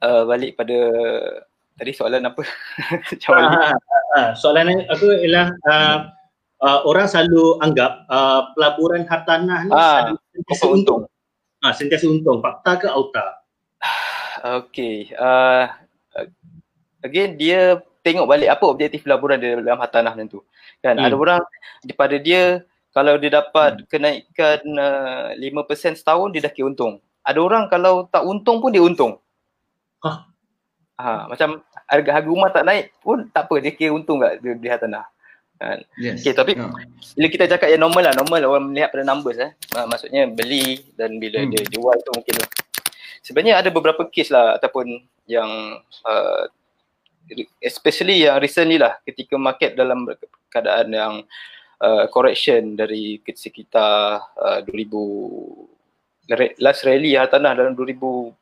uh, 0.00 0.24
balik 0.24 0.56
pada 0.56 0.78
tadi 1.76 1.92
soalan 1.92 2.24
apa? 2.24 2.42
uh, 3.28 3.76
uh, 4.16 4.30
soalan 4.32 4.88
aku 4.88 5.04
ialah 5.20 5.52
uh, 5.68 5.98
uh, 6.64 6.80
orang 6.88 7.04
selalu 7.04 7.60
anggap 7.60 8.08
uh, 8.08 8.56
pelaburan 8.56 9.04
hartanah 9.04 9.68
ni 9.68 9.72
uh, 9.76 10.16
sentiasa 10.32 10.64
untung. 10.72 11.04
Ah 11.60 11.68
uh, 11.68 11.72
sentiasa 11.76 12.08
untung. 12.08 12.40
Fakta 12.40 12.80
ke 12.80 12.88
auta? 12.88 13.24
Okay. 14.46 15.10
Uh, 15.16 15.66
again 17.02 17.34
dia 17.34 17.82
tengok 18.06 18.30
balik 18.30 18.46
apa 18.54 18.64
objektif 18.70 19.02
pelaburan 19.02 19.42
dia 19.42 19.58
dalam 19.58 19.82
hartanah 19.82 20.14
macam 20.14 20.30
tu. 20.30 20.40
Kan 20.78 21.02
hmm. 21.02 21.06
ada 21.10 21.14
orang 21.18 21.42
daripada 21.82 22.16
dia 22.22 22.62
kalau 22.94 23.18
dia 23.18 23.30
dapat 23.42 23.82
hmm. 23.82 23.86
kenaikan 23.90 24.60
uh, 24.78 25.34
5% 25.34 25.98
setahun 25.98 26.30
dia 26.30 26.46
dah 26.46 26.52
kira 26.54 26.70
untung. 26.70 27.02
Ada 27.26 27.42
orang 27.42 27.66
kalau 27.66 28.06
tak 28.06 28.22
untung 28.22 28.62
pun 28.62 28.70
dia 28.70 28.80
untung. 28.80 29.18
Huh? 30.06 30.22
Ha, 30.96 31.28
macam 31.28 31.60
harga, 31.90 32.10
harga 32.14 32.28
rumah 32.30 32.48
tak 32.54 32.64
naik 32.64 32.94
pun 33.02 33.26
tak 33.28 33.50
apa 33.50 33.54
dia 33.58 33.74
kira 33.74 33.90
untung 33.90 34.22
kat 34.22 34.38
di, 34.38 34.54
di 34.54 34.68
hartanah. 34.70 35.04
Kan? 35.56 35.82
Yes. 35.98 36.22
Okay, 36.22 36.36
tapi 36.36 36.52
yeah. 36.54 36.70
bila 37.16 37.26
kita 37.32 37.44
cakap 37.48 37.68
yang 37.72 37.82
normal 37.82 38.06
lah, 38.06 38.14
normal 38.14 38.40
orang 38.44 38.70
melihat 38.70 38.92
pada 38.92 39.04
numbers 39.08 39.40
eh. 39.40 39.50
Maksudnya 39.72 40.28
beli 40.30 40.84
dan 40.94 41.16
bila 41.18 41.42
hmm. 41.42 41.50
dia 41.52 41.62
jual 41.74 41.96
tu 42.06 42.12
mungkin 42.14 42.34
Sebenarnya 43.26 43.58
ada 43.58 43.74
beberapa 43.74 44.06
case 44.06 44.30
lah 44.30 44.54
ataupun 44.54 45.02
yang 45.26 45.82
uh, 46.06 46.46
especially 47.62 48.26
yang 48.26 48.38
recently 48.38 48.78
lah 48.78 48.98
ketika 49.02 49.34
market 49.34 49.74
dalam 49.74 50.06
keadaan 50.50 50.88
yang 50.94 51.14
uh, 51.82 52.04
correction 52.08 52.78
dari 52.78 53.20
sekitar 53.22 54.22
uh, 54.38 54.60
2000 54.64 56.58
last 56.58 56.82
rally 56.82 57.14
hartanah 57.14 57.54
dalam 57.54 57.74
2012 57.78 58.34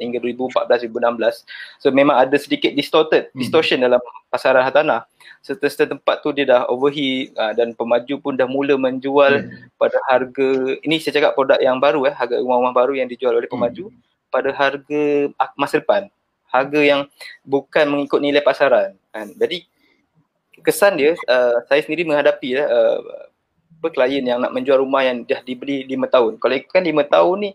hingga 0.00 0.18
2014 0.20 0.88
2016 0.88 1.44
so 1.80 1.92
memang 1.92 2.16
ada 2.16 2.36
sedikit 2.40 2.72
distorted 2.72 3.28
hmm. 3.32 3.40
distortion 3.40 3.80
dalam 3.80 4.00
pasaran 4.32 4.64
hartanah 4.64 5.04
serta-serta 5.44 5.92
tempat 5.92 6.24
tu 6.24 6.32
dia 6.32 6.48
dah 6.48 6.64
overheat 6.72 7.36
uh, 7.36 7.52
dan 7.52 7.76
pemaju 7.76 8.14
pun 8.16 8.32
dah 8.32 8.48
mula 8.48 8.80
menjual 8.80 9.44
hmm. 9.44 9.76
pada 9.76 10.00
harga 10.08 10.48
ini 10.80 10.96
saya 11.00 11.20
cakap 11.20 11.36
produk 11.36 11.60
yang 11.60 11.76
baru 11.76 12.08
eh 12.08 12.14
harga 12.16 12.40
rumah-rumah 12.40 12.72
baru 12.72 12.92
yang 12.96 13.08
dijual 13.08 13.36
oleh 13.36 13.48
pemaju 13.48 13.92
hmm. 13.92 14.00
pada 14.32 14.50
harga 14.56 15.28
masa 15.60 15.84
depan 15.84 16.08
harga 16.54 16.80
yang 16.80 17.00
bukan 17.42 17.90
mengikut 17.90 18.22
nilai 18.22 18.38
pasaran 18.38 18.94
kan 19.10 19.34
jadi 19.34 19.66
kesan 20.62 20.94
dia 20.94 21.18
uh, 21.26 21.58
saya 21.66 21.82
sendiri 21.82 22.06
menghadapi 22.06 22.62
uh, 22.62 23.02
apa 23.84 23.92
klien 23.92 24.24
yang 24.24 24.40
nak 24.40 24.56
menjual 24.56 24.80
rumah 24.80 25.04
yang 25.04 25.28
dah 25.28 25.44
dibeli 25.44 25.84
5 25.84 26.08
tahun. 26.08 26.32
Kalau 26.40 26.56
kan 26.72 26.80
5 26.80 27.04
tahun 27.04 27.36
ni 27.36 27.50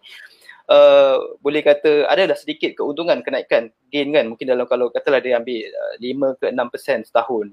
uh, 0.69 1.17
boleh 1.41 1.65
kata 1.65 2.05
ada 2.05 2.29
dah 2.29 2.37
sedikit 2.37 2.77
keuntungan 2.77 3.17
kenaikan 3.25 3.73
gain 3.89 4.13
kan 4.13 4.29
mungkin 4.29 4.45
dalam 4.45 4.69
kalau 4.69 4.93
katalah 4.93 5.17
dia 5.17 5.41
ambil 5.41 5.57
uh, 5.57 5.97
5 5.97 6.37
ke 6.37 6.45
6% 6.53 7.09
setahun. 7.09 7.49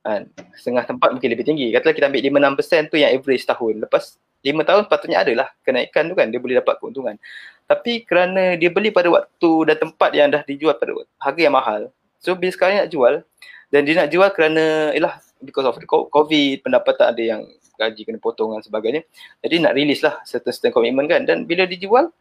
Kan 0.00 0.32
setengah 0.56 0.84
tempat 0.88 1.12
mungkin 1.12 1.28
lebih 1.28 1.44
tinggi. 1.44 1.68
Katalah 1.68 1.92
kita 1.92 2.08
ambil 2.08 2.56
5 2.56 2.88
6% 2.88 2.92
tu 2.92 2.96
yang 2.96 3.12
average 3.12 3.44
setahun. 3.44 3.74
Lepas 3.76 4.16
5 4.40 4.56
tahun 4.72 4.82
patutnya 4.88 5.18
adalah 5.20 5.52
kenaikan 5.60 6.08
tu 6.08 6.16
kan 6.16 6.26
dia 6.32 6.40
boleh 6.40 6.56
dapat 6.64 6.80
keuntungan. 6.80 7.20
Tapi 7.64 8.04
kerana 8.04 8.60
dia 8.60 8.68
beli 8.68 8.92
pada 8.92 9.08
waktu 9.08 9.52
dan 9.72 9.76
tempat 9.80 10.10
yang 10.12 10.28
dah 10.28 10.44
dijual 10.44 10.76
pada 10.76 10.92
harga 11.16 11.40
yang 11.40 11.54
mahal. 11.56 11.80
So 12.20 12.36
bila 12.36 12.52
sekarang 12.52 12.84
nak 12.84 12.92
jual 12.92 13.24
dan 13.72 13.80
dia 13.88 13.94
nak 13.96 14.08
jual 14.12 14.28
kerana 14.32 14.92
ialah 14.92 15.16
because 15.40 15.64
of 15.64 15.76
the 15.80 15.88
covid 15.88 16.60
pendapatan 16.60 17.12
ada 17.12 17.22
yang 17.22 17.42
gaji 17.80 18.06
kena 18.06 18.20
potong 18.20 18.54
dan 18.54 18.62
sebagainya. 18.62 19.02
Jadi 19.42 19.56
nak 19.64 19.72
release 19.74 20.04
lah 20.04 20.20
certain-certain 20.22 20.70
commitment 20.70 21.08
kan. 21.10 21.26
Dan 21.26 21.44
bila 21.48 21.66
dijual, 21.66 22.12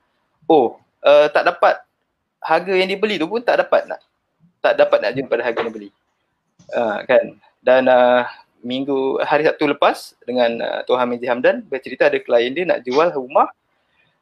oh 0.50 0.80
uh, 1.06 1.28
tak 1.30 1.46
dapat 1.46 1.84
harga 2.44 2.74
yang 2.76 2.89
dibeli 2.89 3.16
tu 3.16 3.28
pun 3.30 3.39
tak 3.39 3.64
dapat 3.64 3.88
nak 3.88 4.02
tak 4.64 4.80
dapat 4.80 5.00
nak 5.04 5.12
jumpa 5.16 5.32
pada 5.36 5.44
harga 5.44 5.60
yang 5.60 5.76
beli. 5.76 5.89
Uh, 6.72 7.00
kan. 7.04 7.36
Dan 7.64 7.88
uh, 7.88 8.28
minggu 8.64 9.20
hari 9.24 9.44
Sabtu 9.44 9.68
lepas 9.68 10.16
dengan 10.24 10.56
uh, 10.64 10.80
Tuan 10.88 11.04
Hamid 11.04 11.24
Hamdan 11.28 11.64
bercerita 11.68 12.08
ada 12.08 12.16
klien 12.20 12.56
dia 12.56 12.64
nak 12.64 12.84
jual 12.88 13.12
rumah 13.12 13.52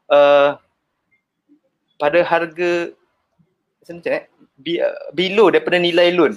uh, 0.10 0.58
pada 2.02 2.26
harga 2.26 2.90
macam 3.86 3.96
eh, 4.10 4.26
below 5.14 5.54
daripada 5.54 5.78
nilai 5.78 6.10
loan. 6.18 6.34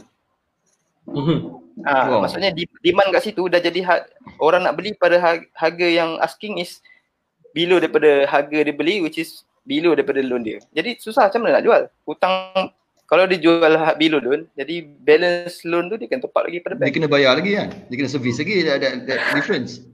Mm-hmm. 1.08 1.38
Ah, 1.84 2.06
wow. 2.06 2.22
maksudnya 2.22 2.54
demand 2.54 3.10
kat 3.10 3.22
situ 3.26 3.50
dah 3.50 3.58
jadi 3.58 3.82
ha- 3.82 4.06
orang 4.38 4.62
nak 4.62 4.78
beli 4.78 4.94
pada 4.94 5.18
harga 5.58 5.86
yang 5.90 6.22
asking 6.22 6.62
is 6.62 6.78
below 7.50 7.82
daripada 7.82 8.30
harga 8.30 8.62
dia 8.62 8.70
beli 8.70 9.02
which 9.02 9.18
is 9.18 9.42
below 9.66 9.96
daripada 9.96 10.22
loan 10.22 10.46
dia. 10.46 10.62
Jadi 10.70 11.00
susah 11.02 11.26
macam 11.26 11.40
mana 11.42 11.58
nak 11.58 11.64
jual? 11.66 11.82
Hutang 12.06 12.34
kalau 13.04 13.24
dia 13.28 13.36
jual 13.36 13.72
below 14.00 14.20
loan, 14.20 14.48
jadi 14.56 14.86
balance 15.04 15.60
loan 15.66 15.92
tu 15.92 15.96
dia 16.00 16.08
kena 16.08 16.24
top 16.24 16.36
lagi 16.40 16.62
pada 16.64 16.74
bank. 16.78 16.88
Dia 16.88 16.94
kena 16.94 17.08
bayar 17.10 17.32
lagi 17.36 17.52
kan? 17.52 17.68
Dia 17.90 17.96
kena 18.00 18.10
service 18.10 18.38
lagi 18.40 18.54
ada 18.64 18.88
ada 18.96 19.14
difference. 19.36 19.84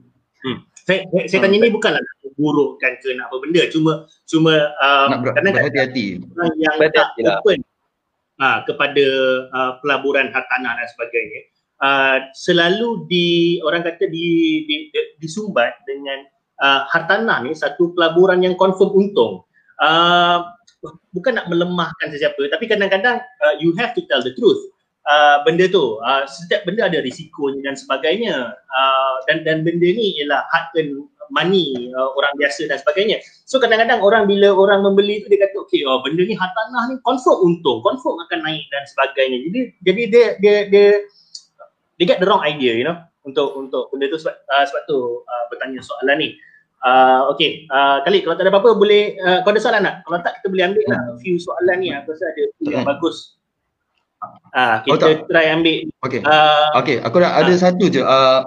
Hmm. 0.40 0.58
Saya, 0.86 1.06
saya 1.28 1.40
tanya 1.44 1.58
ni 1.60 1.70
bukanlah 1.70 2.00
burukkan 2.40 2.92
ke 3.04 3.12
nak 3.20 3.28
apa 3.28 3.36
benda 3.44 3.62
cuma 3.68 4.08
cuma 4.24 4.72
um, 4.80 5.08
nak 5.12 5.20
ber- 5.20 5.36
berhati-hati 5.36 6.24
yang 6.56 6.74
tak 6.96 7.12
open 7.20 7.60
ha, 8.40 8.64
kepada 8.64 9.06
uh, 9.52 9.72
pelaburan 9.84 10.32
hartanah 10.32 10.72
dan 10.80 10.88
sebagainya 10.96 11.40
uh, 11.84 12.18
selalu 12.36 13.08
di 13.08 13.58
orang 13.64 13.82
kata 13.82 14.06
di, 14.08 14.64
di, 14.68 14.74
di 14.92 15.00
disumbat 15.18 15.74
dengan 15.88 16.24
uh, 16.62 16.86
hartanah 16.88 17.42
ni 17.42 17.56
satu 17.56 17.92
pelaburan 17.96 18.44
yang 18.44 18.54
confirm 18.54 18.92
untung. 18.94 19.44
Uh, 19.80 20.44
bukan 21.12 21.36
nak 21.36 21.48
melemahkan 21.48 22.12
sesiapa 22.12 22.40
tapi 22.52 22.68
kadang-kadang 22.68 23.20
uh, 23.20 23.54
you 23.60 23.72
have 23.76 23.96
to 23.96 24.04
tell 24.08 24.20
the 24.20 24.32
truth. 24.36 24.60
Uh, 25.08 25.40
benda 25.48 25.64
tu. 25.64 25.96
Uh, 26.04 26.28
setiap 26.28 26.68
benda 26.68 26.84
ada 26.84 27.00
risikonya 27.00 27.64
dan 27.64 27.74
sebagainya. 27.74 28.52
Uh, 28.68 29.14
dan 29.24 29.42
dan 29.48 29.64
benda 29.64 29.88
ni 29.88 30.20
ialah 30.20 30.44
hard 30.52 30.68
earned 30.76 31.08
money 31.32 31.88
uh, 31.94 32.10
orang 32.18 32.34
biasa 32.36 32.68
dan 32.68 32.76
sebagainya. 32.82 33.22
So 33.48 33.62
kadang-kadang 33.62 34.02
orang 34.02 34.28
bila 34.28 34.52
orang 34.52 34.84
membeli 34.84 35.24
tu 35.24 35.32
dia 35.32 35.40
kata 35.46 35.56
okey 35.66 35.86
oh 35.88 36.04
benda 36.04 36.26
ni 36.26 36.36
hartanah 36.36 36.92
ni. 36.92 36.94
Confirm 37.06 37.38
untung, 37.40 37.80
confirm 37.80 38.20
akan 38.28 38.44
naik 38.44 38.66
dan 38.68 38.84
sebagainya. 38.92 39.38
Jadi 39.48 39.60
jadi 39.82 40.02
dia 40.10 40.26
dia 40.42 40.56
dia 40.68 40.88
they 41.96 42.04
get 42.04 42.20
the 42.20 42.28
wrong 42.28 42.44
idea 42.44 42.76
you 42.76 42.84
know 42.84 42.98
untuk 43.24 43.56
untuk 43.56 43.88
benda 43.94 44.10
tu. 44.12 44.20
Sebab 44.20 44.36
uh, 44.36 44.64
sebab 44.68 44.82
tu 44.84 45.24
uh, 45.24 45.44
bertanya 45.48 45.80
soalan 45.80 46.18
ni. 46.20 46.30
Uh, 46.80 47.28
okay 47.28 47.68
uh, 47.68 48.00
kali 48.04 48.24
kalau 48.24 48.40
tak 48.40 48.48
ada 48.48 48.56
apa-apa 48.56 48.72
boleh 48.72 49.12
uh, 49.20 49.44
kau 49.44 49.52
ada 49.52 49.60
soalan 49.64 49.84
tak? 49.86 49.96
Kalau 50.04 50.18
tak 50.20 50.32
kita 50.40 50.46
boleh 50.52 50.64
ambil 50.68 50.84
lah 50.92 51.00
few 51.24 51.40
soalan 51.40 51.76
ni. 51.80 51.88
Aku 51.94 52.12
rasa 52.12 52.28
ada 52.28 52.42
yang 52.68 52.84
bagus 52.84 53.39
Ah, 54.20 54.36
uh, 54.52 54.76
kita 54.84 55.24
oh, 55.24 55.26
try 55.32 55.48
ambil. 55.48 55.88
Okay. 56.04 56.20
Uh, 56.20 56.68
okay, 56.76 57.00
aku 57.00 57.24
dah 57.24 57.40
ada 57.40 57.52
uh, 57.52 57.56
satu 57.56 57.84
je. 57.88 58.04
Uh, 58.04 58.44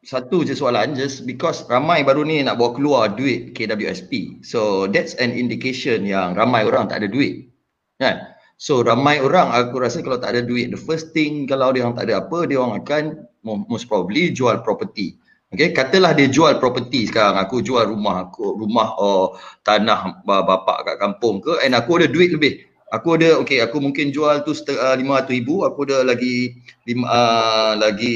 satu 0.00 0.42
je 0.42 0.56
soalan 0.56 0.96
just 0.96 1.28
because 1.28 1.62
ramai 1.68 2.00
baru 2.02 2.24
ni 2.24 2.40
nak 2.40 2.56
bawa 2.56 2.72
keluar 2.72 3.02
duit 3.12 3.52
KWSP. 3.52 4.42
So 4.42 4.88
that's 4.88 5.12
an 5.20 5.30
indication 5.36 6.08
yang 6.08 6.34
ramai 6.34 6.64
orang 6.64 6.88
tak 6.88 7.04
ada 7.04 7.08
duit. 7.10 7.52
Kan? 8.00 8.32
So 8.56 8.80
ramai 8.80 9.20
orang 9.20 9.52
aku 9.52 9.76
rasa 9.76 10.00
kalau 10.00 10.16
tak 10.16 10.36
ada 10.36 10.42
duit 10.44 10.72
the 10.72 10.80
first 10.80 11.12
thing 11.12 11.44
kalau 11.44 11.70
dia 11.70 11.84
orang 11.84 11.96
tak 11.96 12.08
ada 12.08 12.24
apa 12.24 12.48
dia 12.48 12.58
orang 12.60 12.80
akan 12.80 13.04
most 13.44 13.86
probably 13.86 14.32
jual 14.32 14.60
property. 14.64 15.20
Okay, 15.50 15.74
katalah 15.74 16.14
dia 16.14 16.30
jual 16.30 16.62
property 16.62 17.10
sekarang 17.10 17.34
aku 17.34 17.58
jual 17.58 17.82
rumah 17.82 18.30
aku 18.30 18.54
rumah 18.54 18.94
oh, 19.02 19.34
tanah 19.66 20.22
bapak 20.22 20.86
kat 20.86 20.96
kampung 21.02 21.42
ke 21.42 21.58
and 21.66 21.74
aku 21.74 21.98
ada 21.98 22.06
duit 22.06 22.30
lebih. 22.30 22.69
Aku 22.90 23.14
ada 23.14 23.38
okay 23.38 23.62
aku 23.62 23.78
mungkin 23.78 24.10
jual 24.10 24.42
tu 24.42 24.50
uh, 24.50 24.98
ratus 24.98 25.30
ribu 25.30 25.62
aku 25.62 25.86
ada 25.86 26.02
lagi 26.02 26.58
lima, 26.90 27.06
uh, 27.06 27.72
lagi 27.78 28.14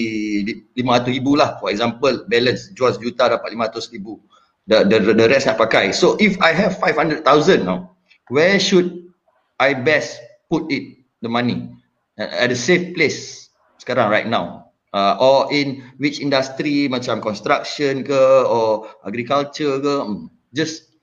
lima 0.74 0.98
ratus 0.98 1.14
ribu 1.14 1.38
lah 1.38 1.54
for 1.62 1.70
example 1.70 2.26
balance 2.26 2.74
jual 2.74 2.90
sejuta 2.90 3.30
dapat 3.30 3.54
lima 3.54 3.70
ratus 3.70 3.86
ribu. 3.94 4.18
The, 4.66 4.82
the, 4.88 5.12
the 5.12 5.28
rest 5.28 5.44
nak 5.44 5.60
pakai. 5.60 5.92
So 5.92 6.16
if 6.16 6.40
I 6.40 6.56
have 6.56 6.80
500,000 6.80 7.20
now, 7.68 7.92
where 8.32 8.56
should 8.56 9.12
I 9.60 9.76
best 9.76 10.18
put 10.48 10.72
it 10.72 11.04
the 11.20 11.28
money 11.28 11.68
at 12.16 12.50
a 12.50 12.56
safe 12.56 12.96
place 12.96 13.50
sekarang 13.80 14.08
right 14.08 14.24
now 14.24 14.64
uh, 14.94 15.18
or 15.18 15.50
in 15.50 15.82
which 15.98 16.22
industry 16.22 16.86
macam 16.86 17.18
construction 17.18 18.06
ke 18.06 18.22
or 18.46 18.86
agriculture 19.02 19.82
ke 19.82 19.94
hmm, 20.06 20.30
just 20.54 20.93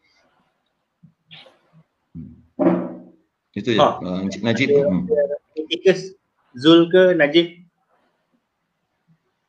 itu 3.56 3.76
ha. 3.76 4.00
uh, 4.00 4.24
Najib 4.44 4.72
hmm. 4.72 5.12
Zul 6.56 6.88
ke 6.92 7.16
Najib 7.16 7.62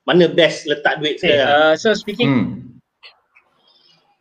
mana 0.03 0.27
best 0.27 0.67
letak 0.67 0.99
duit 0.99 1.23
saya 1.23 1.47
uh, 1.47 1.75
so 1.79 1.95
speaking 1.95 2.31
hmm. 2.31 2.47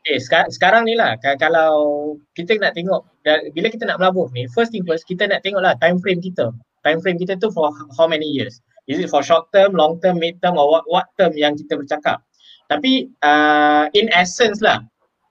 Okay, 0.01 0.17
sekarang, 0.17 0.49
sekarang 0.49 0.83
ni 0.89 0.97
lah 0.97 1.13
kalau 1.37 2.17
kita 2.33 2.57
nak 2.57 2.73
tengok 2.73 3.05
bila 3.53 3.69
kita 3.69 3.85
nak 3.85 4.01
melabur 4.01 4.33
ni 4.33 4.49
first 4.49 4.73
thing 4.73 4.81
first 4.81 5.05
kita 5.05 5.29
nak 5.29 5.45
tengok 5.45 5.61
lah 5.61 5.77
time 5.77 6.01
frame 6.01 6.17
kita 6.17 6.49
time 6.81 6.97
frame 7.05 7.21
kita 7.21 7.37
tu 7.37 7.53
for 7.53 7.69
how 7.93 8.09
many 8.09 8.25
years 8.25 8.65
is 8.89 8.97
it 8.97 9.13
for 9.13 9.21
short 9.21 9.45
term, 9.53 9.77
long 9.77 10.01
term, 10.01 10.17
mid 10.17 10.41
term 10.41 10.57
or 10.57 10.65
what, 10.73 10.83
what 10.89 11.05
term 11.21 11.37
yang 11.37 11.53
kita 11.53 11.77
bercakap 11.77 12.17
tapi 12.65 13.13
uh, 13.21 13.93
in 13.93 14.09
essence 14.17 14.57
lah 14.57 14.81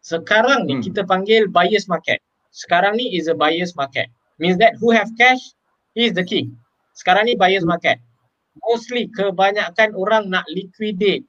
sekarang 0.07 0.71
ni 0.71 0.79
hmm. 0.79 0.87
kita 0.87 1.03
panggil 1.03 1.51
buyer's 1.51 1.91
market 1.91 2.23
sekarang 2.55 2.95
ni 2.95 3.11
is 3.11 3.27
a 3.27 3.35
buyer's 3.35 3.75
market 3.75 4.07
means 4.41 4.57
that 4.59 4.75
who 4.81 4.91
have 4.91 5.13
cash 5.21 5.53
is 5.95 6.17
the 6.17 6.25
king. 6.25 6.57
Sekarang 6.97 7.29
ni 7.29 7.37
buyer's 7.37 7.69
market. 7.69 8.01
Mostly 8.67 9.13
kebanyakan 9.13 9.95
orang 9.95 10.33
nak 10.33 10.49
liquidate 10.51 11.23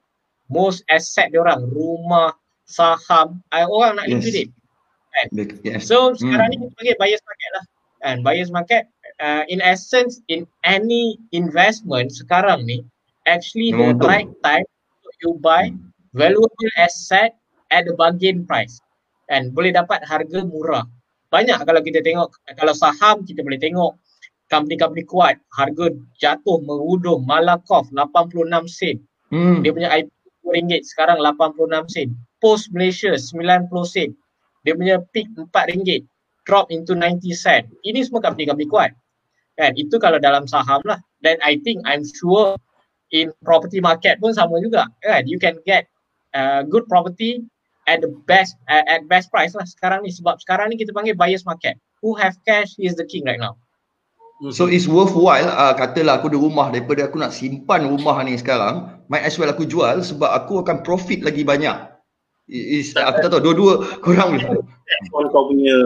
most 0.50 0.82
asset 0.88 1.30
dia 1.30 1.44
orang. 1.44 1.68
Rumah 1.70 2.34
saham 2.66 3.44
uh, 3.52 3.68
orang 3.68 4.00
nak 4.00 4.08
yes. 4.08 4.12
liquidate. 4.18 4.50
Kan? 5.12 5.26
Yes. 5.60 5.84
so 5.84 6.16
sekarang 6.16 6.48
hmm. 6.48 6.56
ni 6.56 6.64
kita 6.64 6.74
panggil 6.80 6.96
buyers 6.96 7.22
market 7.22 7.50
lah. 7.52 7.64
Kan? 8.00 8.16
Buyers 8.24 8.50
market 8.50 8.82
uh, 9.20 9.44
in 9.52 9.60
essence 9.60 10.24
in 10.32 10.48
any 10.64 11.20
investment 11.36 12.10
sekarang 12.16 12.64
ni 12.64 12.80
actually 13.28 13.76
the 13.76 13.92
right 14.00 14.32
time 14.40 14.64
you 15.22 15.38
buy 15.38 15.70
hmm. 15.70 15.78
valuable 16.16 16.72
asset 16.80 17.36
at 17.70 17.84
the 17.86 17.94
bargain 17.94 18.48
price. 18.48 18.80
And 19.30 19.54
boleh 19.56 19.72
dapat 19.72 20.04
harga 20.04 20.44
murah 20.44 20.84
banyak 21.32 21.56
kalau 21.64 21.80
kita 21.80 22.04
tengok 22.04 22.28
kalau 22.54 22.76
saham 22.76 23.24
kita 23.24 23.40
boleh 23.40 23.56
tengok 23.56 23.96
company-company 24.52 25.08
kuat 25.08 25.40
harga 25.56 25.88
jatuh 26.20 26.60
merudum 26.60 27.24
Malakoff 27.24 27.88
86 27.88 28.44
sen 28.68 29.00
hmm. 29.32 29.64
dia 29.64 29.72
punya 29.72 29.88
IP 29.96 30.12
RM2 30.44 30.84
sekarang 30.84 31.24
86 31.24 31.88
sen 31.88 32.12
post 32.42 32.74
Malaysia 32.74 33.14
90 33.14 33.70
sen. 33.86 34.10
Dia 34.66 34.74
punya 34.74 34.98
peak 35.14 35.30
RM4 35.38 36.02
drop 36.42 36.66
into 36.74 36.98
90 36.98 37.22
sen. 37.38 37.70
Ini 37.86 38.02
semua 38.02 38.18
company-company 38.26 38.66
kuat. 38.66 38.90
Kan? 39.54 39.78
Itu 39.78 40.02
kalau 40.02 40.18
dalam 40.18 40.50
saham 40.50 40.82
lah. 40.82 40.98
Then 41.22 41.38
I 41.46 41.62
think 41.62 41.86
I'm 41.86 42.02
sure 42.02 42.58
in 43.14 43.30
property 43.46 43.78
market 43.78 44.18
pun 44.18 44.34
sama 44.34 44.58
juga. 44.58 44.90
Kan? 45.06 45.30
You 45.30 45.38
can 45.38 45.62
get 45.62 45.86
uh, 46.34 46.66
good 46.66 46.90
property 46.90 47.46
at 47.86 48.00
the 48.00 48.10
best 48.30 48.54
at, 48.70 48.86
at 48.86 49.00
best 49.10 49.30
price 49.30 49.54
lah 49.54 49.66
sekarang 49.66 50.06
ni 50.06 50.10
sebab 50.14 50.38
sekarang 50.42 50.70
ni 50.70 50.78
kita 50.78 50.94
panggil 50.94 51.18
buyers 51.18 51.46
market. 51.46 51.78
Who 52.02 52.18
have 52.18 52.34
cash 52.42 52.74
is 52.82 52.98
the 52.98 53.06
king 53.06 53.26
right 53.26 53.38
now. 53.38 53.58
So 54.50 54.66
it's 54.66 54.90
worthwhile 54.90 55.46
uh, 55.46 55.70
katalah 55.78 56.18
aku 56.18 56.34
ada 56.34 56.38
rumah 56.42 56.66
daripada 56.74 57.06
aku 57.06 57.22
nak 57.22 57.30
simpan 57.30 57.86
rumah 57.86 58.18
ni 58.26 58.34
sekarang, 58.34 58.90
might 59.06 59.22
as 59.22 59.38
well 59.38 59.46
aku 59.46 59.62
jual 59.62 60.02
sebab 60.02 60.26
aku 60.26 60.66
akan 60.66 60.82
profit 60.82 61.22
lagi 61.22 61.46
banyak. 61.46 61.94
Is, 62.50 62.90
aku 62.98 63.22
tak 63.22 63.30
tahu 63.30 63.54
dua-dua 63.54 63.74
kurang 64.04 64.34
boleh. 64.34 64.50
Kau 65.30 65.46
punya 65.46 65.78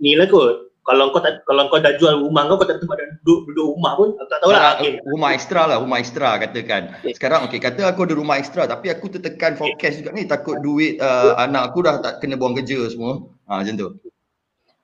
ni 0.00 0.16
lah 0.16 0.24
kot 0.32 0.69
kalau 0.90 1.14
kau 1.14 1.22
tak 1.22 1.46
kalau 1.46 1.70
kau 1.70 1.78
dah 1.78 1.94
jual 1.94 2.26
rumah 2.26 2.50
kau 2.50 2.58
kau 2.58 2.66
tak 2.66 2.82
tempat 2.82 2.98
duduk 3.22 3.46
duduk 3.46 3.66
rumah 3.78 3.92
pun 3.94 4.08
aku 4.18 4.26
tak 4.26 4.38
tahu 4.42 4.50
lah 4.50 4.74
okay. 4.74 4.98
rumah 5.06 5.30
ekstra 5.30 5.62
lah 5.70 5.78
rumah 5.78 5.98
ekstra 6.02 6.28
katakan 6.42 6.82
okay. 6.98 7.14
sekarang 7.14 7.46
okey 7.46 7.62
kata 7.62 7.86
aku 7.86 8.10
ada 8.10 8.14
rumah 8.18 8.36
ekstra 8.42 8.66
tapi 8.66 8.90
aku 8.90 9.06
tertekan 9.06 9.54
forecast 9.54 9.94
okay. 9.94 9.98
juga 10.02 10.10
ni 10.10 10.26
takut 10.26 10.58
duit 10.58 10.98
uh, 10.98 11.38
anak 11.38 11.70
aku 11.70 11.86
dah 11.86 12.02
tak 12.02 12.18
kena 12.18 12.34
buang 12.34 12.58
kerja 12.58 12.90
semua 12.90 13.22
ha 13.46 13.62
macam 13.62 13.74
tu 13.78 13.88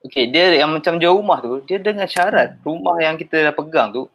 okey 0.07 0.31
dia 0.31 0.55
yang 0.55 0.71
macam 0.71 0.95
jual 0.95 1.19
rumah 1.19 1.43
tu 1.43 1.59
dia 1.67 1.77
dengan 1.83 2.07
syarat 2.07 2.55
rumah 2.63 2.95
yang 3.03 3.19
kita 3.19 3.51
dah 3.51 3.53
pegang 3.53 3.91
tu 3.91 4.07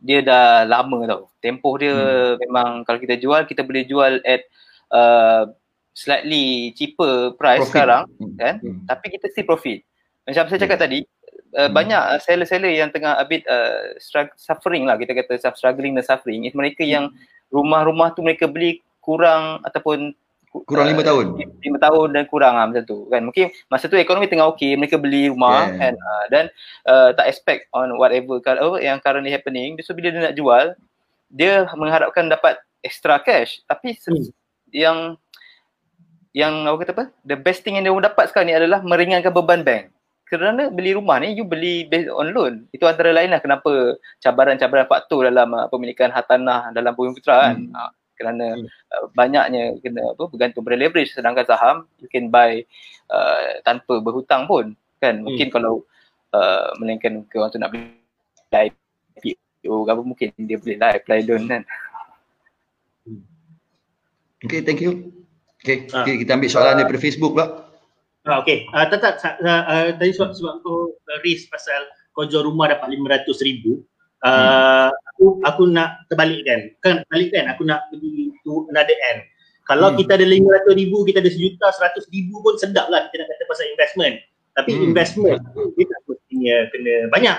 dia 0.00 0.24
dah 0.24 0.64
lama 0.64 1.04
tau 1.04 1.28
tempoh 1.44 1.76
dia 1.76 1.92
hmm. 1.92 2.40
memang 2.48 2.88
kalau 2.88 2.96
kita 2.96 3.20
jual 3.20 3.44
kita 3.44 3.60
boleh 3.60 3.84
jual 3.84 4.16
at 4.24 4.48
uh, 4.96 5.44
slightly 5.92 6.72
cheaper 6.72 7.36
price 7.36 7.68
profit. 7.68 7.72
sekarang 7.72 8.02
hmm. 8.16 8.36
kan 8.40 8.54
hmm. 8.64 8.88
tapi 8.88 9.12
kita 9.12 9.28
still 9.28 9.44
profit 9.44 9.84
macam 10.24 10.48
saya 10.48 10.60
cakap 10.64 10.80
hmm. 10.80 10.84
tadi 10.88 10.98
uh, 11.54 11.70
hmm. 11.70 11.72
banyak 11.74 12.02
uh, 12.02 12.18
seller-seller 12.20 12.70
yang 12.70 12.90
tengah 12.90 13.16
a 13.16 13.24
bit 13.24 13.46
uh, 13.46 13.94
suffering 14.36 14.84
lah 14.84 14.98
kita 14.98 15.14
kata 15.14 15.38
struggling 15.54 15.94
dan 15.94 16.04
suffering. 16.04 16.44
Is 16.44 16.54
mereka 16.54 16.82
yang 16.82 17.14
rumah-rumah 17.54 18.12
tu 18.12 18.20
mereka 18.20 18.50
beli 18.50 18.82
kurang 18.98 19.62
ataupun 19.62 20.12
kurang 20.70 20.86
lima 20.86 21.02
uh, 21.02 21.06
tahun. 21.10 21.26
lima 21.38 21.78
tahun 21.82 22.08
dan 22.14 22.24
kurang 22.30 22.54
lah 22.58 22.66
macam 22.66 22.84
tu 22.86 23.06
kan? 23.10 23.22
Mungkin 23.26 23.50
masa 23.70 23.86
tu 23.86 23.98
ekonomi 23.98 24.30
tengah 24.30 24.50
okey 24.54 24.78
mereka 24.78 24.98
beli 24.98 25.30
rumah 25.30 25.70
yeah. 25.70 25.78
kan? 25.78 25.94
Uh, 25.94 26.24
dan 26.30 26.44
uh, 26.86 27.08
tak 27.14 27.26
expect 27.30 27.70
on 27.74 27.94
whatever 27.98 28.38
oh, 28.62 28.78
yang 28.78 28.98
currently 29.02 29.30
happening. 29.30 29.78
So 29.82 29.94
bila 29.94 30.10
dia 30.10 30.30
nak 30.30 30.36
jual 30.38 30.74
dia 31.34 31.66
mengharapkan 31.74 32.30
dapat 32.30 32.58
extra 32.82 33.18
cash. 33.22 33.62
Tapi 33.66 33.98
hmm. 33.98 34.30
yang 34.70 34.98
yang 36.34 36.66
apa 36.66 36.82
kata 36.82 36.92
apa? 36.94 37.04
The 37.22 37.38
best 37.38 37.62
thing 37.62 37.78
yang 37.78 37.86
dia 37.86 37.94
dapat 37.94 38.30
sekarang 38.30 38.50
ni 38.50 38.54
adalah 38.58 38.82
meringankan 38.82 39.30
beban 39.30 39.62
bank 39.62 39.93
kerana 40.24 40.72
beli 40.72 40.96
rumah 40.96 41.20
ni 41.20 41.36
you 41.36 41.44
beli 41.44 41.84
based 41.84 42.08
on 42.08 42.32
loan. 42.32 42.64
Itu 42.72 42.88
antara 42.88 43.12
lain 43.12 43.30
lah 43.30 43.40
kenapa 43.44 44.00
cabaran-cabaran 44.24 44.88
faktor 44.88 45.28
dalam 45.28 45.52
uh, 45.52 45.68
pemilikan 45.68 46.08
hartanah 46.08 46.72
dalam 46.72 46.96
bumi 46.96 47.12
putra 47.14 47.52
kan. 47.52 47.56
Hmm. 47.60 47.76
Uh, 47.76 47.90
kerana 48.14 48.46
hmm. 48.56 48.66
uh, 48.66 49.04
banyaknya 49.12 49.74
kena 49.82 50.14
apa 50.14 50.30
bergantung 50.30 50.62
pada 50.62 50.78
leverage 50.78 51.12
sedangkan 51.12 51.46
saham 51.50 51.76
you 51.98 52.06
can 52.08 52.30
buy 52.30 52.62
uh, 53.10 53.58
tanpa 53.62 54.00
berhutang 54.00 54.48
pun 54.48 54.72
kan. 54.98 55.20
Hmm. 55.20 55.28
Mungkin 55.28 55.52
kalau 55.52 55.84
uh, 56.32 56.72
melainkan 56.80 57.22
ke 57.28 57.36
orang 57.36 57.52
tu 57.52 57.60
nak 57.60 57.70
beli 57.74 57.92
IPO 58.54 59.74
apa 59.90 60.02
mungkin 60.02 60.28
dia 60.40 60.56
boleh 60.56 60.78
lah 60.80 60.96
apply 60.96 61.20
loan 61.28 61.44
kan. 61.46 61.62
Hmm. 63.04 63.22
Okay, 64.44 64.64
thank 64.64 64.80
you. 64.80 65.12
Okay, 65.60 65.88
uh, 65.92 66.04
okay 66.04 66.20
kita 66.20 66.36
ambil 66.36 66.48
soalan 66.48 66.76
uh, 66.76 66.78
daripada 66.80 67.00
Facebook 67.00 67.36
pula. 67.36 67.73
Ah, 68.24 68.40
okay. 68.40 68.64
Uh, 68.72 68.88
tak, 68.88 69.04
tak, 69.04 69.36
uh, 69.44 69.64
uh, 69.68 69.86
tadi 70.00 70.16
sebab, 70.16 70.32
sebab 70.32 70.64
kau 70.64 70.96
risk 71.20 71.52
pasal 71.52 71.84
kau 72.16 72.24
jual 72.24 72.48
rumah 72.48 72.72
dapat 72.72 72.96
RM500,000. 72.96 73.64
Uh, 74.24 74.88
hmm. 74.88 74.88
aku, 74.88 75.24
aku 75.44 75.62
nak 75.68 76.08
terbalikkan. 76.08 76.72
Kan 76.80 77.04
terbalikkan. 77.04 77.52
Aku 77.52 77.68
nak 77.68 77.84
pergi 77.92 78.32
to 78.40 78.64
another 78.72 78.96
end. 79.12 79.28
Kalau 79.68 79.92
hmm. 79.92 80.00
kita 80.00 80.16
ada 80.16 80.24
RM500,000, 80.24 80.92
kita 81.12 81.18
ada 81.20 81.30
sejuta, 81.32 81.66
RM100,000 81.68 82.30
pun 82.32 82.54
sedap 82.56 82.86
lah 82.88 83.08
kita 83.12 83.24
nak 83.24 83.28
kata 83.36 83.44
pasal 83.44 83.66
investment. 83.68 84.14
Tapi 84.54 84.70
hmm. 84.70 84.82
investment 84.88 85.38
dia 85.74 85.84
tak 85.84 86.00
mestinya 86.08 86.56
kena 86.70 86.94
banyak. 87.10 87.38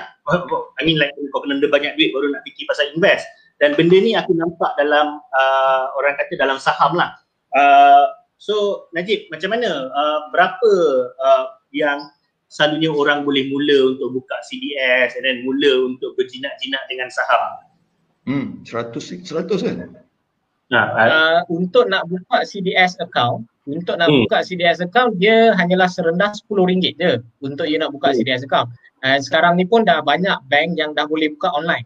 I 0.77 0.81
mean 0.85 0.97
like 1.01 1.15
kau 1.33 1.41
kena 1.41 1.57
ada 1.57 1.67
banyak 1.71 1.91
duit 1.97 2.13
baru 2.13 2.29
nak 2.29 2.45
fikir 2.45 2.69
pasal 2.69 2.93
invest. 2.93 3.25
Dan 3.57 3.73
benda 3.73 3.95
ni 3.97 4.13
aku 4.13 4.35
nampak 4.35 4.75
dalam 4.75 5.23
uh, 5.31 5.83
orang 5.95 6.13
kata 6.19 6.35
dalam 6.35 6.59
saham 6.59 6.93
lah. 6.93 7.15
Uh, 7.55 8.03
So 8.45 8.85
Najib 8.93 9.25
macam 9.33 9.57
mana 9.57 9.89
uh, 9.89 10.19
berapa 10.29 10.71
uh, 11.17 11.45
yang 11.73 12.13
selalunya 12.45 12.93
orang 12.93 13.25
boleh 13.25 13.49
mula 13.49 13.97
untuk 13.97 14.21
buka 14.21 14.37
CDS 14.45 15.17
dan 15.17 15.41
mula 15.41 15.89
untuk 15.89 16.13
berjinak-jinak 16.13 16.85
dengan 16.85 17.09
saham? 17.09 17.43
Hmm, 18.29 18.47
100 18.61 19.25
100 19.25 19.65
kan? 19.65 19.97
Nah, 20.69 20.85
uh, 20.93 21.41
untuk 21.49 21.89
nak 21.89 22.05
buka 22.05 22.45
CDS 22.45 23.01
account, 23.01 23.49
untuk 23.65 23.97
nak 23.97 24.13
hmm. 24.13 24.29
buka 24.29 24.45
CDS 24.45 24.77
account 24.77 25.17
dia 25.17 25.53
hanyalah 25.57 25.89
serendah 25.89 26.37
RM10 26.45 27.01
je 27.01 27.11
untuk 27.41 27.65
you 27.65 27.81
nak 27.81 27.89
buka 27.97 28.13
hmm. 28.13 28.21
CDS 28.21 28.45
account. 28.45 28.69
Dan 29.01 29.25
sekarang 29.25 29.57
ni 29.57 29.65
pun 29.65 29.89
dah 29.89 30.05
banyak 30.05 30.37
bank 30.53 30.77
yang 30.77 30.93
dah 30.93 31.09
boleh 31.09 31.33
buka 31.33 31.49
online. 31.53 31.85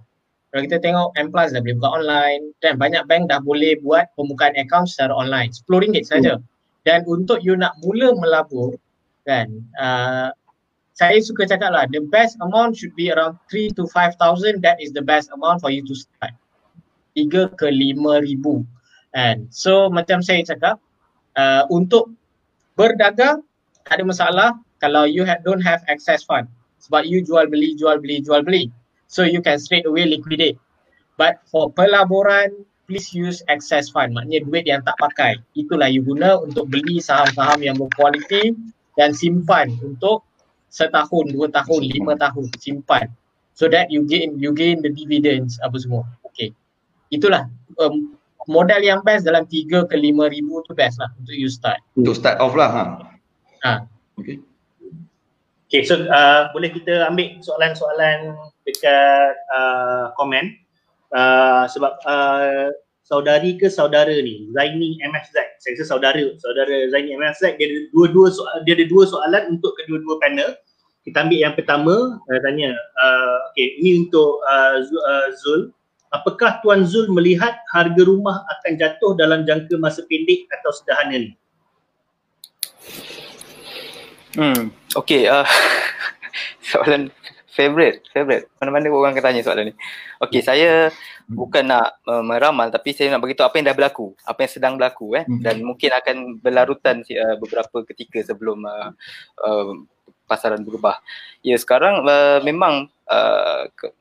Kalau 0.50 0.62
kita 0.66 0.78
tengok 0.82 1.14
M 1.14 1.30
Plus 1.30 1.54
dah 1.54 1.62
boleh 1.62 1.78
buka 1.78 1.90
online 2.02 2.42
dan 2.66 2.82
banyak 2.82 3.06
bank 3.06 3.30
dah 3.30 3.38
boleh 3.38 3.78
buat 3.86 4.10
pembukaan 4.18 4.58
account 4.58 4.90
secara 4.90 5.14
online. 5.14 5.54
RM10 5.70 6.06
saja. 6.06 6.34
Hmm. 6.38 6.46
dan 6.88 7.04
untuk 7.06 7.44
you 7.44 7.54
nak 7.60 7.76
mula 7.84 8.16
melabur 8.16 8.74
kan 9.28 9.52
uh, 9.78 10.32
saya 10.96 11.20
suka 11.22 11.46
cakap 11.46 11.72
lah 11.72 11.86
the 11.92 12.02
best 12.10 12.40
amount 12.42 12.76
should 12.76 12.92
be 12.96 13.12
around 13.12 13.38
3 13.52 13.72
to 13.76 13.86
5,000 13.94 14.60
that 14.64 14.80
is 14.82 14.92
the 14.92 15.04
best 15.04 15.32
amount 15.32 15.64
for 15.64 15.72
you 15.72 15.80
to 15.86 15.96
start. 15.96 16.36
3 17.16 17.30
ke 17.56 17.68
5 17.68 18.26
ribu 18.26 18.66
kan? 19.16 19.48
So 19.54 19.88
macam 19.88 20.20
saya 20.20 20.44
cakap 20.44 20.82
uh, 21.40 21.64
untuk 21.72 22.12
berdagang 22.74 23.44
ada 23.88 24.04
masalah 24.04 24.50
kalau 24.80 25.04
you 25.08 25.28
have, 25.28 25.44
don't 25.44 25.64
have 25.64 25.84
access 25.92 26.24
fund. 26.24 26.48
Sebab 26.80 27.04
you 27.08 27.20
jual 27.24 27.48
beli 27.48 27.76
jual 27.76 28.00
beli 28.00 28.24
jual 28.24 28.44
beli 28.44 28.72
so 29.10 29.26
you 29.26 29.42
can 29.42 29.58
straight 29.58 29.90
away 29.90 30.06
liquidate. 30.06 30.62
But 31.18 31.44
for 31.50 31.74
pelaburan 31.74 32.70
please 32.90 33.14
use 33.14 33.46
excess 33.46 33.90
fund. 33.94 34.18
Maknanya 34.18 34.50
duit 34.50 34.66
yang 34.66 34.82
tak 34.82 34.98
pakai. 34.98 35.38
Itulah 35.54 35.90
you 35.94 36.02
guna 36.02 36.42
untuk 36.42 36.70
beli 36.74 36.98
saham-saham 36.98 37.62
yang 37.62 37.78
berkualiti 37.78 38.58
dan 38.98 39.14
simpan 39.14 39.78
untuk 39.86 40.26
setahun, 40.74 41.30
dua 41.30 41.54
tahun, 41.54 41.86
lima 41.86 42.18
tahun. 42.18 42.50
Simpan. 42.58 43.10
So 43.54 43.70
that 43.70 43.94
you 43.94 44.08
gain 44.10 44.40
you 44.42 44.56
gain 44.56 44.82
the 44.82 44.90
dividends 44.90 45.62
apa 45.62 45.78
semua. 45.78 46.08
Okay. 46.32 46.56
Itulah 47.14 47.46
um, 47.78 48.18
modal 48.50 48.82
yang 48.82 49.06
best 49.06 49.30
dalam 49.30 49.46
tiga 49.46 49.86
ke 49.86 49.94
lima 49.94 50.26
ribu 50.26 50.66
tu 50.66 50.74
best 50.74 50.98
lah 50.98 51.14
untuk 51.22 51.36
you 51.38 51.52
start. 51.52 51.78
Untuk 51.94 52.18
start 52.18 52.42
off 52.42 52.58
lah 52.58 52.70
ha, 52.74 52.84
ha. 53.62 53.74
okay. 54.18 54.42
Okay, 55.70 55.86
so 55.86 56.02
uh, 56.10 56.50
boleh 56.50 56.74
kita 56.74 57.06
ambil 57.06 57.38
soalan-soalan 57.46 58.34
dekat 58.70 59.34
uh, 59.52 60.14
komen 60.16 60.54
uh, 61.14 61.66
sebab 61.70 61.98
uh, 62.06 62.70
saudari 63.04 63.58
ke 63.58 63.68
saudara 63.68 64.14
ni? 64.14 64.50
Zaini 64.54 65.02
MFZ 65.02 65.36
saya 65.60 65.74
rasa 65.76 65.86
saudara 65.98 66.24
saudara 66.38 66.76
Zaini 66.94 67.18
MFZ 67.18 67.58
dia 67.58 67.66
ada 67.68 67.78
dua-dua 67.92 68.28
soal, 68.30 68.56
dia 68.64 68.78
ada 68.78 68.86
dua 68.86 69.04
soalan 69.10 69.44
untuk 69.60 69.74
kedua-dua 69.82 70.16
panel. 70.22 70.54
Kita 71.04 71.26
ambil 71.26 71.40
yang 71.42 71.56
pertama 71.58 72.22
uh, 72.22 72.40
tanya 72.46 72.72
uh, 72.78 73.52
okey 73.52 73.82
ini 73.82 74.06
untuk 74.08 74.40
uh, 74.46 74.78
Zul. 75.42 75.74
Apakah 76.10 76.62
tuan 76.66 76.86
Zul 76.86 77.10
melihat 77.14 77.62
harga 77.70 78.02
rumah 78.02 78.42
akan 78.58 78.82
jatuh 78.82 79.14
dalam 79.14 79.46
jangka 79.46 79.78
masa 79.78 80.02
pendek 80.10 80.50
atau 80.50 80.74
sederhana 80.74 81.18
ni? 81.18 81.32
Hmm 84.38 84.70
okey 84.98 85.26
uh, 85.30 85.46
soalan 86.70 87.10
favorite, 87.60 88.08
favorite. 88.16 88.48
Mana-mana 88.64 88.88
orang 88.88 89.12
akan 89.12 89.24
tanya 89.28 89.44
soalan 89.44 89.68
ni. 89.68 89.74
Okey, 90.24 90.40
saya 90.40 90.96
bukan 91.28 91.68
nak 91.68 92.00
uh, 92.08 92.24
meramal 92.24 92.72
tapi 92.72 92.96
saya 92.96 93.12
nak 93.12 93.20
beritahu 93.20 93.52
apa 93.52 93.60
yang 93.60 93.68
dah 93.68 93.76
berlaku, 93.76 94.16
apa 94.24 94.40
yang 94.48 94.52
sedang 94.56 94.74
berlaku 94.80 95.20
eh 95.20 95.28
hmm. 95.28 95.44
dan 95.44 95.60
mungkin 95.60 95.92
akan 95.92 96.16
berlarutan 96.40 97.04
uh, 97.04 97.36
beberapa 97.36 97.84
ketika 97.92 98.24
sebelum 98.24 98.64
uh, 98.64 98.96
uh, 99.44 99.76
pasaran 100.24 100.64
berubah. 100.64 101.04
Ya, 101.44 101.60
sekarang 101.60 102.08
uh, 102.08 102.40
memang 102.48 102.88
uh, 103.12 103.68
ke, 103.76 103.92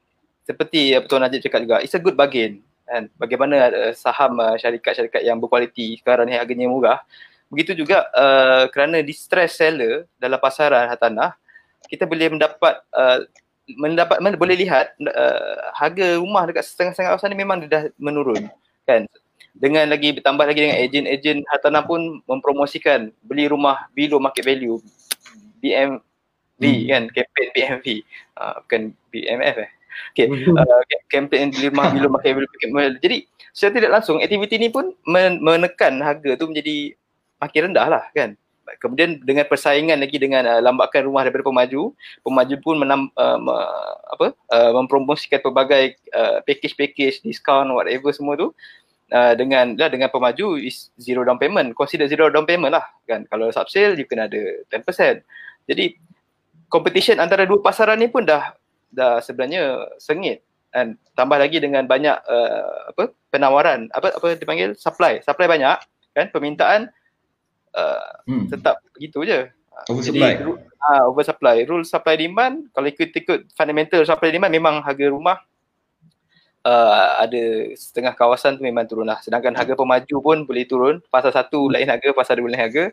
seperti 0.46 0.94
uh, 0.94 1.02
Tuan 1.10 1.26
Najib 1.26 1.42
cakap 1.42 1.66
juga, 1.66 1.82
it's 1.82 1.98
a 1.98 2.00
good 2.00 2.14
bargain. 2.14 2.62
Kan? 2.86 3.10
Bagaimana 3.18 3.68
uh, 3.74 3.92
saham 3.92 4.38
uh, 4.38 4.54
syarikat-syarikat 4.54 5.26
yang 5.26 5.42
berkualiti 5.42 5.98
sekarang 5.98 6.30
ni 6.30 6.38
harganya 6.38 6.70
murah. 6.70 7.02
Begitu 7.48 7.84
juga 7.84 8.06
uh, 8.12 8.68
kerana 8.68 9.00
distress 9.00 9.56
seller 9.56 10.04
dalam 10.20 10.36
pasaran 10.36 10.84
hartanah, 10.84 11.32
kita 11.88 12.04
boleh 12.04 12.28
mendapat 12.28 12.84
uh, 12.92 13.24
mendapat 13.76 14.22
mana 14.24 14.38
boleh 14.38 14.56
lihat 14.56 14.96
uh, 15.04 15.72
harga 15.76 16.16
rumah 16.16 16.48
dekat 16.48 16.64
setengah-setengah 16.64 17.16
kawasan 17.16 17.30
ni 17.34 17.38
memang 17.38 17.56
dia 17.64 17.68
dah 17.68 17.82
menurun 18.00 18.48
kan? 18.88 19.04
Dengan 19.58 19.90
lagi 19.90 20.14
bertambah 20.14 20.44
lagi 20.46 20.60
dengan 20.64 20.78
ejen-ejen 20.78 21.42
hartanah 21.50 21.82
pun 21.82 22.22
mempromosikan 22.24 23.10
beli 23.26 23.50
rumah 23.50 23.90
below 23.92 24.22
market 24.22 24.46
value 24.46 24.80
BMV 25.60 26.62
hmm. 26.62 26.86
kan? 26.88 27.02
Campaign 27.12 27.48
BMV 27.52 27.86
uh, 28.38 28.40
ah, 28.40 28.54
bukan 28.64 28.82
BMF 29.12 29.56
eh? 29.60 29.70
Okay 30.14 30.26
uh, 30.30 30.82
campaign 31.10 31.50
beli 31.52 31.68
rumah 31.68 31.90
below 31.94 32.08
market 32.08 32.32
value 32.32 32.96
jadi 33.02 33.16
secara 33.52 33.72
tidak 33.74 33.90
langsung 34.00 34.22
aktiviti 34.22 34.56
ni 34.56 34.68
pun 34.70 34.94
menekan 35.42 35.98
harga 36.00 36.38
tu 36.38 36.46
menjadi 36.46 36.94
makin 37.42 37.60
rendah 37.70 37.86
lah 37.90 38.04
kan 38.14 38.38
kemudian 38.76 39.18
dengan 39.24 39.48
persaingan 39.48 39.96
lagi 39.96 40.20
dengan 40.20 40.44
uh, 40.44 40.60
lambakan 40.60 41.08
rumah 41.08 41.24
daripada 41.24 41.48
pemaju, 41.48 41.96
pemaju 42.20 42.54
pun 42.60 42.76
menam, 42.76 43.00
uh, 43.16 43.38
apa 44.12 44.36
uh, 44.52 44.70
mempromosikan 44.76 45.40
pelbagai 45.40 45.96
uh, 46.12 46.44
package-package, 46.44 47.24
diskaun, 47.24 47.72
whatever 47.72 48.12
semua 48.12 48.36
tu 48.36 48.52
uh, 49.12 49.32
dengan 49.36 49.76
lah 49.76 49.88
dengan 49.88 50.12
pemaju 50.12 50.60
is 50.60 50.92
zero 51.00 51.24
down 51.24 51.40
payment, 51.40 51.72
consider 51.72 52.08
zero 52.08 52.28
down 52.28 52.44
payment 52.44 52.72
lah 52.72 52.84
kan. 53.08 53.24
Kalau 53.28 53.48
sub 53.52 53.68
sale 53.72 53.96
you 53.96 54.04
kena 54.04 54.28
ada 54.28 54.40
10%. 54.68 55.24
Jadi 55.68 55.96
competition 56.68 57.20
antara 57.20 57.48
dua 57.48 57.60
pasaran 57.60 58.00
ni 58.00 58.08
pun 58.08 58.24
dah 58.24 58.52
dah 58.92 59.20
sebenarnya 59.24 59.96
sengit. 60.00 60.44
Dan 60.68 61.00
tambah 61.16 61.40
lagi 61.40 61.58
dengan 61.64 61.88
banyak 61.88 62.16
uh, 62.28 62.92
apa 62.92 63.10
penawaran 63.32 63.88
apa 63.96 64.12
apa 64.12 64.36
dipanggil 64.36 64.76
supply. 64.76 65.24
Supply 65.24 65.48
banyak 65.48 65.76
kan. 66.12 66.26
Permintaan 66.28 66.92
uh, 67.78 68.10
hmm. 68.26 68.50
tetap 68.50 68.82
begitu 68.98 69.22
je. 69.22 69.46
Oversupply 69.86 70.42
ah 70.78 70.90
uh, 70.90 71.02
oversupply 71.10 71.62
rule 71.70 71.86
supply 71.86 72.18
demand 72.18 72.66
kalau 72.74 72.90
ikut 72.90 73.14
ikut 73.14 73.54
fundamental 73.54 74.02
supply 74.02 74.34
demand 74.34 74.50
memang 74.50 74.82
harga 74.82 75.06
rumah 75.06 75.38
uh, 76.68 77.10
ada 77.22 77.72
setengah 77.76 78.12
kawasan 78.16 78.58
tu 78.58 78.62
memang 78.64 78.88
turun 78.88 79.06
lah. 79.06 79.20
Sedangkan 79.24 79.54
harga 79.56 79.74
pemaju 79.78 80.16
pun 80.20 80.38
boleh 80.44 80.64
turun. 80.68 80.96
Pasal 81.08 81.32
satu 81.32 81.70
lain 81.70 81.88
harga 81.88 82.10
pasal 82.12 82.40
dua 82.40 82.52
lain 82.52 82.62
harga. 82.62 82.84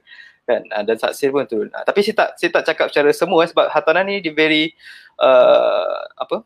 Kan 0.45 0.61
uh, 0.69 0.83
dan 0.85 0.97
saksir 0.99 1.33
pun 1.33 1.47
turun. 1.49 1.69
Uh, 1.73 1.83
tapi 1.83 2.05
saya 2.05 2.15
tak 2.25 2.29
saya 2.37 2.49
tak 2.53 2.63
cakap 2.73 2.87
secara 2.93 3.09
semua 3.11 3.43
eh, 3.43 3.49
sebab 3.49 3.65
hartanah 3.71 4.03
ni 4.05 4.21
dia 4.21 4.33
very 4.35 4.71
uh, 5.19 6.05
apa 6.19 6.45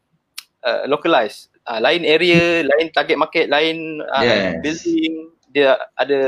uh, 0.64 0.84
localized. 0.88 1.52
Uh, 1.70 1.78
lain 1.78 2.02
area, 2.02 2.66
lain 2.66 2.90
target 2.90 3.14
market, 3.14 3.46
lain 3.46 4.02
uh, 4.02 4.26
yes. 4.26 4.58
building, 4.66 5.30
dia 5.50 5.78
ada 5.98 6.20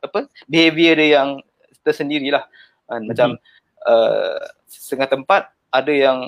apa 0.00 0.28
behavior 0.48 0.96
dia 0.96 1.20
yang 1.20 1.40
tersendirilah. 1.84 2.44
Uh, 2.88 2.96
mm-hmm. 2.96 3.06
Macam 3.12 3.28
uh, 3.86 4.40
setengah 4.66 5.08
tempat 5.08 5.42
ada 5.70 5.92
yang 5.92 6.18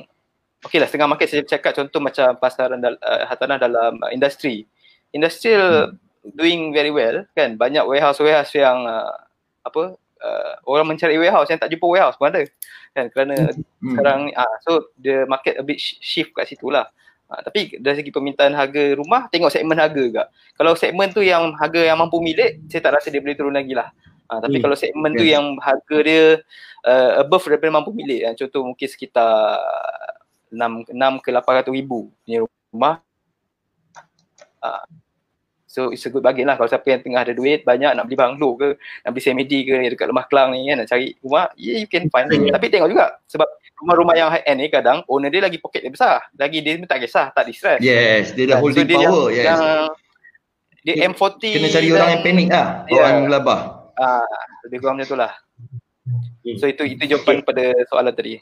okey 0.64 0.82
lah 0.82 0.88
setengah 0.88 1.08
market 1.10 1.28
saya 1.30 1.42
cakap 1.46 1.72
contoh 1.76 2.02
macam 2.02 2.34
pasaran 2.36 2.80
dal, 2.82 2.98
uh, 3.00 3.24
hartanah 3.28 3.58
dalam 3.58 3.98
uh, 4.02 4.10
industri. 4.12 4.68
Industrial 5.14 5.94
hmm. 5.94 6.34
doing 6.36 6.74
very 6.74 6.92
well 6.92 7.24
kan 7.32 7.56
banyak 7.56 7.80
warehouse 7.86 8.20
warehouse 8.20 8.52
yang 8.52 8.84
uh, 8.84 9.14
apa 9.64 9.96
uh, 10.20 10.52
orang 10.66 10.92
mencari 10.92 11.16
warehouse 11.16 11.48
yang 11.48 11.60
tak 11.62 11.72
jumpa 11.72 11.86
warehouse 11.88 12.18
pun 12.18 12.28
ada 12.28 12.44
kan 12.92 13.06
kerana 13.14 13.36
hmm. 13.54 13.94
sekarang 13.94 14.20
uh, 14.34 14.56
so 14.66 14.92
the 15.00 15.24
market 15.30 15.56
a 15.56 15.64
bit 15.64 15.78
shift 15.80 16.34
kat 16.36 16.50
situ 16.50 16.68
lah 16.68 16.90
Ha, 17.26 17.42
tapi 17.42 17.74
dari 17.82 17.98
segi 17.98 18.14
permintaan 18.14 18.54
harga 18.54 18.94
rumah, 18.94 19.26
tengok 19.26 19.50
segmen 19.50 19.74
harga 19.74 19.98
juga. 19.98 20.22
Kalau 20.54 20.78
segmen 20.78 21.10
tu 21.10 21.26
yang 21.26 21.58
harga 21.58 21.82
yang 21.82 21.98
mampu 21.98 22.22
milik, 22.22 22.62
saya 22.70 22.86
tak 22.86 23.02
rasa 23.02 23.10
dia 23.10 23.18
boleh 23.18 23.34
turun 23.34 23.54
lagi 23.54 23.74
lah. 23.74 23.90
Ha, 24.30 24.38
tapi 24.38 24.58
hmm. 24.58 24.62
kalau 24.62 24.76
segmen 24.78 25.10
yes. 25.14 25.18
tu 25.18 25.24
yang 25.26 25.44
harga 25.58 25.96
dia 26.06 26.22
uh, 26.86 27.10
above 27.26 27.46
daripada 27.50 27.74
mampu 27.74 27.90
milik, 27.90 28.30
yang 28.30 28.34
contoh 28.38 28.62
mungkin 28.62 28.86
sekitar 28.86 29.58
6, 30.54 30.94
6 30.94 31.24
ke 31.24 31.30
800 31.34 31.74
ribu 31.74 32.14
punya 32.22 32.46
rumah. 32.46 32.94
Ha, 34.62 34.86
so 35.76 35.92
it's 35.92 36.08
a 36.08 36.10
good 36.10 36.24
bargain 36.24 36.48
lah 36.48 36.56
kalau 36.56 36.72
siapa 36.72 36.88
yang 36.88 37.04
tengah 37.04 37.20
ada 37.20 37.36
duit 37.36 37.60
banyak 37.68 37.92
nak 37.92 38.08
beli 38.08 38.16
banglo 38.16 38.56
ke, 38.56 38.80
nak 39.04 39.10
beli 39.12 39.20
semedi 39.20 39.68
ke 39.68 39.76
dekat 39.92 40.08
rumah 40.08 40.24
kelang 40.24 40.56
ni 40.56 40.72
kan, 40.72 40.80
nak 40.80 40.88
cari 40.88 41.12
rumah, 41.20 41.52
yeah 41.60 41.76
you 41.76 41.84
can 41.84 42.08
find. 42.08 42.32
Yeah. 42.32 42.56
Tapi 42.56 42.72
tengok 42.72 42.88
juga 42.88 43.20
sebab 43.28 43.44
rumah-rumah 43.84 44.16
yang 44.16 44.32
high 44.32 44.40
end 44.48 44.64
ni 44.64 44.72
kadang 44.72 45.04
owner 45.04 45.28
dia 45.28 45.44
lagi 45.44 45.60
poket 45.60 45.84
dia 45.84 45.92
besar. 45.92 46.24
Lagi 46.32 46.64
dia 46.64 46.80
tak 46.88 47.04
kisah, 47.04 47.28
tak 47.36 47.44
distress. 47.44 47.84
Yes, 47.84 48.32
dia 48.32 48.48
dah 48.48 48.56
holding 48.56 48.88
so, 48.88 48.90
dia 48.90 48.96
power. 49.04 49.28
Yang, 49.28 49.36
yes. 49.36 49.44
Yang, 49.44 49.62
dia 50.86 50.94
M40 51.12 51.42
kena 51.44 51.68
cari 51.68 51.88
orang 51.92 52.08
yang 52.08 52.22
panik 52.24 52.48
lah. 52.48 52.66
Yeah. 52.88 52.96
Orang 53.04 53.16
gelabah. 53.28 53.60
Ah, 54.00 54.36
lebih 54.64 54.78
kurang 54.80 54.96
macam 54.96 55.10
tu 55.12 55.18
lah. 55.20 55.32
So 56.56 56.64
itu 56.70 56.82
itu 56.88 57.04
jawapan 57.04 57.44
pada 57.44 57.74
soalan 57.92 58.16
tadi. 58.16 58.40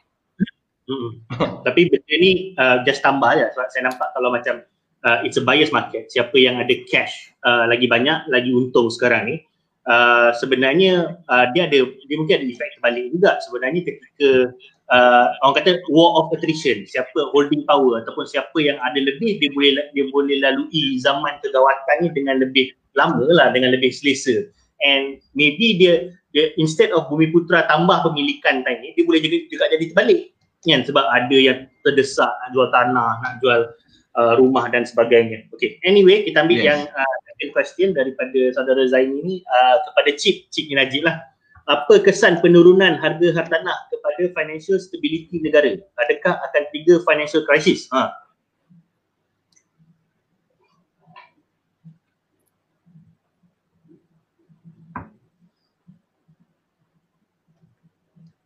Hmm. 0.85 1.25
Tapi 1.65 1.89
benda 1.89 2.15
ni 2.21 2.53
uh, 2.61 2.85
just 2.85 3.01
tambah 3.01 3.33
je 3.33 3.49
sebab 3.57 3.67
saya 3.73 3.83
nampak 3.89 4.09
kalau 4.13 4.29
macam 4.29 4.61
uh, 5.05 5.21
it's 5.23 5.37
a 5.37 5.45
buyer's 5.45 5.71
market. 5.71 6.09
Siapa 6.11 6.35
yang 6.41 6.59
ada 6.59 6.73
cash 6.89 7.31
uh, 7.45 7.69
lagi 7.69 7.87
banyak, 7.87 8.27
lagi 8.33 8.51
untung 8.51 8.89
sekarang 8.89 9.29
ni. 9.29 9.37
Uh, 9.85 10.33
sebenarnya 10.41 11.21
uh, 11.29 11.45
dia 11.53 11.69
ada 11.69 11.85
dia 11.85 12.17
mungkin 12.17 12.41
ada 12.41 12.47
efek 12.49 12.81
terbalik 12.81 13.05
juga 13.13 13.37
sebenarnya 13.45 13.85
ketika 13.85 14.49
uh, 14.89 15.29
orang 15.45 15.61
kata 15.61 15.71
war 15.93 16.25
of 16.25 16.33
attrition 16.33 16.89
siapa 16.89 17.21
holding 17.37 17.69
power 17.69 18.01
ataupun 18.01 18.25
siapa 18.25 18.57
yang 18.65 18.81
ada 18.81 18.97
lebih 18.97 19.37
dia 19.45 19.53
boleh 19.53 19.77
dia 19.93 20.09
boleh 20.09 20.41
lalui 20.41 20.97
zaman 21.05 21.37
kegawatan 21.45 21.97
ni 22.01 22.09
dengan 22.17 22.41
lebih 22.41 22.73
lama 22.97 23.29
lah 23.29 23.53
dengan 23.53 23.77
lebih 23.77 23.93
selesa 23.93 24.49
and 24.89 25.21
maybe 25.37 25.77
dia 25.77 26.09
dia 26.33 26.49
instead 26.57 26.89
of 26.97 27.05
bumi 27.13 27.29
putra 27.29 27.69
tambah 27.69 28.09
pemilikan 28.09 28.65
ni 28.81 28.97
dia 28.97 29.05
boleh 29.05 29.21
juga, 29.21 29.37
juga 29.53 29.65
jadi 29.69 29.85
terbalik 29.93 30.33
kan 30.65 30.81
sebab 30.81 31.05
ada 31.13 31.37
yang 31.37 31.69
terdesak 31.85 32.33
nak 32.41 32.49
jual 32.57 32.73
tanah 32.73 33.21
nak 33.21 33.37
jual 33.45 33.69
uh, 34.19 34.35
rumah 34.39 34.67
dan 34.71 34.87
sebagainya 34.87 35.47
okay 35.55 35.79
anyway 35.87 36.23
kita 36.23 36.43
ambil 36.43 36.59
yes. 36.61 36.67
yang 36.71 36.81
uh, 36.95 37.17
second 37.31 37.51
question 37.55 37.89
daripada 37.93 38.41
saudara 38.55 38.83
Zaini 38.89 39.21
ni 39.23 39.37
uh, 39.47 39.77
kepada 39.91 40.11
Cip 40.17 40.49
Cip 40.51 40.71
Najib 40.71 41.07
lah 41.07 41.35
apa 41.65 41.97
kesan 42.05 42.45
penurunan 42.45 43.01
harga 43.01 43.33
hartanah 43.33 43.89
kepada 43.89 44.29
financial 44.37 44.77
stability 44.77 45.41
negara? 45.41 45.81
Adakah 45.97 46.37
akan 46.45 46.63
trigger 46.69 47.01
financial 47.09 47.41
crisis? 47.49 47.89
Ha. 47.89 48.13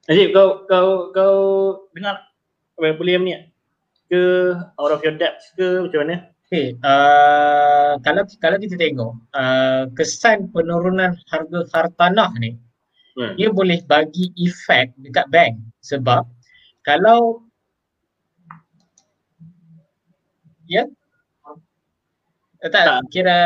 Najib, 0.09 0.33
kau 0.33 0.65
kau 0.65 1.13
kau 1.13 1.37
dengar 1.93 2.23
apa 2.79 2.97
boleh 2.97 3.19
ni? 3.19 3.35
Ke 4.09 4.57
out 4.81 4.93
of 4.93 5.05
your 5.05 5.17
depth 5.21 5.53
ke 5.53 5.85
macam 5.85 6.01
mana? 6.01 6.17
Okay, 6.49 6.81
uh, 6.81 8.01
kalau 8.01 8.25
kalau 8.41 8.57
kita 8.57 8.81
tengok 8.81 9.21
uh, 9.37 9.85
kesan 9.93 10.49
penurunan 10.49 11.13
harga 11.29 11.61
hartanah 11.77 12.33
ni 12.41 12.57
hmm. 13.21 13.37
dia 13.37 13.53
boleh 13.53 13.85
bagi 13.85 14.33
efek 14.33 14.97
dekat 14.97 15.29
bank 15.29 15.61
sebab 15.85 16.25
kalau 16.89 17.45
ya? 20.65 20.89
Yeah? 22.65 22.69
tak, 22.73 22.81
tak. 22.81 23.01
kira 23.13 23.37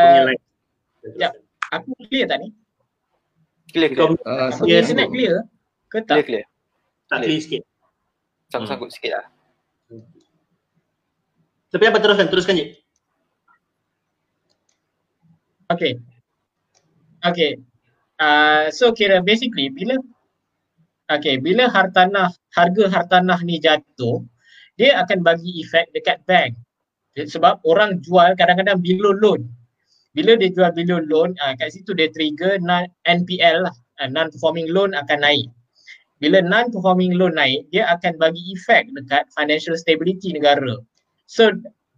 ya 1.19 1.35
aku 1.75 1.91
clear 2.07 2.31
tak 2.31 2.39
ni? 2.39 2.55
Clear 3.75 3.99
clear. 3.99 4.15
Uh, 4.23 4.55
clear 4.63 4.79
internet 4.87 5.11
clear 5.11 5.35
ke 5.91 5.99
tak? 6.07 6.23
Clear 6.23 6.27
clear. 6.31 6.45
Tak 7.11 7.19
clear 7.27 7.43
sikit. 7.43 7.63
Sangkut-sangkut 8.55 8.95
hmm. 8.95 8.95
sikit 8.95 9.13
lah 9.19 9.27
tapi 11.73 11.89
apa 11.89 11.99
teruskan 12.05 12.29
teruskan 12.29 12.61
je. 12.61 12.67
Okay. 15.73 15.97
Okay. 17.25 17.57
Uh, 18.21 18.69
so 18.69 18.93
kira 18.93 19.25
basically 19.25 19.73
bila 19.73 19.97
okay 21.09 21.41
bila 21.41 21.73
hartanah 21.73 22.29
harga 22.53 22.85
hartanah 22.93 23.41
ni 23.41 23.57
jatuh 23.57 24.21
dia 24.77 25.01
akan 25.01 25.25
bagi 25.25 25.65
efek 25.65 25.89
dekat 25.97 26.21
bank. 26.29 26.53
Sebab 27.17 27.65
orang 27.65 28.05
jual 28.05 28.37
kadang-kadang 28.37 28.81
below 28.85 29.17
loan. 29.17 29.49
Bila 30.13 30.37
dia 30.37 30.53
jual 30.53 30.77
below 30.77 31.01
loan 31.01 31.33
uh, 31.41 31.57
kat 31.57 31.73
situ 31.73 31.97
dia 31.97 32.13
trigger 32.13 32.61
non 32.61 32.85
NPL 33.09 33.65
lah. 33.65 33.75
Uh, 33.97 34.13
non 34.13 34.29
performing 34.29 34.69
loan 34.69 34.93
akan 34.93 35.25
naik. 35.25 35.49
Bila 36.21 36.45
non 36.45 36.69
performing 36.69 37.17
loan 37.17 37.41
naik 37.41 37.65
dia 37.73 37.89
akan 37.97 38.21
bagi 38.21 38.45
efek 38.53 38.93
dekat 38.93 39.25
financial 39.33 39.73
stability 39.73 40.37
negara 40.37 40.77
so 41.27 41.53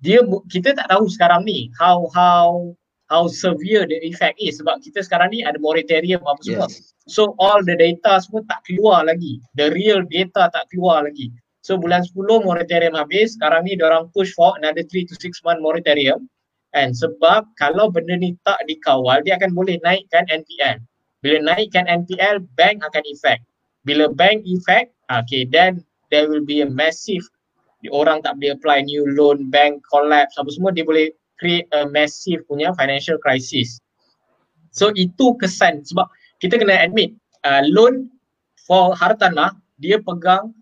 dia 0.05 0.20
kita 0.53 0.77
tak 0.77 0.89
tahu 0.93 1.09
sekarang 1.09 1.49
ni 1.49 1.72
how 1.81 2.05
how 2.12 2.75
how 3.09 3.29
severe 3.29 3.85
the 3.89 4.01
effect 4.05 4.37
is 4.41 4.61
sebab 4.61 4.81
kita 4.81 5.05
sekarang 5.05 5.33
ni 5.33 5.45
ada 5.45 5.61
moratorium 5.61 6.25
apa 6.25 6.41
semua. 6.45 6.68
Yes. 6.68 6.93
So 7.05 7.37
all 7.37 7.61
the 7.61 7.77
data 7.77 8.20
semua 8.25 8.45
tak 8.49 8.64
keluar 8.64 9.05
lagi. 9.05 9.41
The 9.57 9.72
real 9.72 10.05
data 10.09 10.49
tak 10.49 10.72
keluar 10.72 11.05
lagi. 11.05 11.29
So 11.64 11.81
bulan 11.81 12.05
10 12.05 12.45
moratorium 12.45 12.93
habis, 12.93 13.41
sekarang 13.41 13.64
ni 13.64 13.81
orang 13.81 14.12
push 14.12 14.33
for 14.37 14.53
another 14.61 14.85
3 14.85 15.09
to 15.09 15.16
6 15.16 15.33
month 15.49 15.64
moratorium. 15.64 16.29
And 16.77 16.93
sebab 16.93 17.49
kalau 17.57 17.89
benda 17.89 18.20
ni 18.20 18.37
tak 18.45 18.61
dikawal, 18.68 19.25
dia 19.25 19.41
akan 19.41 19.57
boleh 19.57 19.81
naikkan 19.81 20.29
NPL. 20.29 20.83
Bila 21.25 21.41
naikkan 21.41 21.89
NPL, 21.89 22.45
bank 22.61 22.85
akan 22.85 23.05
effect. 23.09 23.41
Bila 23.89 24.12
bank 24.12 24.45
effect, 24.45 24.93
okay, 25.09 25.49
then 25.49 25.81
there 26.12 26.29
will 26.29 26.45
be 26.45 26.61
a 26.61 26.68
massive 26.68 27.25
orang 27.93 28.24
tak 28.24 28.41
boleh 28.41 28.57
apply 28.57 28.85
new 28.87 29.05
loan, 29.12 29.51
bank 29.53 29.82
collapse, 29.89 30.37
apa 30.41 30.49
semua, 30.53 30.72
dia 30.72 30.87
boleh 30.87 31.12
create 31.37 31.68
a 31.74 31.89
massive 31.91 32.41
punya 32.47 32.70
financial 32.78 33.18
crisis. 33.20 33.82
So 34.74 34.91
itu 34.95 35.35
kesan 35.39 35.87
sebab 35.87 36.07
kita 36.43 36.59
kena 36.59 36.82
admit 36.82 37.14
uh, 37.47 37.62
loan 37.70 38.11
for 38.66 38.95
hartanah 38.97 39.55
dia 39.78 39.99
pegang 40.03 40.55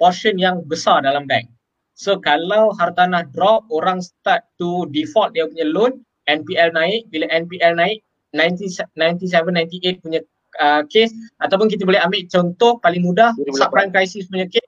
portion 0.00 0.38
yang 0.40 0.64
besar 0.66 1.02
dalam 1.04 1.26
bank. 1.28 1.46
So 1.94 2.16
kalau 2.18 2.72
hartanah 2.74 3.28
drop 3.36 3.68
orang 3.68 4.00
start 4.00 4.46
to 4.56 4.88
default 4.90 5.36
dia 5.36 5.46
punya 5.46 5.68
loan, 5.68 6.00
NPL 6.26 6.72
naik, 6.72 7.06
bila 7.12 7.28
NPL 7.28 7.76
naik 7.76 8.00
97 8.32 8.86
98 8.96 10.02
punya 10.02 10.20
uh, 10.62 10.82
case 10.86 11.14
ataupun 11.42 11.66
kita 11.70 11.82
boleh 11.82 11.98
ambil 12.02 12.22
contoh 12.30 12.78
paling 12.82 13.02
mudah 13.02 13.34
subprime 13.54 13.90
crisis 13.90 14.26
punya 14.30 14.46
case 14.46 14.66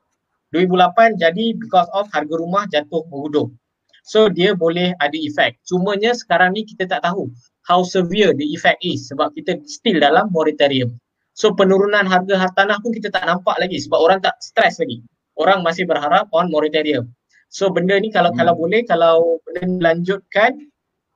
2008 0.53 1.17
jadi 1.17 1.57
because 1.57 1.89
of 1.97 2.07
harga 2.13 2.35
rumah 2.37 2.69
jatuh 2.69 3.03
menghudung. 3.09 3.57
So 4.05 4.29
dia 4.29 4.53
boleh 4.53 4.93
ada 4.99 5.15
efek. 5.15 5.59
Cumanya 5.65 6.13
sekarang 6.13 6.53
ni 6.55 6.67
kita 6.67 6.85
tak 6.91 7.07
tahu 7.07 7.31
how 7.65 7.87
severe 7.87 8.35
the 8.35 8.47
effect 8.53 8.83
is 8.83 9.09
sebab 9.09 9.31
kita 9.39 9.59
still 9.65 9.99
dalam 10.03 10.29
moratorium. 10.35 10.99
So 11.33 11.57
penurunan 11.57 12.05
harga 12.05 12.37
hartanah 12.37 12.77
pun 12.85 12.93
kita 12.93 13.09
tak 13.09 13.25
nampak 13.25 13.57
lagi 13.57 13.81
sebab 13.81 13.97
orang 13.97 14.19
tak 14.21 14.37
stress 14.45 14.77
lagi. 14.83 15.01
Orang 15.41 15.65
masih 15.65 15.89
berharap 15.89 16.29
on 16.37 16.53
moratorium. 16.53 17.09
So 17.49 17.73
benda 17.73 17.97
ni 17.97 18.13
kalau 18.13 18.35
hmm. 18.35 18.39
kalau 18.41 18.55
boleh 18.59 18.83
kalau 18.85 19.41
benda 19.49 19.65
dilanjutkan 19.65 20.69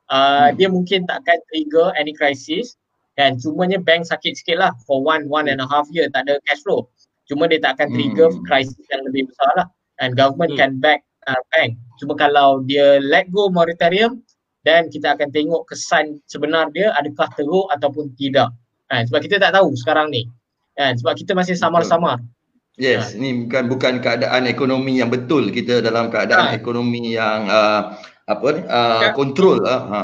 uh, 0.09 0.49
hmm. 0.49 0.57
dia 0.57 0.67
mungkin 0.71 1.05
tak 1.05 1.21
akan 1.25 1.37
trigger 1.51 1.87
any 1.99 2.15
crisis 2.15 2.79
dan 3.17 3.37
cumanya 3.41 3.81
bank 3.81 4.05
sakit 4.05 4.37
sikit 4.37 4.61
lah 4.61 4.71
for 4.85 5.01
one 5.01 5.25
one 5.27 5.49
and 5.49 5.57
a 5.57 5.67
half 5.67 5.89
year 5.89 6.07
tak 6.13 6.25
ada 6.25 6.39
cash 6.45 6.61
flow. 6.63 6.87
Cuma 7.27 7.45
dia 7.51 7.59
tak 7.59 7.79
akan 7.79 7.91
trigger 7.91 8.29
hmm. 8.31 8.43
crisis 8.47 8.79
yang 8.87 9.03
lebih 9.03 9.27
besar 9.27 9.51
lah 9.59 9.67
and 9.99 10.15
government 10.15 10.55
hmm. 10.55 10.59
can 10.59 10.71
back 10.79 11.03
uh, 11.27 11.41
bank. 11.55 11.75
Cuma 11.99 12.15
kalau 12.15 12.63
dia 12.63 13.03
let 13.03 13.27
go 13.29 13.51
moratorium 13.51 14.23
dan 14.63 14.87
kita 14.91 15.15
akan 15.15 15.31
tengok 15.31 15.67
kesan 15.67 16.19
sebenar 16.27 16.71
dia 16.71 16.91
adakah 16.95 17.27
teruk 17.35 17.67
ataupun 17.71 18.11
tidak. 18.15 18.51
Kan? 18.87 19.07
Sebab 19.07 19.19
kita 19.23 19.39
tak 19.39 19.55
tahu 19.55 19.75
sekarang 19.75 20.11
ni. 20.11 20.27
Kan? 20.75 20.95
Sebab 20.99 21.13
kita 21.19 21.35
masih 21.35 21.55
samar-samar. 21.55 22.23
Yes, 22.77 23.17
ha. 23.17 23.17
ni 23.17 23.49
bukan 23.49 23.73
bukan 23.73 23.93
keadaan 24.05 24.45
ekonomi 24.45 25.01
yang 25.01 25.09
betul. 25.09 25.49
Kita 25.49 25.81
dalam 25.81 26.13
keadaan 26.13 26.53
ha. 26.53 26.55
ekonomi 26.55 27.17
yang 27.17 27.49
uh, 27.49 27.97
apa 28.29 28.47
ni? 28.53 28.61
Uh, 28.69 29.09
kontrol 29.17 29.65
uh, 29.65 29.81
ha. 29.89 30.01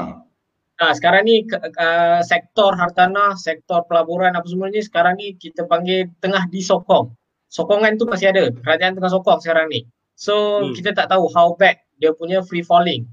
Ha, 0.84 0.92
sekarang 0.92 1.24
ni 1.24 1.48
uh, 1.48 2.20
sektor 2.20 2.76
hartanah, 2.76 3.32
sektor 3.40 3.88
pelaburan 3.88 4.36
apa 4.36 4.44
semua 4.44 4.68
ni 4.68 4.84
sekarang 4.84 5.16
ni 5.16 5.32
kita 5.32 5.64
panggil 5.64 6.12
tengah 6.20 6.44
disokong. 6.52 7.08
Sokongan 7.48 7.96
tu 7.96 8.04
masih 8.04 8.36
ada. 8.36 8.52
Kerajaan 8.52 8.92
tengah 8.92 9.08
sokong 9.08 9.40
sekarang 9.40 9.72
ni. 9.72 9.88
So 10.12 10.60
hmm. 10.60 10.76
kita 10.76 10.92
tak 10.92 11.08
tahu 11.08 11.32
how 11.32 11.56
bad 11.56 11.80
dia 11.96 12.12
punya 12.12 12.44
free 12.44 12.60
falling. 12.60 13.08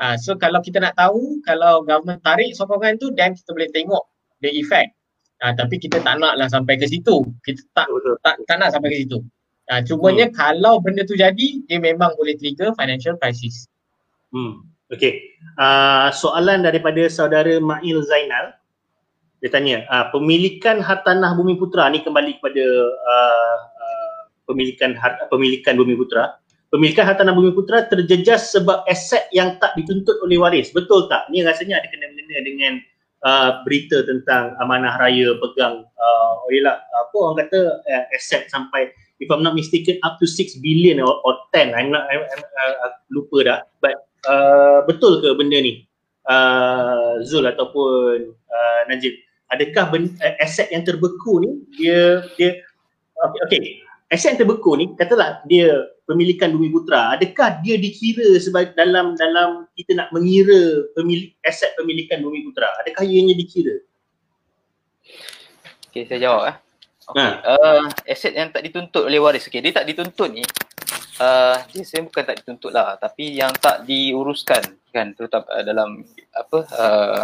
Uh, 0.00 0.16
so 0.16 0.32
kalau 0.32 0.64
kita 0.64 0.80
nak 0.80 0.96
tahu 0.96 1.44
kalau 1.44 1.84
government 1.84 2.24
tarik 2.24 2.56
sokongan 2.56 2.96
tu 2.96 3.12
then 3.12 3.36
kita 3.36 3.52
boleh 3.52 3.68
tengok 3.68 4.00
the 4.40 4.48
effect. 4.56 4.96
Uh, 5.44 5.52
tapi 5.52 5.76
kita 5.76 6.00
tak 6.00 6.16
nak 6.24 6.40
lah 6.40 6.48
sampai 6.48 6.80
ke 6.80 6.88
situ. 6.88 7.20
Kita 7.44 7.60
tak 7.76 7.92
tak, 8.24 8.40
tak 8.48 8.56
nak 8.64 8.72
sampai 8.72 8.96
ke 8.96 9.04
situ. 9.04 9.20
Uh, 9.68 9.84
cumanya 9.84 10.32
hmm. 10.32 10.34
kalau 10.40 10.80
benda 10.80 11.04
tu 11.04 11.20
jadi 11.20 11.68
dia 11.68 11.76
memang 11.76 12.16
boleh 12.16 12.32
trigger 12.40 12.72
financial 12.80 13.20
crisis. 13.20 13.68
Hmm. 14.32 14.64
Okay. 14.90 15.38
Uh, 15.54 16.10
soalan 16.10 16.66
daripada 16.66 17.06
saudara 17.06 17.58
Mail 17.62 18.02
Zainal. 18.06 18.58
Dia 19.40 19.48
tanya, 19.48 19.88
uh, 19.88 20.12
pemilikan 20.12 20.84
hartanah 20.84 21.32
Bumi 21.32 21.56
Putra 21.56 21.88
ni 21.88 22.04
kembali 22.04 22.42
kepada 22.42 22.64
uh, 22.92 23.58
uh, 23.64 24.20
pemilikan 24.44 24.92
har- 24.98 25.16
pemilikan 25.32 25.80
Bumi 25.80 25.96
Putra 25.96 26.40
pemilikan 26.70 27.02
hartanah 27.02 27.34
bumi 27.34 27.50
putra 27.50 27.90
terjejas 27.90 28.54
sebab 28.54 28.86
aset 28.86 29.26
yang 29.34 29.58
tak 29.58 29.74
dituntut 29.74 30.16
oleh 30.22 30.38
waris. 30.38 30.70
Betul 30.70 31.10
tak? 31.10 31.26
Ni 31.28 31.42
rasanya 31.42 31.82
ada 31.82 31.90
kena-mengena 31.90 32.38
dengan 32.46 32.72
uh, 33.26 33.50
berita 33.66 34.06
tentang 34.06 34.56
amanah 34.62 34.96
raya 35.02 35.36
pegang 35.38 35.84
uh, 35.84 36.32
oh 36.40 36.50
yalah, 36.54 36.78
apa 36.78 37.16
orang 37.18 37.36
kata 37.46 37.60
uh, 37.84 38.04
aset 38.16 38.48
sampai 38.48 38.90
if 39.20 39.28
I'm 39.28 39.44
not 39.44 39.58
mistaken 39.58 40.00
up 40.06 40.16
to 40.22 40.26
6 40.26 40.62
billion 40.64 41.02
or, 41.02 41.20
or 41.26 41.36
10 41.52 41.76
I'm 41.76 41.92
not 41.92 42.08
I'm, 42.08 42.22
I'm, 42.24 42.42
uh, 42.42 42.94
lupa 43.12 43.36
dah 43.44 43.58
but 43.84 44.09
uh, 44.26 44.84
betul 44.84 45.20
ke 45.22 45.32
benda 45.36 45.60
ni? 45.60 45.86
Uh, 46.28 47.20
Zul 47.24 47.48
ataupun 47.48 48.36
uh, 48.36 48.80
Najib 48.92 49.16
adakah 49.50 49.84
ben, 49.90 50.14
uh, 50.22 50.34
aset 50.38 50.70
yang 50.70 50.86
terbeku 50.86 51.42
ni 51.42 51.50
dia 51.74 52.22
dia 52.38 52.60
okay, 53.24 53.40
okay. 53.46 53.62
Aset 54.10 54.34
yang 54.34 54.46
terbeku 54.46 54.74
ni 54.78 54.94
katalah 54.94 55.42
dia 55.46 55.90
pemilikan 56.06 56.54
Bumi 56.54 56.70
Putra 56.70 57.18
adakah 57.18 57.58
dia 57.62 57.80
dikira 57.80 58.38
sebagai 58.38 58.76
dalam 58.78 59.18
dalam 59.18 59.66
kita 59.74 59.96
nak 59.98 60.12
mengira 60.14 60.86
pemilik 60.94 61.34
aset 61.42 61.74
pemilikan 61.74 62.22
Bumi 62.22 62.46
Putra? 62.46 62.68
Adakah 62.84 63.02
ianya 63.02 63.34
dikira? 63.34 63.80
Okey 65.90 66.06
saya 66.06 66.20
jawab 66.22 66.42
eh. 66.52 66.56
Okey 67.10 67.26
ha. 67.26 67.38
uh, 67.58 67.84
aset 68.06 68.36
yang 68.36 68.52
tak 68.54 68.62
dituntut 68.62 69.08
oleh 69.08 69.18
waris. 69.18 69.48
Okey 69.48 69.64
dia 69.64 69.74
tak 69.74 69.88
dituntut 69.88 70.30
ni 70.30 70.44
uh, 71.20 71.56
dia 71.70 71.82
sebenarnya 71.84 72.08
bukan 72.08 72.22
tak 72.24 72.36
dituntut 72.40 72.72
lah 72.72 72.96
tapi 72.96 73.36
yang 73.36 73.52
tak 73.60 73.84
diuruskan 73.84 74.64
kan 74.90 75.12
terutama 75.12 75.46
uh, 75.52 75.62
dalam 75.62 76.02
apa 76.32 76.58
uh, 76.74 77.22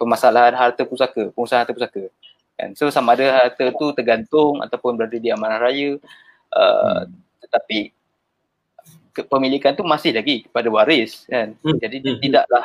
permasalahan 0.00 0.56
harta 0.56 0.82
pusaka 0.88 1.30
pengusaha 1.36 1.62
harta 1.62 1.76
pusaka 1.76 2.08
kan 2.56 2.72
so 2.72 2.88
sama 2.88 3.12
ada 3.12 3.46
harta 3.46 3.68
tu 3.76 3.92
tergantung 3.92 4.64
ataupun 4.64 4.96
berada 4.96 5.20
di 5.20 5.28
amanah 5.28 5.60
raya 5.60 6.00
uh, 6.56 7.04
hmm. 7.04 7.12
tetapi 7.44 7.94
kepemilikan 9.16 9.72
tu 9.72 9.80
masih 9.80 10.12
lagi 10.12 10.44
kepada 10.44 10.68
waris 10.68 11.24
kan. 11.24 11.56
Hmm. 11.64 11.80
Jadi 11.80 11.96
dia 12.04 12.12
hmm. 12.12 12.20
tidaklah 12.20 12.64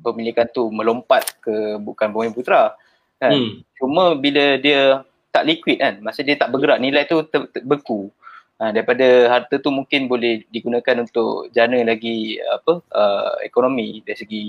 pemilikan 0.00 0.48
tu 0.48 0.72
melompat 0.72 1.36
ke 1.44 1.76
bukan 1.76 2.08
bumi 2.08 2.32
putra 2.32 2.72
kan. 3.20 3.36
Hmm. 3.36 3.60
Cuma 3.76 4.16
bila 4.16 4.56
dia 4.56 5.04
tak 5.28 5.44
liquid 5.44 5.76
kan, 5.76 6.00
masa 6.00 6.24
dia 6.24 6.32
tak 6.40 6.48
bergerak 6.48 6.80
nilai 6.80 7.04
tu 7.04 7.20
ter- 7.28 7.52
ter- 7.52 7.60
beku. 7.60 8.08
Ha, 8.56 8.72
daripada 8.72 9.28
harta 9.28 9.60
tu 9.60 9.68
mungkin 9.68 10.08
boleh 10.08 10.48
digunakan 10.48 11.04
untuk 11.04 11.52
jana 11.52 11.76
lagi 11.84 12.40
apa 12.40 12.80
uh, 12.80 13.36
ekonomi 13.44 14.00
dari 14.00 14.16
segi 14.16 14.42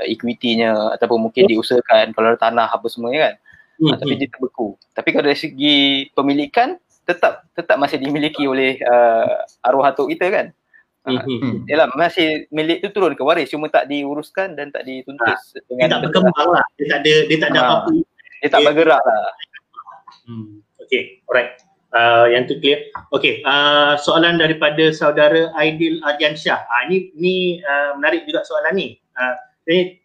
uh, 0.00 0.06
equity-nya 0.08 0.96
ataupun 0.96 1.28
mungkin 1.28 1.44
diusahakan 1.44 2.16
kalau 2.16 2.32
ada 2.32 2.40
tanah 2.40 2.72
apa 2.72 2.88
semua 2.88 3.12
kan. 3.12 3.36
Hmm. 3.76 3.92
Ha, 3.92 4.00
tapi 4.00 4.16
dia 4.16 4.32
terbeku. 4.32 4.80
Tapi 4.96 5.08
kalau 5.12 5.24
dari 5.28 5.36
segi 5.36 6.08
pemilikan 6.16 6.80
tetap 7.04 7.44
tetap 7.52 7.76
masih 7.76 8.00
dimiliki 8.00 8.48
oleh 8.48 8.80
uh, 8.80 9.44
arwah 9.60 9.92
atuk 9.92 10.08
kita 10.08 10.32
kan. 10.32 10.46
Mm-hmm. 11.00 11.64
Yalah 11.64 11.88
masih 11.96 12.44
milik 12.52 12.84
tu 12.84 12.92
turun 12.92 13.16
ke 13.16 13.24
waris 13.24 13.48
cuma 13.48 13.72
tak 13.72 13.88
diuruskan 13.88 14.52
dan 14.52 14.68
tak 14.68 14.84
dituntut 14.84 15.32
ha. 15.32 15.40
dengan 15.64 15.88
dia 15.88 15.94
tak 15.96 16.00
berkembang 16.04 16.48
lah. 16.52 16.64
Dia 16.76 16.86
tak 16.92 16.98
ada 17.00 17.14
dia 17.24 17.36
tak 17.40 17.50
ada 17.50 17.60
ha. 17.60 17.64
apa-apa. 17.64 17.90
Dia 18.40 18.48
tak 18.52 18.60
bergerak 18.68 19.02
lah. 19.04 19.24
Hmm. 20.28 20.60
Okay, 20.84 21.24
alright. 21.24 21.56
Uh, 21.90 22.30
yang 22.30 22.46
tu 22.46 22.54
clear. 22.62 22.86
Okay, 23.10 23.42
uh, 23.42 23.98
soalan 23.98 24.38
daripada 24.38 24.94
saudara 24.94 25.50
Aidil 25.58 25.98
Ardiansyah. 26.06 26.62
Uh, 26.70 26.82
ni 26.86 27.10
ni 27.18 27.34
uh, 27.66 27.98
menarik 27.98 28.30
juga 28.30 28.46
soalan 28.46 28.78
ni. 28.78 28.88
Uh, 29.18 29.34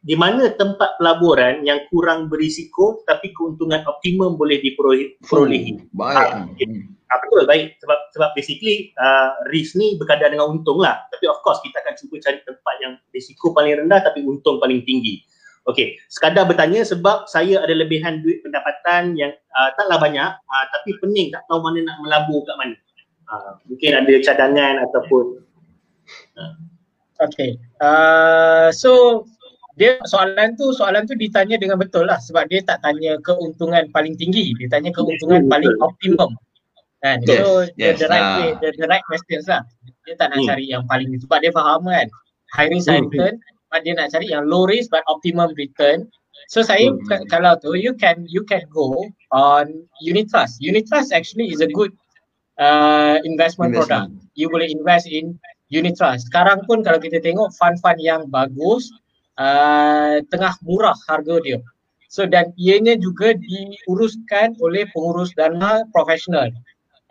di 0.06 0.16
mana 0.18 0.54
tempat 0.54 0.98
pelaburan 1.02 1.66
yang 1.66 1.82
kurang 1.90 2.30
berisiko 2.30 3.02
tapi 3.10 3.34
keuntungan 3.34 3.82
optimum 3.90 4.38
boleh 4.38 4.62
diperolehi? 4.62 5.18
Hmm, 5.26 5.90
baik. 5.94 6.28
Uh, 6.30 6.44
okay. 6.54 6.68
uh, 6.90 7.18
betul, 7.22 7.42
baik. 7.50 7.66
Sebab 7.82 8.00
sebab 8.14 8.30
basically 8.34 8.94
uh, 8.98 9.34
risk 9.54 9.78
ni 9.78 9.98
berkadar 9.98 10.30
dengan 10.34 10.58
untung 10.58 10.82
lah. 10.82 11.06
Tapi 11.14 11.26
of 11.30 11.42
course 11.42 11.62
kita 11.66 11.82
akan 11.86 11.94
cuba 11.98 12.16
cari 12.22 12.40
tempat 12.46 12.76
yang 12.82 12.94
risiko 13.14 13.54
paling 13.54 13.78
rendah 13.86 14.02
tapi 14.06 14.26
untung 14.26 14.58
paling 14.58 14.82
tinggi. 14.86 15.22
Okay, 15.66 15.98
sekadar 16.14 16.46
bertanya 16.46 16.86
sebab 16.86 17.26
saya 17.26 17.58
ada 17.58 17.74
lebihan 17.74 18.22
duit 18.22 18.46
pendapatan 18.46 19.18
yang 19.18 19.34
uh, 19.58 19.74
taklah 19.74 19.98
banyak 19.98 20.30
uh, 20.30 20.66
tapi 20.70 20.94
pening 21.02 21.34
tak 21.34 21.42
tahu 21.50 21.58
mana 21.58 21.82
nak 21.82 21.98
melabur 22.06 22.46
kat 22.46 22.54
mana. 22.62 22.78
Uh, 23.26 23.58
mungkin 23.66 23.98
ada 23.98 24.14
cadangan 24.22 24.86
ataupun 24.86 25.42
uh. 26.38 26.54
Okay, 27.26 27.58
uh, 27.82 28.70
so 28.70 29.26
dia 29.76 30.00
soalan 30.08 30.56
tu 30.56 30.72
soalan 30.72 31.04
tu 31.04 31.18
ditanya 31.20 31.60
dengan 31.60 31.76
betul 31.76 32.08
lah 32.08 32.22
sebab 32.22 32.48
dia 32.48 32.64
tak 32.64 32.80
tanya 32.80 33.20
keuntungan 33.20 33.92
paling 33.92 34.16
tinggi 34.16 34.56
dia 34.56 34.72
tanya 34.72 34.88
keuntungan 34.96 35.52
paling 35.52 35.72
optimum 35.84 36.32
kan 37.04 37.20
yes, 37.28 37.44
so 37.44 37.68
yes, 37.76 38.00
the, 38.00 38.08
the 38.08 38.08
right 38.08 38.30
way 38.40 38.50
the, 38.64 38.68
the 38.80 38.88
right 38.88 39.04
questions 39.04 39.44
lah 39.52 39.60
dia 40.08 40.16
tak 40.16 40.32
nak 40.32 40.40
hmm. 40.40 40.48
cari 40.48 40.66
yang 40.72 40.84
paling 40.88 41.12
sebab 41.20 41.38
dia 41.44 41.52
faham 41.52 41.84
kan 41.92 42.08
high 42.56 42.72
risk 42.72 42.88
high 42.88 43.04
hmm. 43.04 43.12
return 43.12 43.36
but 43.36 43.55
dia 43.82 43.98
nak 43.98 44.12
cari 44.14 44.32
yang 44.32 44.46
low 44.48 44.64
risk 44.70 44.94
but 44.94 45.04
optimum 45.10 45.52
return 45.58 46.06
so 46.52 46.62
saya 46.62 46.92
hmm. 46.92 47.28
kalau 47.28 47.58
tu 47.60 47.74
you 47.76 47.92
can 47.96 48.24
you 48.30 48.46
can 48.46 48.64
go 48.72 48.94
on 49.34 49.72
unit 50.04 50.30
trust 50.30 50.62
unit 50.62 50.86
trust 50.88 51.10
actually 51.12 51.50
is 51.50 51.60
a 51.60 51.70
good 51.72 51.92
uh, 52.62 53.18
investment, 53.26 53.74
investment 53.74 53.74
product 53.76 54.08
you 54.38 54.48
boleh 54.48 54.70
invest 54.70 55.10
in 55.10 55.36
unit 55.74 55.98
trust 55.98 56.30
sekarang 56.30 56.62
pun 56.70 56.86
kalau 56.86 57.02
kita 57.02 57.18
tengok 57.20 57.52
fund-fund 57.58 58.00
yang 58.00 58.28
bagus 58.32 58.94
uh, 59.40 60.24
tengah 60.32 60.54
murah 60.64 60.96
harga 61.08 61.36
dia. 61.44 61.60
So 62.08 62.24
dan 62.24 62.56
ianya 62.56 62.96
juga 62.96 63.36
diuruskan 63.36 64.56
oleh 64.64 64.88
pengurus 64.96 65.36
dana 65.36 65.84
profesional. 65.92 66.52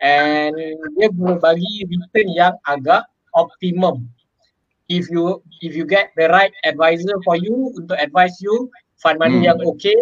And 0.01 0.53
dia 0.97 1.07
boleh 1.13 1.39
bagi 1.39 1.85
return 1.87 2.27
yang 2.33 2.55
agak 2.65 3.05
optimum. 3.37 4.09
If 4.85 5.09
you 5.09 5.41
if 5.65 5.73
you 5.73 5.85
get 5.85 6.13
the 6.13 6.29
right 6.29 6.53
advisor 6.61 7.17
for 7.25 7.35
you 7.35 7.73
untuk 7.73 7.97
advise 7.97 8.37
you 8.37 8.69
fund 9.01 9.17
money 9.17 9.41
hmm. 9.41 9.49
yang 9.49 9.59
okay, 9.65 9.97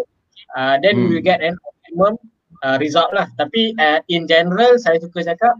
uh, 0.60 0.76
then 0.84 1.08
hmm. 1.08 1.12
you 1.12 1.20
get 1.24 1.40
an 1.40 1.56
optimum 1.64 2.20
uh, 2.68 2.76
result 2.84 3.12
lah. 3.16 3.32
Tapi 3.40 3.76
uh, 3.80 4.04
in 4.12 4.28
general 4.28 4.76
saya 4.76 5.00
suka 5.00 5.24
cakap 5.24 5.56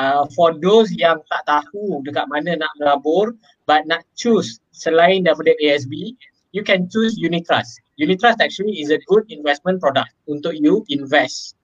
uh, 0.00 0.24
for 0.32 0.56
those 0.56 0.88
yang 0.96 1.20
tak 1.28 1.44
tahu 1.44 2.00
dekat 2.08 2.24
mana 2.32 2.56
nak 2.56 2.72
melabur 2.80 3.36
but 3.68 3.84
nak 3.84 4.04
choose 4.16 4.56
selain 4.72 5.28
daripada 5.28 5.52
ASB 5.60 6.16
you 6.52 6.62
can 6.62 6.88
choose 6.88 7.16
unit 7.18 7.44
trust. 7.48 7.80
Unit 7.96 8.20
trust 8.20 8.40
actually 8.40 8.80
is 8.80 8.92
a 8.92 9.00
good 9.08 9.24
investment 9.28 9.80
product 9.80 10.12
untuk 10.28 10.52
you 10.56 10.84
invest. 10.88 11.56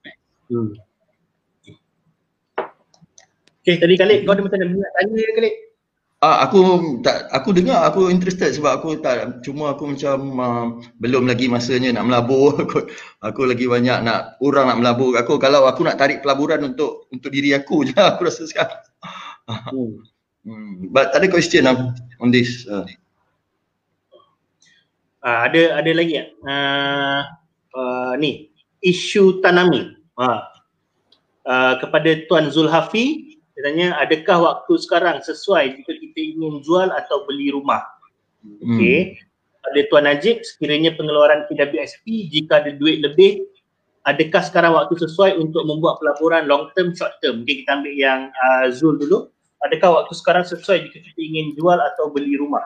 Hmm. 0.49 0.73
Okay, 3.61 3.77
tadi 3.77 3.93
Khalid 4.01 4.25
kau 4.25 4.33
ada 4.33 4.41
macam 4.41 4.57
nak 4.65 4.91
tanya 4.97 5.25
Khalid? 5.37 5.55
Ah, 6.19 6.43
aku 6.43 6.59
tak 6.99 7.31
aku 7.31 7.55
dengar 7.55 7.87
aku 7.87 8.11
interested 8.11 8.51
sebab 8.51 8.83
aku 8.83 8.99
tak 8.99 9.39
cuma 9.39 9.71
aku 9.71 9.95
macam 9.95 10.17
uh, 10.35 10.65
belum 10.99 11.23
lagi 11.23 11.47
masanya 11.47 11.95
nak 11.95 12.11
melabur 12.11 12.59
aku, 12.67 12.91
aku 13.23 13.47
lagi 13.47 13.71
banyak 13.71 14.03
nak 14.03 14.35
orang 14.43 14.67
nak 14.67 14.79
melabur 14.83 15.15
aku 15.15 15.39
kalau 15.39 15.63
aku 15.63 15.87
nak 15.87 15.95
tarik 15.95 16.19
pelaburan 16.19 16.75
untuk 16.75 17.07
untuk 17.15 17.31
diri 17.31 17.55
aku 17.55 17.83
je 17.87 17.95
aku 17.95 18.27
rasa 18.27 18.43
sekarang. 18.51 18.83
Hmm. 19.47 20.03
hmm. 20.43 20.91
But 20.91 21.15
ada 21.15 21.23
question 21.31 21.71
lah 21.71 21.95
on 22.19 22.35
this. 22.35 22.67
Uh. 22.67 22.83
Uh, 25.23 25.39
ada 25.47 25.79
ada 25.79 25.91
lagi 25.95 26.19
tak? 26.19 26.27
Uh, 26.43 27.19
uh, 27.79 28.11
ni 28.19 28.51
isu 28.83 29.39
tanami. 29.39 29.95
Uh. 30.19 30.43
Uh, 31.47 31.79
kepada 31.79 32.27
Tuan 32.27 32.51
Zulhafi 32.51 33.38
dia 33.59 33.67
tanya 33.67 33.87
adakah 33.99 34.37
waktu 34.39 34.73
sekarang 34.79 35.19
sesuai 35.19 35.75
jika 35.75 35.91
kita 35.91 36.19
ingin 36.31 36.63
jual 36.63 36.87
atau 36.95 37.27
beli 37.27 37.51
rumah? 37.51 37.83
Hmm. 38.39 38.55
okey. 38.79 39.19
Pada 39.59 39.79
tuan 39.91 40.07
Najib 40.07 40.47
sekiranya 40.47 40.95
pengeluaran 40.95 41.43
PWSP 41.51 42.31
jika 42.31 42.63
ada 42.63 42.71
duit 42.71 43.03
lebih 43.03 43.43
adakah 44.07 44.39
sekarang 44.47 44.71
waktu 44.79 44.95
sesuai 44.95 45.35
untuk 45.35 45.67
membuat 45.67 45.99
pelaburan 45.99 46.47
long 46.47 46.71
term 46.71 46.95
short 46.95 47.19
term? 47.19 47.43
Mungkin 47.43 47.67
kita 47.67 47.71
ambil 47.83 47.93
yang 47.99 48.31
uh, 48.31 48.71
Zul 48.71 48.95
dulu. 48.95 49.27
Adakah 49.67 50.07
waktu 50.07 50.13
sekarang 50.15 50.47
sesuai 50.47 50.87
jika 50.87 51.03
kita 51.03 51.19
ingin 51.19 51.51
jual 51.59 51.75
atau 51.75 52.07
beli 52.15 52.39
rumah? 52.39 52.63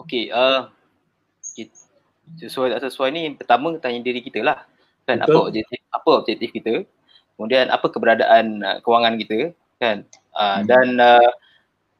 Okey 0.00 0.32
uh, 0.32 0.72
sesuai 2.40 2.80
tak 2.80 2.88
sesuai 2.88 3.12
ni 3.12 3.28
pertama 3.36 3.76
tanya 3.76 4.00
diri 4.00 4.24
kita 4.24 4.40
lah. 4.40 4.64
Kan 5.04 5.20
Betul. 5.20 5.36
apa 5.36 5.38
objektif 5.52 5.80
apa 5.92 6.10
objektif 6.24 6.48
kita 6.48 6.72
kemudian 7.40 7.72
apa 7.72 7.88
keberadaan 7.88 8.60
uh, 8.60 8.78
kewangan 8.84 9.16
kita 9.16 9.56
kan? 9.80 10.04
Uh, 10.36 10.60
hmm. 10.60 10.62
dan 10.68 10.86
uh, 11.00 11.30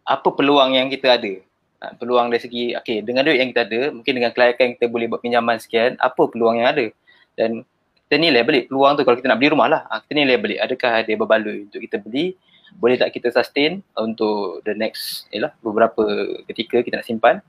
apa 0.05 0.29
peluang 0.37 0.77
yang 0.77 0.93
kita 0.93 1.17
ada? 1.17 1.41
Uh, 1.81 1.93
peluang 1.97 2.29
dari 2.29 2.45
segi 2.45 2.65
okey 2.77 3.01
dengan 3.01 3.25
duit 3.25 3.41
yang 3.41 3.49
kita 3.57 3.65
ada 3.65 3.89
mungkin 3.89 4.21
dengan 4.21 4.37
kelayakan 4.37 4.77
kita 4.77 4.93
boleh 4.93 5.09
buat 5.09 5.25
pinjaman 5.25 5.57
sekian 5.57 5.97
apa 5.97 6.29
peluang 6.29 6.61
yang 6.61 6.77
ada? 6.77 6.93
Dan 7.41 7.65
kita 8.05 8.21
nilai 8.21 8.45
balik 8.45 8.69
peluang 8.69 9.01
tu 9.01 9.03
kalau 9.09 9.17
kita 9.17 9.33
nak 9.33 9.41
beli 9.41 9.49
rumah 9.49 9.69
lah. 9.73 9.83
Uh, 9.89 10.05
kita 10.05 10.13
nilai 10.13 10.37
balik 10.37 10.61
adakah 10.61 10.93
ada 11.01 11.13
berbaloi 11.17 11.65
untuk 11.73 11.81
kita 11.81 11.97
beli? 11.97 12.37
Boleh 12.77 13.01
tak 13.01 13.17
kita 13.17 13.33
sustain 13.33 13.81
untuk 13.97 14.61
the 14.69 14.77
next 14.77 15.25
yalah 15.33 15.57
beberapa 15.65 16.05
ketika 16.53 16.85
kita 16.85 17.01
nak 17.01 17.09
simpan? 17.09 17.41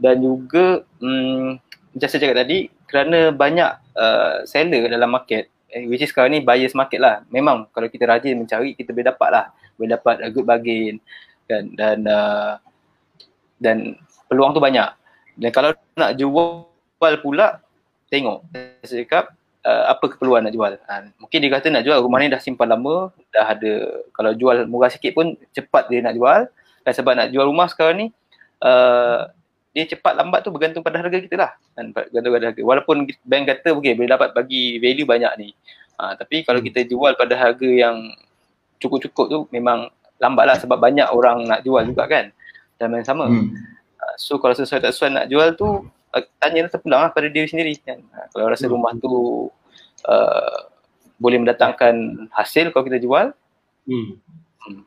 Dan 0.00 0.24
juga 0.24 0.88
um, 1.04 1.60
macam 1.92 2.08
saya 2.08 2.20
cakap 2.24 2.36
tadi 2.44 2.72
kerana 2.88 3.28
banyak 3.28 3.70
uh, 3.92 4.44
seller 4.48 4.88
dalam 4.88 5.12
market 5.12 5.52
which 5.84 6.00
is 6.00 6.08
sekarang 6.08 6.32
ni 6.32 6.40
buyers 6.40 6.72
market 6.72 6.96
lah. 6.96 7.20
Memang 7.28 7.68
kalau 7.68 7.92
kita 7.92 8.08
rajin 8.08 8.40
mencari 8.40 8.72
kita 8.72 8.96
boleh 8.96 9.12
dapat 9.12 9.28
lah. 9.28 9.44
Boleh 9.76 9.90
dapat 10.00 10.24
a 10.24 10.28
good 10.32 10.48
bargain 10.48 10.96
kan 11.46 11.68
dan 11.76 12.02
uh, 12.08 12.56
dan 13.60 14.00
peluang 14.32 14.56
tu 14.56 14.60
banyak. 14.62 14.88
Dan 15.36 15.50
kalau 15.52 15.76
nak 16.00 16.16
jual 16.16 16.64
pula 16.96 17.60
tengok 18.08 18.48
saya 18.82 19.04
cakap 19.04 19.24
uh, 19.66 19.92
apa 19.92 20.04
keperluan 20.16 20.48
nak 20.48 20.54
jual. 20.56 20.72
Uh, 20.88 21.12
mungkin 21.20 21.38
dia 21.44 21.50
kata 21.52 21.66
nak 21.68 21.84
jual 21.84 21.98
rumah 22.00 22.18
ni 22.24 22.32
dah 22.32 22.40
simpan 22.40 22.72
lama, 22.72 23.12
dah 23.34 23.46
ada 23.52 23.72
kalau 24.16 24.32
jual 24.32 24.64
murah 24.64 24.88
sikit 24.88 25.12
pun 25.12 25.36
cepat 25.52 25.92
dia 25.92 26.00
nak 26.00 26.16
jual. 26.16 26.48
Dan 26.86 26.92
sebab 26.94 27.12
nak 27.18 27.28
jual 27.34 27.44
rumah 27.44 27.66
sekarang 27.66 27.96
ni 27.98 28.06
uh, 28.62 29.28
dia 29.76 29.84
cepat 29.84 30.16
lambat 30.16 30.40
tu 30.40 30.48
bergantung 30.48 30.80
pada 30.80 31.04
harga 31.04 31.20
kita 31.20 31.36
lah 31.36 31.52
kan 31.76 31.92
bergantung 31.92 32.32
pada 32.32 32.44
harga 32.48 32.62
walaupun 32.64 32.96
bank 33.28 33.44
kata 33.44 33.76
okay, 33.76 33.92
boleh 33.92 34.08
dapat 34.08 34.32
bagi 34.32 34.80
value 34.80 35.04
banyak 35.04 35.32
ni 35.36 35.52
ha, 36.00 36.16
tapi 36.16 36.48
kalau 36.48 36.64
kita 36.64 36.88
jual 36.88 37.12
pada 37.12 37.36
harga 37.36 37.68
yang 37.68 38.08
cukup-cukup 38.80 39.26
tu 39.28 39.38
memang 39.52 39.92
lambat 40.16 40.48
lah 40.48 40.56
sebab 40.56 40.80
banyak 40.80 41.04
orang 41.12 41.44
nak 41.44 41.60
jual 41.60 41.84
juga 41.84 42.08
kan 42.08 42.32
dan 42.80 42.88
yang 42.96 43.04
sama 43.04 43.28
hmm. 43.28 43.52
ha, 44.00 44.16
so 44.16 44.40
kalau 44.40 44.56
sesuai 44.56 44.80
tak 44.80 44.96
sesuai 44.96 45.12
nak 45.12 45.26
jual 45.28 45.52
tu 45.60 45.84
uh, 46.16 46.24
tanya 46.40 46.72
terpulang 46.72 47.04
lah 47.04 47.10
pada 47.12 47.28
diri 47.28 47.44
sendiri 47.44 47.76
kan 47.84 48.00
ha, 48.16 48.32
kalau 48.32 48.48
rasa 48.48 48.64
hmm. 48.64 48.72
rumah 48.72 48.96
tu 48.96 49.12
uh, 50.08 50.58
boleh 51.20 51.36
mendatangkan 51.36 52.28
hasil 52.32 52.72
kalau 52.72 52.88
kita 52.88 52.96
jual 52.96 53.28
hmm. 53.84 54.08
hmm. 54.72 54.80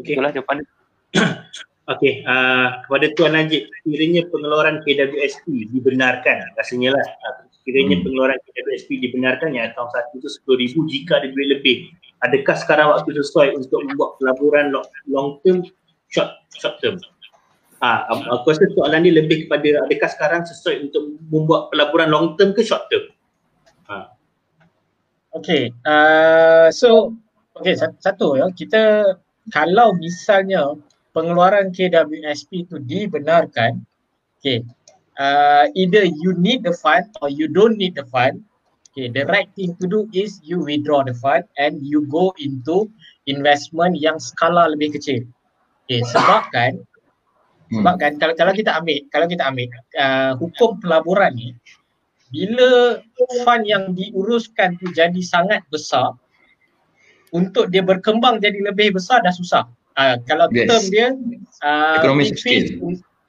Okay. 0.00 0.16
itulah 0.16 0.32
jawapan 0.32 0.64
dia 0.64 0.72
Okey, 1.86 2.26
uh, 2.26 2.82
kepada 2.82 3.14
Tuan 3.14 3.38
Najib, 3.38 3.70
sekiranya 3.70 4.26
pengeluaran 4.34 4.82
KWSP 4.82 5.70
dibenarkan, 5.70 6.42
rasanya 6.58 6.98
lah, 6.98 7.06
uh, 7.30 7.46
sekiranya 7.54 8.02
hmm. 8.02 8.02
pengeluaran 8.02 8.38
KWSP 8.42 9.06
dibenarkan 9.06 9.54
yang 9.54 9.70
akaun 9.70 9.86
satu 9.94 10.18
itu 10.18 10.26
RM10,000 10.26 10.74
jika 10.90 11.12
ada 11.22 11.30
duit 11.30 11.48
lebih, 11.54 11.76
adakah 12.26 12.58
sekarang 12.58 12.90
waktu 12.90 13.14
sesuai 13.22 13.54
untuk 13.54 13.86
membuat 13.86 14.18
pelaburan 14.18 14.74
long 15.06 15.38
term, 15.46 15.62
short, 16.10 16.34
short 16.58 16.74
term? 16.82 16.98
Uh, 17.78 18.02
aku 18.34 18.50
rasa 18.50 18.66
soalan 18.74 19.06
ni 19.06 19.14
lebih 19.14 19.46
kepada 19.46 19.86
adakah 19.86 20.10
sekarang 20.10 20.42
sesuai 20.42 20.90
untuk 20.90 21.22
membuat 21.30 21.70
pelaburan 21.70 22.10
long 22.10 22.34
term 22.34 22.50
ke 22.50 22.66
short 22.66 22.82
term? 22.90 23.14
Uh. 23.86 24.10
Okay, 25.38 25.70
uh, 25.86 26.66
so 26.74 27.14
okay, 27.54 27.78
satu 27.78 28.42
ya, 28.42 28.50
kita 28.50 29.14
kalau 29.54 29.94
misalnya 29.94 30.74
pengeluaran 31.16 31.72
KWSP 31.72 32.68
itu 32.68 32.76
dibenarkan, 32.76 33.80
okay, 34.36 34.60
uh, 35.16 35.64
either 35.72 36.04
you 36.04 36.36
need 36.36 36.60
the 36.60 36.76
fund 36.76 37.08
or 37.24 37.32
you 37.32 37.48
don't 37.48 37.80
need 37.80 37.96
the 37.96 38.04
fund, 38.12 38.44
okay, 38.92 39.08
the 39.08 39.24
right 39.32 39.48
thing 39.56 39.72
to 39.80 39.88
do 39.88 40.04
is 40.12 40.36
you 40.44 40.60
withdraw 40.60 41.00
the 41.00 41.16
fund 41.16 41.48
and 41.56 41.80
you 41.80 42.04
go 42.12 42.36
into 42.36 42.92
investment 43.24 43.96
yang 43.96 44.20
skala 44.20 44.68
lebih 44.68 44.92
kecil. 45.00 45.24
Okay, 45.88 46.04
sebab 46.04 46.52
kan, 46.52 46.84
hmm. 47.72 47.80
sebab 47.80 47.94
kan 47.96 48.12
kalau, 48.20 48.34
kalau 48.36 48.52
kita 48.52 48.76
ambil, 48.76 49.00
kalau 49.08 49.24
kita 49.24 49.42
ambil 49.48 49.72
uh, 49.96 50.36
hukum 50.36 50.76
pelaburan 50.84 51.32
ni, 51.32 51.56
bila 52.28 53.00
fund 53.40 53.64
yang 53.64 53.96
diuruskan 53.96 54.76
tu 54.76 54.92
jadi 54.92 55.20
sangat 55.24 55.64
besar, 55.72 56.12
untuk 57.32 57.72
dia 57.72 57.80
berkembang 57.82 58.38
jadi 58.38 58.60
lebih 58.60 59.00
besar 59.00 59.24
dah 59.24 59.32
susah. 59.32 59.64
Uh, 59.96 60.20
kalau 60.28 60.52
yes. 60.52 60.68
term 60.68 60.84
dia 60.92 61.08
uh, 61.64 62.04
big 62.20 62.36
fish 62.36 62.68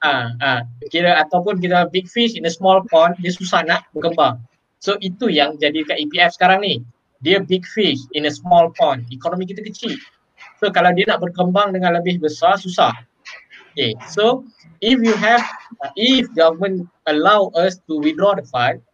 uh, 0.04 0.28
uh, 0.36 0.60
kira 0.92 1.16
ataupun 1.24 1.64
kita 1.64 1.88
big 1.88 2.04
fish 2.04 2.36
in 2.36 2.44
a 2.44 2.52
small 2.52 2.84
pond 2.92 3.16
dia 3.24 3.32
susah 3.32 3.64
nak 3.64 3.88
berkembang. 3.96 4.36
So 4.78 5.00
itu 5.00 5.32
yang 5.32 5.56
jadi 5.56 5.82
kat 5.88 5.96
EPF 5.96 6.36
sekarang 6.36 6.60
ni. 6.62 6.84
Dia 7.24 7.42
big 7.42 7.66
fish 7.66 7.98
in 8.14 8.28
a 8.28 8.32
small 8.32 8.70
pond. 8.76 9.02
Ekonomi 9.10 9.48
kita 9.48 9.64
kecil. 9.64 9.96
So 10.62 10.70
kalau 10.70 10.94
dia 10.94 11.08
nak 11.08 11.24
berkembang 11.24 11.74
dengan 11.74 11.98
lebih 11.98 12.22
besar 12.22 12.60
susah. 12.60 12.94
Okay. 13.72 13.96
So 14.12 14.44
if 14.84 15.00
you 15.00 15.16
have 15.16 15.42
uh, 15.82 15.90
if 15.96 16.28
government 16.36 16.86
allow 17.08 17.50
us 17.56 17.80
to 17.90 17.98
withdraw 17.98 18.36
the 18.36 18.46
fund 18.46 18.84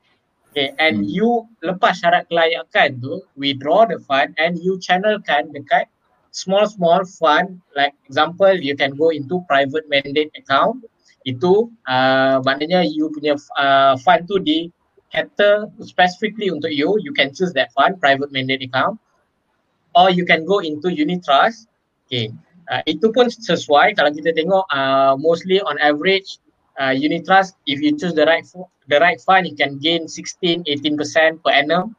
Okay, 0.55 0.71
and 0.79 1.03
hmm. 1.03 1.11
you 1.11 1.51
lepas 1.67 1.99
syarat 1.99 2.31
kelayakan 2.31 3.03
tu, 3.03 3.27
withdraw 3.35 3.91
the 3.91 3.99
fund 3.99 4.39
and 4.39 4.55
you 4.63 4.79
channelkan 4.79 5.51
dekat 5.51 5.91
small 6.35 6.67
small 6.67 7.07
fund 7.07 7.63
like 7.79 7.95
example 8.11 8.51
you 8.51 8.75
can 8.75 8.99
go 8.99 9.15
into 9.15 9.39
private 9.47 9.87
mandate 9.87 10.35
account 10.35 10.83
itu 11.23 11.71
uh, 11.87 12.43
maknanya 12.43 12.83
you 12.83 13.07
punya 13.15 13.39
uh, 13.55 13.95
fund 14.03 14.27
tu 14.27 14.43
di 14.43 14.69
cater 15.15 15.71
specifically 15.79 16.51
untuk 16.51 16.75
you 16.75 16.99
you 16.99 17.15
can 17.15 17.31
choose 17.31 17.55
that 17.55 17.71
fund 17.71 17.97
private 18.03 18.35
mandate 18.35 18.67
account 18.67 18.99
or 19.95 20.11
you 20.11 20.27
can 20.27 20.45
go 20.45 20.59
into 20.59 20.91
unit 20.91 21.23
trust. 21.23 21.71
Okay. 22.07 22.35
Uh, 22.67 22.83
itu 22.91 23.15
pun 23.15 23.31
sesuai. 23.31 23.95
Kalau 23.95 24.11
kita 24.11 24.35
tengok 24.35 24.67
uh, 24.75 25.15
mostly 25.15 25.63
on 25.63 25.79
average 25.79 26.43
uh, 26.83 26.91
unit 26.91 27.23
trust 27.25 27.55
if 27.71 27.79
you 27.79 27.95
choose 27.95 28.13
the 28.13 28.27
right 28.27 28.45
the 28.91 28.99
right 28.99 29.23
fund 29.23 29.47
you 29.47 29.55
can 29.55 29.79
gain 29.79 30.11
16 30.11 30.67
18% 30.67 31.41
per 31.41 31.53
annum. 31.55 31.95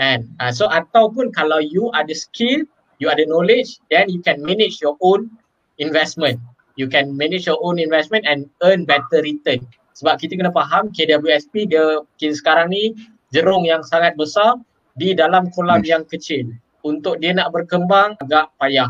And 0.00 0.30
uh, 0.40 0.54
so 0.54 0.70
ataupun 0.70 1.34
kalau 1.36 1.60
you 1.60 1.92
ada 1.92 2.14
skill 2.16 2.64
you 3.00 3.08
ada 3.08 3.24
knowledge, 3.26 3.80
then 3.88 4.06
you 4.12 4.20
can 4.20 4.38
manage 4.44 4.78
your 4.78 4.94
own 5.00 5.32
investment. 5.80 6.38
You 6.76 6.86
can 6.86 7.16
manage 7.16 7.48
your 7.48 7.58
own 7.64 7.80
investment 7.80 8.28
and 8.28 8.46
earn 8.62 8.84
better 8.84 9.24
return. 9.24 9.64
Sebab 9.96 10.20
kita 10.20 10.36
kena 10.38 10.52
faham 10.52 10.92
KWSP 10.92 11.68
dia 11.68 12.04
kita 12.20 12.36
sekarang 12.36 12.70
ni 12.70 12.94
jerung 13.34 13.66
yang 13.66 13.82
sangat 13.82 14.14
besar 14.14 14.60
di 15.00 15.16
dalam 15.16 15.48
kolam 15.56 15.82
yang 15.82 16.06
kecil. 16.06 16.46
Untuk 16.84 17.20
dia 17.20 17.36
nak 17.36 17.52
berkembang 17.52 18.16
agak 18.24 18.48
payah. 18.56 18.88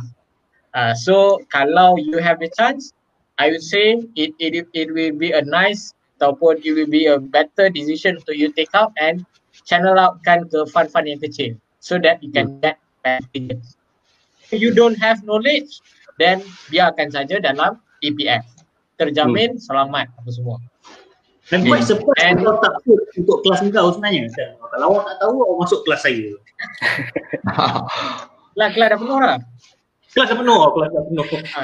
Uh, 0.71 0.95
so 0.95 1.43
kalau 1.51 1.99
you 1.99 2.23
have 2.23 2.39
the 2.39 2.51
chance, 2.55 2.95
I 3.43 3.51
would 3.51 3.65
say 3.65 3.99
it 4.15 4.31
it 4.39 4.71
it 4.71 4.89
will 4.95 5.15
be 5.17 5.35
a 5.35 5.43
nice 5.43 5.91
ataupun 6.21 6.63
it 6.63 6.77
will 6.77 6.91
be 6.91 7.11
a 7.11 7.19
better 7.19 7.73
decision 7.73 8.21
to 8.29 8.37
you 8.37 8.53
take 8.55 8.71
out 8.77 8.93
and 9.01 9.25
channel 9.67 9.97
outkan 9.97 10.47
ke 10.47 10.63
fund-fund 10.69 11.09
yang 11.09 11.19
kecil 11.19 11.57
so 11.81 11.97
that 11.97 12.21
you 12.21 12.29
can 12.31 12.61
get 12.61 12.77
better 13.03 13.57
you 14.59 14.75
don't 14.75 14.99
have 14.99 15.23
knowledge, 15.23 15.79
then 16.19 16.43
biarkan 16.73 17.13
saja 17.15 17.39
dalam 17.39 17.79
EPF. 18.03 18.43
Terjamin 18.99 19.57
hmm. 19.57 19.63
selamat 19.63 20.11
apa 20.11 20.31
semua. 20.35 20.59
Dan 21.51 21.67
quite 21.67 21.83
surprise 21.83 22.23
and 22.23 22.47
kau 22.47 22.63
tak 22.63 22.79
put 22.87 23.01
untuk 23.19 23.43
kelas 23.43 23.59
kau 23.75 23.91
sebenarnya. 23.91 24.31
Kalau 24.55 24.87
awak 24.95 25.03
tak 25.11 25.17
tahu, 25.19 25.35
awak 25.43 25.57
masuk 25.67 25.81
kelas 25.83 26.01
saya. 26.07 26.31
lah, 28.59 28.69
kelas 28.71 28.89
dah 28.95 28.99
penuh 29.03 29.19
lah. 29.19 29.39
Kelas 30.15 30.27
dah 30.31 30.39
penuh, 30.39 30.63
kelas 30.63 30.89
dah 30.95 31.03
penuh. 31.11 31.27
Ha. 31.27 31.63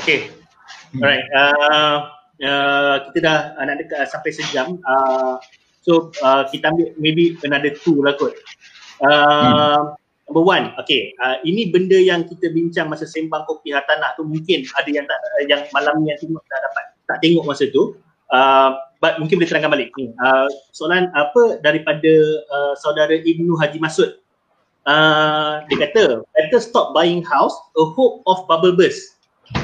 okay. 0.00 0.32
Alright. 0.96 1.26
Uh, 1.36 1.96
uh, 2.48 2.96
kita 3.12 3.18
dah 3.20 3.38
uh, 3.60 3.64
nak 3.68 3.76
dekat 3.84 3.98
uh, 4.00 4.08
sampai 4.08 4.30
sejam. 4.32 4.80
Uh, 4.88 5.36
so, 5.84 6.08
uh, 6.24 6.48
kita 6.48 6.72
ambil 6.72 6.96
maybe 6.96 7.36
another 7.44 7.76
two 7.76 8.00
lah 8.00 8.16
kot. 8.16 8.32
Uh, 9.00 9.08
hmm. 9.08 9.82
Number 10.24 10.44
one, 10.44 10.64
okay. 10.80 11.12
Uh, 11.20 11.36
ini 11.44 11.68
benda 11.68 12.00
yang 12.00 12.24
kita 12.24 12.48
bincang 12.48 12.88
masa 12.88 13.04
sembang 13.04 13.44
kopi 13.44 13.76
hartanah 13.76 14.16
tu 14.16 14.24
mungkin 14.24 14.64
ada 14.72 14.88
yang 14.88 15.04
tak 15.04 15.20
yang 15.44 15.62
malam 15.76 16.00
ni 16.00 16.10
yang 16.10 16.18
tengok 16.20 16.40
tak 16.48 16.60
dapat 16.64 16.84
tak 17.04 17.18
tengok 17.20 17.44
masa 17.44 17.68
tu. 17.68 17.92
Uh, 18.32 18.72
but 19.04 19.20
mungkin 19.20 19.36
boleh 19.36 19.50
terangkan 19.52 19.72
balik 19.76 19.92
ni. 20.00 20.08
Uh, 20.16 20.48
soalan 20.72 21.12
apa 21.12 21.60
daripada 21.60 22.12
uh, 22.48 22.72
saudara 22.80 23.12
Ibnu 23.12 23.52
Haji 23.60 23.78
Masud. 23.78 24.16
Uh, 24.84 25.64
dia 25.68 25.88
kata, 25.88 26.24
better 26.36 26.60
stop 26.60 26.92
buying 26.92 27.24
house, 27.24 27.56
a 27.76 27.84
hope 27.84 28.24
of 28.28 28.44
bubble 28.48 28.72
burst. 28.76 29.16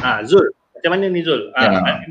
Ah, 0.05 0.20
uh, 0.20 0.28
Zul, 0.28 0.45
macam 0.76 0.97
mana 0.97 1.09
ni 1.09 1.24
Zul? 1.24 1.53
Uh, 1.57 2.05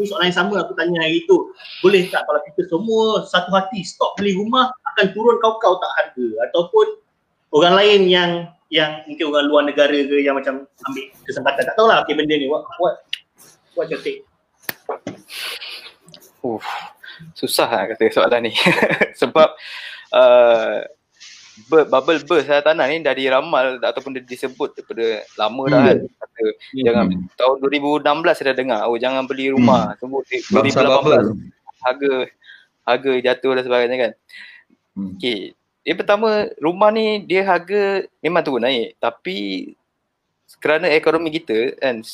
Ini 0.00 0.08
soalan 0.08 0.32
yang 0.32 0.38
sama 0.40 0.64
aku 0.64 0.72
tanya 0.72 1.04
hari 1.04 1.28
tu. 1.28 1.52
Boleh 1.84 2.08
tak 2.08 2.24
kalau 2.24 2.40
kita 2.48 2.64
semua 2.72 3.28
satu 3.28 3.52
hati 3.52 3.84
stop 3.84 4.16
beli 4.16 4.32
rumah 4.32 4.72
akan 4.90 5.06
turun 5.14 5.36
kau-kau 5.38 5.78
tak 5.78 5.92
harga 5.98 6.26
ataupun 6.50 6.86
orang 7.54 7.74
lain 7.78 8.00
yang 8.06 8.30
yang 8.70 9.02
mungkin 9.06 9.34
orang 9.34 9.46
luar 9.50 9.62
negara 9.66 9.90
ke 9.90 10.16
yang 10.22 10.38
macam 10.38 10.66
ambil 10.86 11.04
kesempatan. 11.26 11.62
Tak 11.66 11.74
tahulah 11.74 12.06
okay, 12.06 12.14
benda 12.14 12.38
ni 12.38 12.46
what 12.46 12.62
what 12.78 13.02
what 13.74 13.90
your 13.90 13.98
take? 13.98 14.22
Uh, 16.40 16.62
susah 17.34 17.66
lah 17.66 17.84
kata 17.90 18.10
soalan 18.14 18.50
ni. 18.50 18.52
Sebab 19.20 19.48
uh, 20.14 20.86
bubble 21.68 22.22
burst 22.24 22.48
lah 22.48 22.62
tanah 22.62 22.86
ni 22.88 23.02
dah 23.02 23.12
diramal 23.12 23.82
ataupun 23.82 24.16
dah 24.16 24.22
disebut 24.24 24.78
daripada 24.78 25.26
lama 25.36 25.62
dah 25.68 25.80
kan. 25.92 25.98
Hmm. 25.98 26.14
kata 26.16 26.42
hmm. 26.46 26.84
jangan 26.86 27.06
tahun 27.36 27.56
2016 27.60 28.38
saya 28.38 28.46
dah 28.54 28.56
dengar 28.56 28.80
oh 28.88 28.96
jangan 28.96 29.22
beli 29.26 29.52
rumah. 29.52 29.92
Hmm. 29.92 29.98
tunggu 29.98 30.22
2018 30.24 31.36
harga 31.80 32.12
harga 32.86 33.12
jatuh 33.20 33.50
dan 33.58 33.64
sebagainya 33.66 33.96
kan 33.98 34.12
hmm. 35.00 35.16
okay 35.16 35.56
yang 35.80 35.96
pertama 35.96 36.52
rumah 36.60 36.92
ni 36.92 37.24
dia 37.24 37.40
harga 37.40 38.04
memang 38.20 38.44
turun 38.44 38.62
naik 38.68 39.00
tapi 39.00 39.72
kerana 40.60 40.90
ekonomi 40.90 41.30
kita 41.30 41.78
kan 41.80 42.04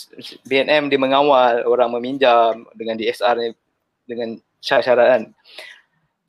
BNM 0.46 0.92
dia 0.92 1.00
mengawal 1.00 1.66
orang 1.66 1.90
meminjam 1.98 2.68
dengan 2.76 2.94
DSR 2.94 3.34
ni 3.40 3.48
dengan 4.06 4.38
syarat-syarat 4.60 5.06
kan. 5.08 5.22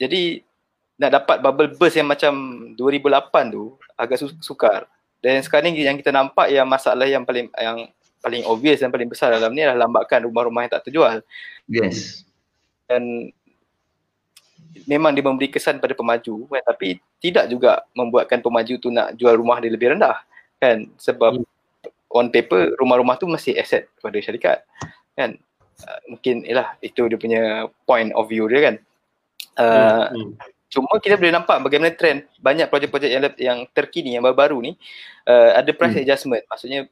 Jadi 0.02 0.42
nak 0.98 1.12
dapat 1.14 1.38
bubble 1.44 1.74
burst 1.78 2.00
yang 2.00 2.10
macam 2.10 2.34
2008 2.80 3.54
tu 3.54 3.76
agak 3.94 4.18
sukar. 4.40 4.90
Dan 5.22 5.42
sekarang 5.44 5.74
ni 5.74 5.84
yang 5.84 5.98
kita 5.98 6.14
nampak 6.14 6.48
yang 6.50 6.66
masalah 6.66 7.06
yang 7.06 7.26
paling 7.28 7.50
yang 7.58 7.90
paling 8.22 8.44
obvious 8.50 8.82
dan 8.82 8.90
paling 8.90 9.10
besar 9.10 9.34
dalam 9.34 9.54
ni 9.54 9.62
adalah 9.66 9.86
lambakan 9.86 10.26
rumah-rumah 10.30 10.66
yang 10.66 10.74
tak 10.74 10.86
terjual. 10.90 11.22
Yes. 11.70 12.24
Dan 12.88 13.34
memang 14.88 15.12
dia 15.14 15.24
memberi 15.24 15.52
kesan 15.52 15.82
pada 15.84 15.94
pemaju 15.94 16.48
kan 16.48 16.64
tapi 16.64 16.98
tidak 17.20 17.52
juga 17.52 17.84
membuatkan 17.94 18.40
pemaju 18.40 18.74
tu 18.80 18.90
nak 18.94 19.14
jual 19.20 19.36
rumah 19.36 19.60
dia 19.60 19.72
lebih 19.72 19.94
rendah 19.98 20.22
kan 20.58 20.88
sebab 20.98 21.42
hmm. 21.42 21.46
on 22.14 22.32
paper 22.32 22.74
rumah-rumah 22.80 23.20
tu 23.20 23.28
masih 23.28 23.58
aset 23.60 23.90
kepada 24.00 24.18
syarikat 24.24 24.58
kan 25.14 25.36
uh, 25.86 26.00
mungkin 26.10 26.46
ialah 26.48 26.78
itu 26.80 27.06
dia 27.10 27.18
punya 27.20 27.42
point 27.84 28.10
of 28.16 28.30
view 28.30 28.48
dia 28.48 28.74
kan 28.74 28.76
uh, 29.60 30.08
hmm. 30.14 30.16
Hmm. 30.16 30.32
cuma 30.72 30.88
kita 31.02 31.20
boleh 31.20 31.34
nampak 31.36 31.58
bagaimana 31.62 31.92
trend 31.94 32.26
banyak 32.40 32.68
projek-projek 32.72 33.10
yang 33.10 33.24
yang 33.38 33.60
terkini 33.76 34.16
yang 34.16 34.24
baru-baru 34.24 34.72
ni 34.72 34.72
uh, 35.28 35.58
ada 35.58 35.72
price 35.76 35.98
hmm. 35.98 36.04
adjustment 36.06 36.44
maksudnya 36.48 36.88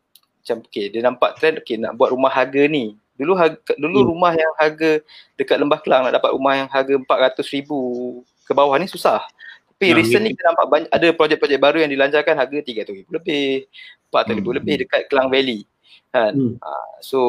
macam 0.45 0.57
okay, 0.61 0.93
dia 0.93 1.01
nampak 1.01 1.31
trend 1.41 1.57
okay, 1.57 1.77
nak 1.79 1.97
buat 1.97 2.13
rumah 2.13 2.29
harga 2.29 2.69
ni 2.69 2.93
Dulu 3.15 3.33
harga, 3.35 3.73
dulu 3.79 3.99
hmm. 4.03 4.09
rumah 4.11 4.33
yang 4.35 4.53
harga 4.59 4.91
dekat 5.39 5.55
Lembah 5.55 5.79
Kelang 5.79 6.03
nak 6.07 6.19
dapat 6.19 6.35
rumah 6.35 6.53
yang 6.59 6.67
harga 6.67 6.93
400 6.99 7.55
ribu 7.55 7.79
ke 8.43 8.51
bawah 8.51 8.75
ni 8.75 8.91
susah. 8.91 9.23
Tapi 9.75 9.91
ya, 9.91 9.95
recently 9.95 10.31
ya. 10.31 10.39
kita 10.39 10.43
nampak 10.51 10.65
banyak, 10.71 10.89
ada 10.91 11.07
projek-projek 11.11 11.59
baru 11.59 11.77
yang 11.83 11.91
dilancarkan 11.91 12.35
harga 12.35 12.57
300 12.63 12.91
ribu 12.91 13.09
lebih, 13.15 13.67
400 14.11 14.39
ribu 14.39 14.49
hmm. 14.51 14.57
lebih 14.59 14.75
dekat 14.83 15.01
Kelang 15.07 15.27
Valley. 15.31 15.67
Kan? 16.11 16.33
Hmm. 16.35 16.53
Uh, 16.59 16.95
so 17.03 17.19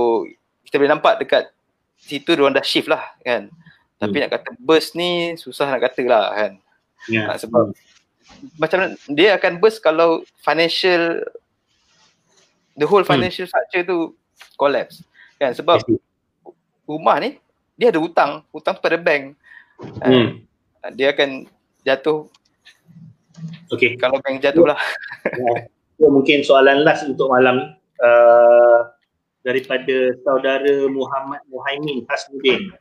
kita 0.67 0.79
boleh 0.79 0.91
nampak 0.91 1.23
dekat 1.23 1.51
situ 1.99 2.31
dia 2.35 2.51
dah 2.51 2.67
shift 2.67 2.91
lah 2.91 3.03
kan. 3.23 3.51
Tapi 3.99 4.17
hmm. 4.19 4.23
nak 4.27 4.31
kata 4.31 4.51
burst 4.59 4.95
ni 4.95 5.35
susah 5.39 5.71
nak 5.71 5.83
kata 5.91 6.03
lah 6.07 6.27
kan. 6.35 6.53
Yeah. 7.11 7.31
Uh, 7.31 7.39
sebab 7.39 7.65
hmm. 7.71 8.59
macam 8.59 8.79
dia 9.11 9.39
akan 9.39 9.59
burst 9.59 9.83
kalau 9.83 10.23
financial 10.43 11.23
the 12.79 12.87
whole 12.87 13.03
hmm. 13.03 13.11
financial 13.11 13.47
hmm. 13.47 13.53
structure 13.55 13.83
tu 13.87 13.99
collapse 14.55 15.03
kan 15.37 15.53
sebab 15.53 15.85
rumah 16.89 17.17
ni 17.21 17.41
dia 17.77 17.93
ada 17.93 18.01
hutang. 18.01 18.41
Hutang 18.51 18.81
pada 18.81 18.97
bank. 18.97 19.37
Ah, 20.01 20.09
hmm. 20.09 20.29
uh, 20.81 20.91
dia 20.97 21.13
akan 21.13 21.45
jatuh. 21.85 22.25
Okey. 23.69 24.01
Kalau 24.01 24.17
bank 24.25 24.41
jatuh 24.41 24.65
lah 24.65 24.81
ya. 26.01 26.09
mungkin 26.09 26.41
soalan 26.41 26.81
last 26.89 27.05
untuk 27.05 27.29
malam 27.29 27.77
uh, 28.01 28.81
daripada 29.45 30.17
saudara 30.25 30.89
Muhammad 30.89 31.45
Muhaimin 31.53 32.09
Hasnudin 32.09 32.73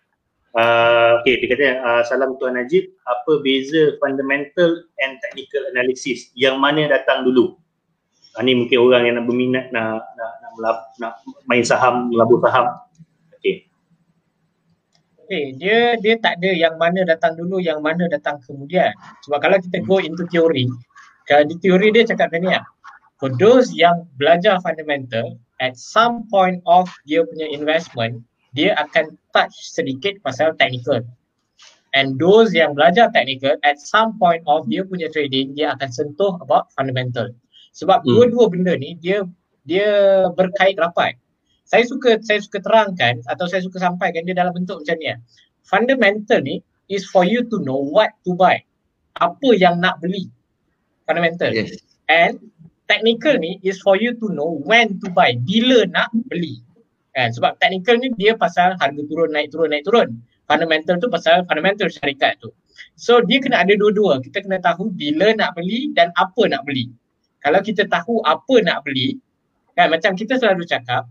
uh, 0.55 1.19
okey 1.21 1.43
dia 1.43 1.47
kata 1.51 1.65
uh, 1.83 2.01
salam 2.07 2.39
tuan 2.39 2.55
Najib. 2.55 2.87
Apa 3.05 3.43
beza 3.43 3.99
fundamental 3.99 4.87
and 5.03 5.19
technical 5.21 5.61
analysis? 5.75 6.31
Yang 6.33 6.55
mana 6.57 6.87
datang 6.87 7.27
dulu? 7.27 7.59
Ha, 8.35 8.43
ni 8.43 8.51
mungkin 8.51 8.79
orang 8.83 9.07
yang 9.07 9.15
nak 9.19 9.25
berminat 9.27 9.65
nak 9.71 10.03
nak 10.19 10.31
nak, 10.43 10.44
melab, 10.55 10.77
nak 10.97 11.19
main 11.45 11.63
saham, 11.63 12.09
melabur 12.09 12.39
saham. 12.41 12.75
Okey. 13.39 13.67
Okay, 15.25 15.45
dia 15.57 15.97
dia 15.99 16.15
tak 16.21 16.41
ada 16.41 16.51
yang 16.53 16.77
mana 16.77 17.01
datang 17.05 17.33
dulu, 17.35 17.57
yang 17.57 17.81
mana 17.81 18.05
datang 18.07 18.39
kemudian. 18.45 18.93
Sebab 19.25 19.37
kalau 19.41 19.57
kita 19.59 19.81
go 19.83 19.97
into 20.01 20.23
teori, 20.29 20.69
kalau 21.25 21.43
di 21.49 21.55
teori 21.59 21.89
dia 21.89 22.05
cakap 22.05 22.29
macam 22.29 22.41
ni 22.45 22.49
lah. 22.53 22.65
For 23.17 23.31
those 23.39 23.71
yang 23.71 24.05
belajar 24.19 24.59
fundamental, 24.59 25.39
at 25.63 25.79
some 25.79 26.27
point 26.27 26.59
of 26.67 26.91
dia 27.07 27.23
punya 27.23 27.47
investment, 27.47 28.21
dia 28.51 28.75
akan 28.75 29.15
touch 29.31 29.55
sedikit 29.55 30.19
pasal 30.21 30.51
technical. 30.59 30.99
And 31.95 32.19
those 32.19 32.51
yang 32.51 32.75
belajar 32.75 33.07
technical, 33.15 33.55
at 33.63 33.79
some 33.79 34.19
point 34.19 34.43
of 34.51 34.67
dia 34.67 34.83
punya 34.83 35.07
trading, 35.15 35.55
dia 35.55 35.79
akan 35.79 35.89
sentuh 35.95 36.35
about 36.43 36.67
fundamental. 36.75 37.31
Sebab 37.71 38.03
hmm. 38.03 38.07
dua-dua 38.07 38.45
benda 38.51 38.73
ni 38.75 38.99
dia 38.99 39.23
dia 39.65 39.89
berkait 40.37 40.77
rapat. 40.77 41.17
Saya 41.65 41.81
suka 41.89 42.21
saya 42.21 42.39
suka 42.39 42.61
terangkan 42.61 43.25
atau 43.25 43.49
saya 43.49 43.65
suka 43.65 43.81
sampaikan 43.81 44.21
dia 44.23 44.37
dalam 44.37 44.53
bentuk 44.53 44.85
macam 44.85 44.97
ni. 45.01 45.09
Fundamental 45.65 46.39
ni 46.45 46.61
is 46.93 47.09
for 47.09 47.25
you 47.25 47.41
to 47.49 47.57
know 47.65 47.81
what 47.81 48.13
to 48.21 48.37
buy. 48.37 48.61
Apa 49.17 49.57
yang 49.57 49.81
nak 49.81 49.97
beli. 49.97 50.29
Fundamental. 51.09 51.49
Yes. 51.49 51.81
And 52.05 52.37
technical 52.85 53.41
ni 53.41 53.57
is 53.65 53.81
for 53.81 53.97
you 53.97 54.13
to 54.21 54.29
know 54.29 54.61
when 54.61 55.01
to 55.01 55.09
buy. 55.09 55.33
Bila 55.41 55.89
nak 55.89 56.13
beli. 56.29 56.61
Kan? 57.17 57.33
Sebab 57.33 57.57
technical 57.57 57.97
ni 57.97 58.13
dia 58.13 58.37
pasal 58.37 58.77
harga 58.77 59.01
turun 59.09 59.33
naik 59.33 59.49
turun 59.49 59.73
naik 59.73 59.89
turun. 59.89 60.21
Fundamental 60.45 61.01
tu 61.01 61.09
pasal 61.09 61.41
fundamental 61.49 61.89
syarikat 61.89 62.37
tu. 62.37 62.53
So 62.93 63.25
dia 63.25 63.41
kena 63.41 63.65
ada 63.65 63.73
dua-dua. 63.73 64.21
Kita 64.21 64.45
kena 64.45 64.61
tahu 64.61 64.93
bila 64.93 65.33
nak 65.33 65.57
beli 65.57 65.89
dan 65.97 66.13
apa 66.13 66.45
nak 66.45 66.61
beli 66.69 66.93
kalau 67.45 67.61
kita 67.61 67.85
tahu 67.85 68.25
apa 68.25 68.57
nak 68.65 68.81
beli 68.81 69.21
kan? 69.75 69.91
Macam 69.91 70.15
kita 70.15 70.39
selalu 70.39 70.63
cakap 70.67 71.05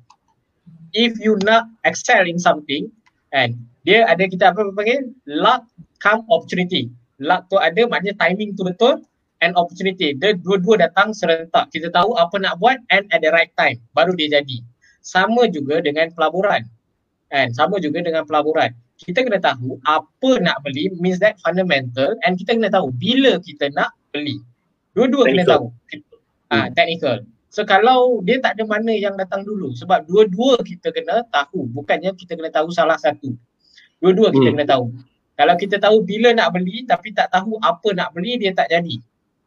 if 0.96 1.16
you 1.20 1.36
nak 1.44 1.68
excel 1.84 2.24
in 2.24 2.40
something 2.40 2.88
kan 3.30 3.54
dia 3.84 4.08
ada 4.08 4.24
kita 4.24 4.50
apa 4.50 4.72
panggil? 4.72 5.12
Luck 5.28 5.68
come 6.00 6.24
opportunity. 6.32 6.88
Luck 7.20 7.46
tu 7.52 7.60
ada 7.60 7.84
maknanya 7.84 8.16
timing 8.16 8.56
tu 8.56 8.64
betul 8.64 9.04
and 9.44 9.52
opportunity. 9.60 10.16
Dia 10.16 10.32
dua-dua 10.40 10.88
datang 10.88 11.12
serentak. 11.12 11.68
Kita 11.68 11.92
tahu 11.92 12.16
apa 12.16 12.40
nak 12.40 12.56
buat 12.58 12.80
and 12.88 13.04
at 13.12 13.20
the 13.20 13.28
right 13.30 13.52
time 13.60 13.76
baru 13.92 14.16
dia 14.16 14.40
jadi. 14.40 14.64
Sama 15.04 15.44
juga 15.52 15.84
dengan 15.84 16.08
pelaburan. 16.16 16.64
Kan? 17.28 17.52
Sama 17.52 17.76
juga 17.76 18.00
dengan 18.00 18.24
pelaburan. 18.24 18.72
Kita 18.96 19.20
kena 19.20 19.36
tahu 19.36 19.76
apa 19.84 20.40
nak 20.40 20.64
beli 20.64 20.88
means 20.96 21.20
that 21.20 21.36
fundamental 21.44 22.16
and 22.24 22.40
kita 22.40 22.56
kena 22.56 22.72
tahu 22.72 22.88
bila 22.96 23.36
kita 23.44 23.68
nak 23.76 23.92
beli. 24.16 24.40
Dua-dua 24.96 25.28
kena 25.28 25.44
tahu. 25.44 25.68
Ah, 26.48 26.72
technical. 26.72 27.20
So 27.54 27.62
kalau 27.62 28.18
dia 28.26 28.42
tak 28.42 28.58
ada 28.58 28.66
mana 28.66 28.90
yang 28.90 29.14
datang 29.14 29.46
dulu 29.46 29.70
sebab 29.78 30.10
dua-dua 30.10 30.58
kita 30.66 30.90
kena 30.90 31.22
tahu 31.30 31.70
bukannya 31.70 32.10
kita 32.18 32.34
kena 32.34 32.50
tahu 32.50 32.74
salah 32.74 32.98
satu. 32.98 33.30
Dua-dua 34.02 34.34
kita 34.34 34.50
hmm. 34.50 34.54
kena 34.58 34.66
tahu. 34.66 34.90
Kalau 35.38 35.54
kita 35.54 35.78
tahu 35.78 36.02
bila 36.02 36.34
nak 36.34 36.50
beli 36.50 36.82
tapi 36.82 37.14
tak 37.14 37.30
tahu 37.30 37.54
apa 37.62 37.94
nak 37.94 38.10
beli 38.10 38.42
dia 38.42 38.50
tak 38.50 38.74
jadi. 38.74 38.98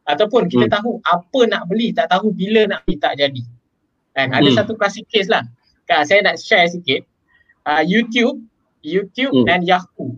Ataupun 0.08 0.48
kita 0.48 0.72
hmm. 0.72 0.74
tahu 0.80 0.90
apa 1.04 1.40
nak 1.52 1.68
beli 1.68 1.92
tak 1.92 2.08
tahu 2.08 2.32
bila 2.32 2.64
nak 2.64 2.88
beli 2.88 2.96
tak 2.96 3.20
jadi. 3.20 3.44
Kan 4.16 4.32
ada 4.32 4.48
hmm. 4.48 4.56
satu 4.56 4.72
klasik 4.72 5.04
case 5.12 5.28
lah. 5.28 5.44
Kan 5.84 6.08
saya 6.08 6.24
nak 6.24 6.40
share 6.40 6.64
sikit. 6.64 7.04
uh, 7.68 7.84
YouTube, 7.84 8.40
YouTube 8.80 9.36
hmm. 9.44 9.52
and 9.52 9.68
Yahoo. 9.68 10.16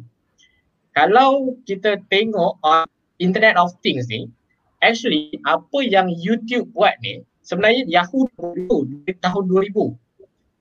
Kalau 0.94 1.58
kita 1.66 1.98
tengok 2.06 2.54
on 2.62 2.86
Internet 3.18 3.58
of 3.58 3.74
Things 3.82 4.06
ni, 4.06 4.30
actually 4.78 5.34
apa 5.42 5.82
yang 5.82 6.06
YouTube 6.14 6.70
buat 6.70 6.94
ni 7.02 7.26
sebenarnya 7.50 7.82
Yahoo 7.90 8.30
dulu 8.38 8.86
tahun 9.18 9.44
2000. 9.50 9.74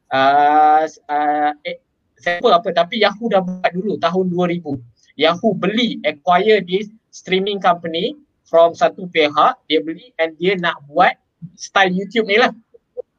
Uh, 0.10 0.90
uh, 0.90 1.52
eh, 1.62 1.78
saya 2.18 2.42
apa 2.42 2.50
apa 2.58 2.70
tapi 2.74 2.98
Yahoo 2.98 3.30
dah 3.30 3.46
buat 3.46 3.70
dulu 3.70 4.02
tahun 4.02 4.26
2000. 4.34 5.22
Yahoo 5.22 5.54
beli 5.54 6.02
acquire 6.02 6.66
this 6.66 6.90
streaming 7.14 7.62
company 7.62 8.18
from 8.50 8.74
satu 8.74 9.06
pihak 9.14 9.54
dia 9.70 9.86
beli 9.86 10.10
and 10.18 10.34
dia 10.42 10.58
nak 10.58 10.82
buat 10.90 11.14
style 11.54 11.94
YouTube 11.94 12.26
ni 12.26 12.42
lah. 12.42 12.50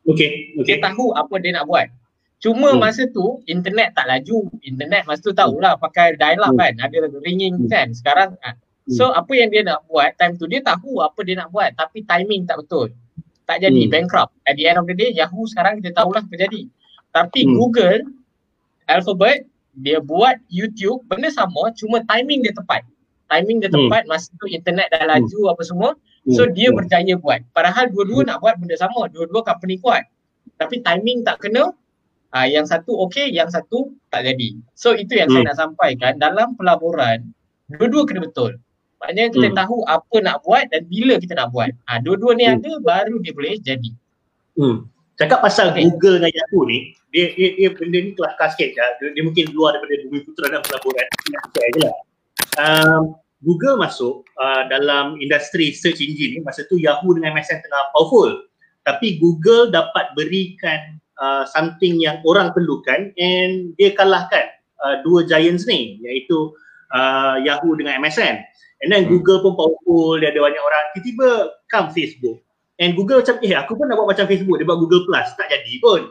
Okay, 0.02 0.58
okay. 0.58 0.66
Dia 0.66 0.90
tahu 0.90 1.14
apa 1.14 1.38
dia 1.38 1.54
nak 1.54 1.70
buat. 1.70 1.86
Cuma 2.42 2.74
hmm. 2.74 2.80
masa 2.82 3.06
tu 3.06 3.38
internet 3.46 3.94
tak 3.94 4.10
laju. 4.10 4.50
Internet 4.66 5.06
masa 5.06 5.20
tu 5.22 5.30
tahulah 5.36 5.78
pakai 5.78 6.18
dial 6.18 6.42
up 6.42 6.56
hmm. 6.56 6.58
kan. 6.58 6.74
Ada 6.90 7.06
ringing 7.22 7.68
hmm. 7.68 7.70
kan. 7.70 7.94
Sekarang 7.94 8.34
kan. 8.42 8.58
So 8.90 9.14
apa 9.14 9.30
yang 9.38 9.54
dia 9.54 9.62
nak 9.62 9.86
buat 9.86 10.18
time 10.18 10.34
tu 10.34 10.50
dia 10.50 10.58
tahu 10.66 10.98
apa 10.98 11.22
dia 11.22 11.38
nak 11.38 11.54
buat 11.54 11.70
tapi 11.78 12.02
timing 12.02 12.42
tak 12.50 12.58
betul. 12.64 12.90
Tak 13.50 13.66
jadi 13.66 13.82
hmm. 13.82 13.90
bankrupt. 13.90 14.30
At 14.46 14.54
the 14.54 14.70
end 14.70 14.78
of 14.78 14.86
the 14.86 14.94
day 14.94 15.10
Yahoo 15.10 15.42
sekarang 15.50 15.82
kita 15.82 15.90
tahulah 15.90 16.22
apa 16.22 16.34
jadi. 16.38 16.70
Tapi 17.10 17.40
hmm. 17.42 17.58
Google 17.58 18.00
Alphabet 18.86 19.42
dia 19.74 19.98
buat 19.98 20.38
YouTube 20.46 21.02
benda 21.10 21.34
sama 21.34 21.74
cuma 21.74 21.98
timing 22.06 22.46
dia 22.46 22.54
tepat. 22.54 22.86
Timing 23.26 23.58
dia 23.58 23.70
tepat 23.74 24.06
hmm. 24.06 24.10
masa 24.14 24.30
tu 24.38 24.46
internet 24.46 24.86
dah 24.94 25.02
laju 25.02 25.40
hmm. 25.50 25.50
apa 25.50 25.62
semua. 25.66 25.90
So 26.30 26.46
hmm. 26.46 26.54
dia 26.54 26.68
hmm. 26.70 26.78
berjaya 26.78 27.14
buat. 27.18 27.42
Padahal 27.50 27.90
dua-dua 27.90 28.22
hmm. 28.22 28.28
nak 28.30 28.38
buat 28.38 28.54
benda 28.62 28.78
sama. 28.78 29.10
Dua-dua 29.10 29.42
company 29.42 29.82
kuat. 29.82 30.06
Tapi 30.54 30.86
timing 30.86 31.26
tak 31.26 31.42
kena. 31.42 31.74
Uh, 32.30 32.46
yang 32.46 32.62
satu 32.62 32.94
okey, 33.10 33.34
yang 33.34 33.50
satu 33.50 33.90
tak 34.14 34.22
jadi. 34.22 34.54
So 34.78 34.94
itu 34.94 35.18
yang 35.18 35.26
hmm. 35.26 35.42
saya 35.42 35.50
nak 35.50 35.58
sampaikan 35.58 36.14
dalam 36.22 36.54
pelaburan 36.54 37.34
dua-dua 37.66 38.06
kena 38.06 38.22
betul. 38.22 38.62
Maknanya 39.00 39.28
kita 39.32 39.48
hmm. 39.48 39.56
tahu 39.56 39.76
apa 39.88 40.16
nak 40.20 40.36
buat 40.44 40.64
dan 40.68 40.82
bila 40.84 41.16
kita 41.16 41.32
nak 41.32 41.48
buat. 41.56 41.72
Ha, 41.88 42.04
dua-dua 42.04 42.36
ni 42.36 42.44
hmm. 42.44 42.54
ada 42.60 42.70
baru 42.84 43.16
dia 43.24 43.32
boleh 43.32 43.56
jadi. 43.56 43.90
Hmm. 44.60 44.84
Cakap 45.16 45.40
pasal 45.44 45.72
okay. 45.72 45.84
Google 45.88 46.20
dengan 46.20 46.32
Yahoo 46.32 46.64
ni, 46.64 46.96
dia, 47.12 47.32
dia, 47.36 47.48
dia 47.52 47.68
benda 47.76 47.98
ni 48.00 48.16
kelakar 48.16 48.48
sikit 48.56 48.72
ya. 48.72 48.84
dia, 49.00 49.12
dia 49.12 49.22
mungkin 49.24 49.52
luar 49.52 49.76
daripada 49.76 50.00
bumi 50.08 50.20
putera 50.24 50.46
dan 50.56 50.60
pelaburan. 50.64 51.06
Nak 51.28 51.44
share 51.52 51.70
je 51.76 51.80
lah. 51.84 51.96
Um, 52.56 53.02
Google 53.40 53.80
masuk 53.80 54.24
uh, 54.36 54.68
dalam 54.68 55.16
industri 55.20 55.72
search 55.72 56.00
engine 56.00 56.36
ni, 56.36 56.40
masa 56.44 56.64
tu 56.68 56.76
Yahoo 56.76 57.12
dengan 57.16 57.36
MSN 57.36 57.64
tengah 57.64 57.82
powerful. 57.92 58.48
Tapi 58.84 59.20
Google 59.20 59.68
dapat 59.68 60.12
berikan 60.16 61.00
uh, 61.20 61.44
something 61.48 62.00
yang 62.00 62.20
orang 62.24 62.52
perlukan 62.56 63.12
and 63.20 63.76
dia 63.76 63.92
kalahkan 63.92 64.48
uh, 64.84 65.04
dua 65.04 65.28
giants 65.28 65.68
ni 65.68 66.00
iaitu 66.00 66.52
uh, 66.94 67.40
Yahoo 67.42 67.74
dengan 67.78 67.98
MSN. 68.02 68.36
And 68.80 68.88
then 68.88 69.06
hmm. 69.06 69.12
Google 69.18 69.44
pun 69.44 69.54
powerful, 69.56 70.16
dia 70.18 70.32
ada 70.32 70.40
banyak 70.40 70.62
orang. 70.62 70.84
Tiba-tiba 70.96 71.28
come 71.68 71.88
Facebook. 71.92 72.38
And 72.80 72.96
Google 72.96 73.20
macam, 73.20 73.36
eh 73.44 73.52
aku 73.52 73.76
pun 73.76 73.92
nak 73.92 74.00
buat 74.00 74.08
macam 74.16 74.24
Facebook, 74.24 74.56
dia 74.56 74.64
buat 74.64 74.80
Google 74.80 75.04
Plus. 75.04 75.28
Tak 75.36 75.52
jadi 75.52 75.74
pun. 75.84 76.08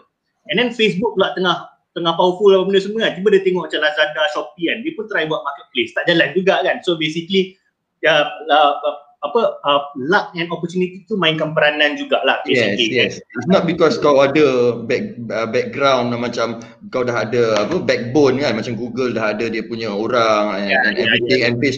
And 0.53 0.61
then 0.61 0.69
Facebook 0.69 1.17
pula 1.17 1.34
tengah 1.34 1.65
tengah 1.97 2.13
powerful 2.13 2.53
apa 2.53 2.63
benda 2.69 2.82
semua 2.82 3.09
kan. 3.09 3.17
Tiba 3.17 3.27
dia 3.34 3.41
tengok 3.41 3.63
macam 3.65 3.80
Lazada, 3.82 4.23
Shopee 4.38 4.69
kan. 4.69 4.77
Dia 4.86 4.91
pun 4.93 5.05
try 5.09 5.25
buat 5.25 5.41
marketplace. 5.41 5.91
Tak 5.97 6.05
jalan 6.05 6.30
juga 6.38 6.61
kan. 6.61 6.77
So 6.86 6.93
basically, 7.01 7.57
ya, 8.05 8.30
uh, 8.30 8.73
apa 9.20 9.59
uh, 9.67 9.82
luck 9.99 10.32
and 10.39 10.47
opportunity 10.47 11.03
tu 11.03 11.20
mainkan 11.20 11.51
peranan 11.51 11.99
jugalah 11.99 12.39
yes, 12.47 12.80
yes. 12.80 13.20
It's 13.20 13.51
not 13.51 13.67
because 13.67 13.99
kau 13.99 14.24
ada 14.24 14.80
back, 14.88 15.20
uh, 15.28 15.43
background 15.43 16.15
macam 16.15 16.63
kau 16.88 17.03
dah 17.03 17.28
ada 17.28 17.67
apa 17.67 17.84
backbone 17.84 18.39
kan 18.39 18.55
macam 18.55 18.80
Google 18.80 19.11
dah 19.11 19.36
ada 19.36 19.51
dia 19.51 19.59
punya 19.67 19.91
orang 19.91 20.63
and, 20.63 20.72
yeah, 20.72 20.88
and 20.88 20.95
yeah, 20.95 21.03
everything 21.03 21.39
yeah. 21.43 21.47
and 21.51 21.59
base 21.59 21.78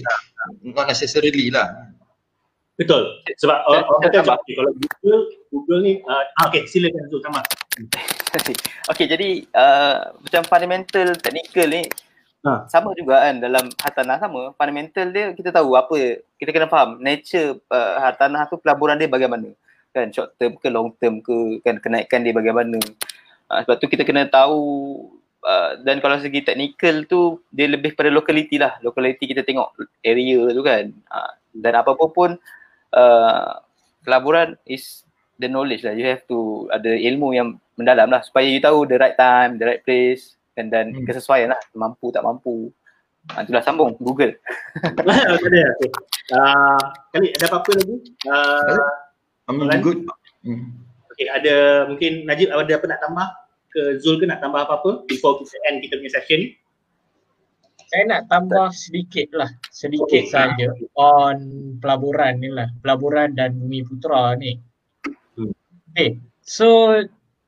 not 0.62 0.86
necessarily 0.86 1.50
lah. 1.50 1.90
Betul. 2.78 3.10
Sebab 3.38 3.58
orang 3.66 3.86
uh, 3.90 4.00
kata 4.06 4.18
macam 4.22 4.38
kalau 4.46 4.72
Google 4.78 5.22
Google 5.50 5.80
ni 5.82 5.94
uh, 6.06 6.24
okay 6.46 6.70
silakan 6.70 7.10
tu 7.10 7.18
sama. 7.26 7.42
okay 8.92 9.06
jadi 9.10 9.42
uh, 9.58 10.14
macam 10.18 10.42
fundamental 10.46 11.18
technical 11.18 11.66
ni 11.74 11.90
Ha. 12.42 12.66
Sama 12.74 12.98
juga 12.98 13.22
kan 13.22 13.38
dalam 13.38 13.70
hartanah 13.78 14.18
sama 14.18 14.50
fundamental 14.58 15.14
dia 15.14 15.30
kita 15.38 15.54
tahu 15.54 15.78
apa 15.78 16.26
kita 16.42 16.50
kena 16.50 16.66
faham 16.66 16.98
nature 16.98 17.62
uh, 17.70 18.02
hartanah 18.02 18.50
tu 18.50 18.58
pelaburan 18.58 18.98
dia 18.98 19.06
bagaimana 19.06 19.54
kan 19.94 20.10
short 20.10 20.34
term 20.42 20.58
ke 20.58 20.66
long 20.74 20.90
term 20.98 21.22
ke 21.22 21.62
kan 21.62 21.78
kenaikan 21.78 22.26
dia 22.26 22.34
bagaimana 22.34 22.82
uh, 23.46 23.60
sebab 23.62 23.78
tu 23.78 23.86
kita 23.94 24.02
kena 24.02 24.26
tahu 24.26 24.58
uh, 25.46 25.78
dan 25.86 26.02
kalau 26.02 26.18
segi 26.18 26.42
technical 26.42 27.06
tu 27.06 27.38
dia 27.54 27.70
lebih 27.70 27.94
pada 27.94 28.10
locality 28.10 28.58
lah. 28.58 28.74
Locality 28.82 29.30
kita 29.30 29.46
tengok 29.46 29.78
area 30.02 30.42
tu 30.50 30.66
kan. 30.66 30.90
Uh, 31.14 31.32
dan 31.54 31.78
apa-apa 31.78 32.06
pun 32.10 32.42
uh, 32.98 33.62
pelaburan 34.02 34.58
is 34.66 35.06
the 35.38 35.46
knowledge 35.46 35.86
lah. 35.86 35.94
You 35.94 36.10
have 36.10 36.26
to 36.26 36.66
ada 36.74 36.90
ilmu 36.90 37.38
yang 37.38 37.62
mendalam 37.78 38.10
lah 38.10 38.26
supaya 38.26 38.50
you 38.50 38.58
tahu 38.58 38.90
the 38.90 38.98
right 38.98 39.18
time 39.18 39.62
the 39.62 39.66
right 39.66 39.84
place 39.86 40.41
dan 40.56 40.66
dan 40.68 40.86
hmm. 40.92 41.06
kesesuaian 41.08 41.52
lah 41.52 41.60
mampu 41.76 42.12
tak 42.12 42.24
mampu. 42.26 42.72
Ha, 43.30 43.46
itulah 43.46 43.62
sambung 43.62 43.94
Google. 44.02 44.34
Ada 44.98 45.14
uh, 46.34 46.82
kali 47.14 47.28
ada 47.38 47.46
apa-apa 47.52 47.72
lagi? 47.78 47.96
Uh, 48.26 48.88
I'm 49.52 49.84
good. 49.84 50.08
Hmm. 50.42 50.74
okay 51.12 51.28
ada 51.30 51.86
mungkin 51.86 52.26
Najib 52.26 52.50
ada 52.50 52.74
apa 52.74 52.86
nak 52.90 53.00
tambah? 53.04 53.28
Ke 53.72 53.82
Zul 54.02 54.18
ke 54.18 54.26
nak 54.26 54.42
tambah 54.42 54.64
apa-apa? 54.66 55.06
Before 55.06 55.38
kita 55.44 55.56
end 55.70 55.86
kita 55.86 56.02
punya 56.02 56.12
session? 56.18 56.40
Ni 56.40 56.50
saya 57.92 58.08
nak 58.08 58.32
tambah 58.32 58.72
sedikit 58.72 59.28
lah. 59.36 59.52
Sedikit 59.68 60.24
okay. 60.24 60.32
saja. 60.32 60.72
On 60.96 61.36
pelaburan 61.84 62.40
ni 62.40 62.48
lah. 62.48 62.72
Pelaburan 62.80 63.36
dan 63.36 63.60
bumi 63.60 63.84
putra 63.84 64.40
ni. 64.40 64.56
Hmm. 65.36 65.52
okay 65.92 66.16
so 66.42 66.92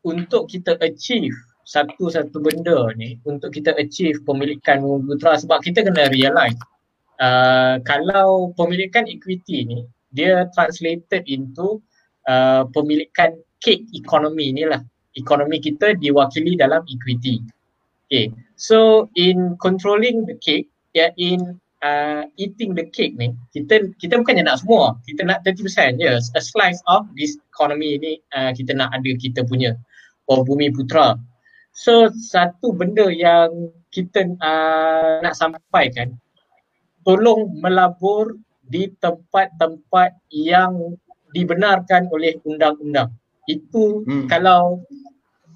untuk 0.04 0.52
kita 0.52 0.76
achieve 0.84 1.36
satu-satu 1.64 2.44
benda 2.44 2.92
ni 3.00 3.16
untuk 3.24 3.56
kita 3.56 3.72
achieve 3.80 4.20
pemilikan 4.28 4.84
Bumi 4.84 5.16
Putra 5.16 5.40
sebab 5.40 5.64
kita 5.64 5.84
kena 5.88 6.12
realize 6.12 6.60
uh, 7.24 7.80
kalau 7.88 8.52
pemilikan 8.60 9.08
equity 9.08 9.64
ni 9.64 9.80
dia 10.14 10.46
translated 10.54 11.26
into 11.26 11.82
uh, 12.30 12.68
pemilikan 12.76 13.34
cake 13.64 13.88
economy 13.96 14.54
ni 14.54 14.68
lah. 14.68 14.84
Ekonomi 15.14 15.62
kita 15.62 15.94
diwakili 16.02 16.58
dalam 16.58 16.82
equity. 16.90 17.38
Okay. 18.10 18.34
So 18.58 19.10
in 19.14 19.58
controlling 19.62 20.26
the 20.26 20.38
cake 20.42 20.70
ya 20.94 21.14
in 21.18 21.62
uh, 21.86 22.26
eating 22.38 22.74
the 22.74 22.90
cake 22.90 23.14
ni 23.18 23.34
kita 23.54 23.94
kita 23.98 24.20
bukannya 24.20 24.46
nak 24.46 24.62
semua. 24.62 24.98
Kita 25.06 25.26
nak 25.26 25.46
30% 25.48 26.02
je 26.02 26.12
a 26.18 26.42
slice 26.42 26.82
of 26.90 27.08
this 27.16 27.38
economy 27.54 27.98
ni 28.02 28.14
uh, 28.36 28.52
kita 28.52 28.76
nak 28.76 28.92
ada 28.94 29.12
kita 29.16 29.48
punya. 29.48 29.74
Bumi 30.24 30.72
putra 30.72 31.20
So 31.74 32.14
satu 32.14 32.70
benda 32.78 33.10
yang 33.10 33.74
kita 33.90 34.30
uh, 34.38 35.26
nak 35.26 35.34
sampaikan 35.34 36.14
tolong 37.02 37.50
melabur 37.60 38.38
di 38.64 38.94
tempat-tempat 39.02 40.16
yang 40.30 40.96
dibenarkan 41.34 42.08
oleh 42.14 42.38
undang-undang. 42.46 43.10
Itu 43.50 44.06
hmm. 44.06 44.30
kalau 44.30 44.86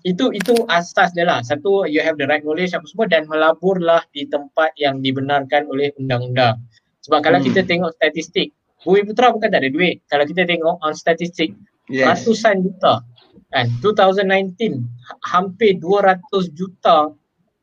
itu 0.01 0.33
itu 0.33 0.53
asas 0.67 1.13
dia 1.13 1.23
lah. 1.23 1.45
Satu 1.45 1.85
you 1.85 2.01
have 2.01 2.17
the 2.17 2.25
right 2.25 2.41
knowledge 2.41 2.73
apa 2.73 2.85
semua 2.89 3.05
dan 3.05 3.29
melaburlah 3.29 4.01
di 4.11 4.25
tempat 4.25 4.73
yang 4.81 4.99
dibenarkan 5.05 5.69
oleh 5.69 5.93
undang-undang. 6.01 6.59
Sebab 7.05 7.23
kalau 7.23 7.39
hmm. 7.39 7.47
kita 7.53 7.61
tengok 7.63 7.93
statistik, 7.95 8.51
Bumi 8.83 9.05
Putra 9.05 9.29
bukan 9.29 9.53
tak 9.53 9.63
ada 9.63 9.71
duit. 9.71 10.01
Kalau 10.09 10.25
kita 10.25 10.49
tengok 10.49 10.81
on 10.81 10.93
statistik, 10.97 11.53
yes. 11.93 12.05
ratusan 12.09 12.65
juta 12.65 13.05
kan? 13.53 13.67
2019 13.83 14.85
hampir 15.23 15.77
200 15.79 16.21
juta 16.53 17.11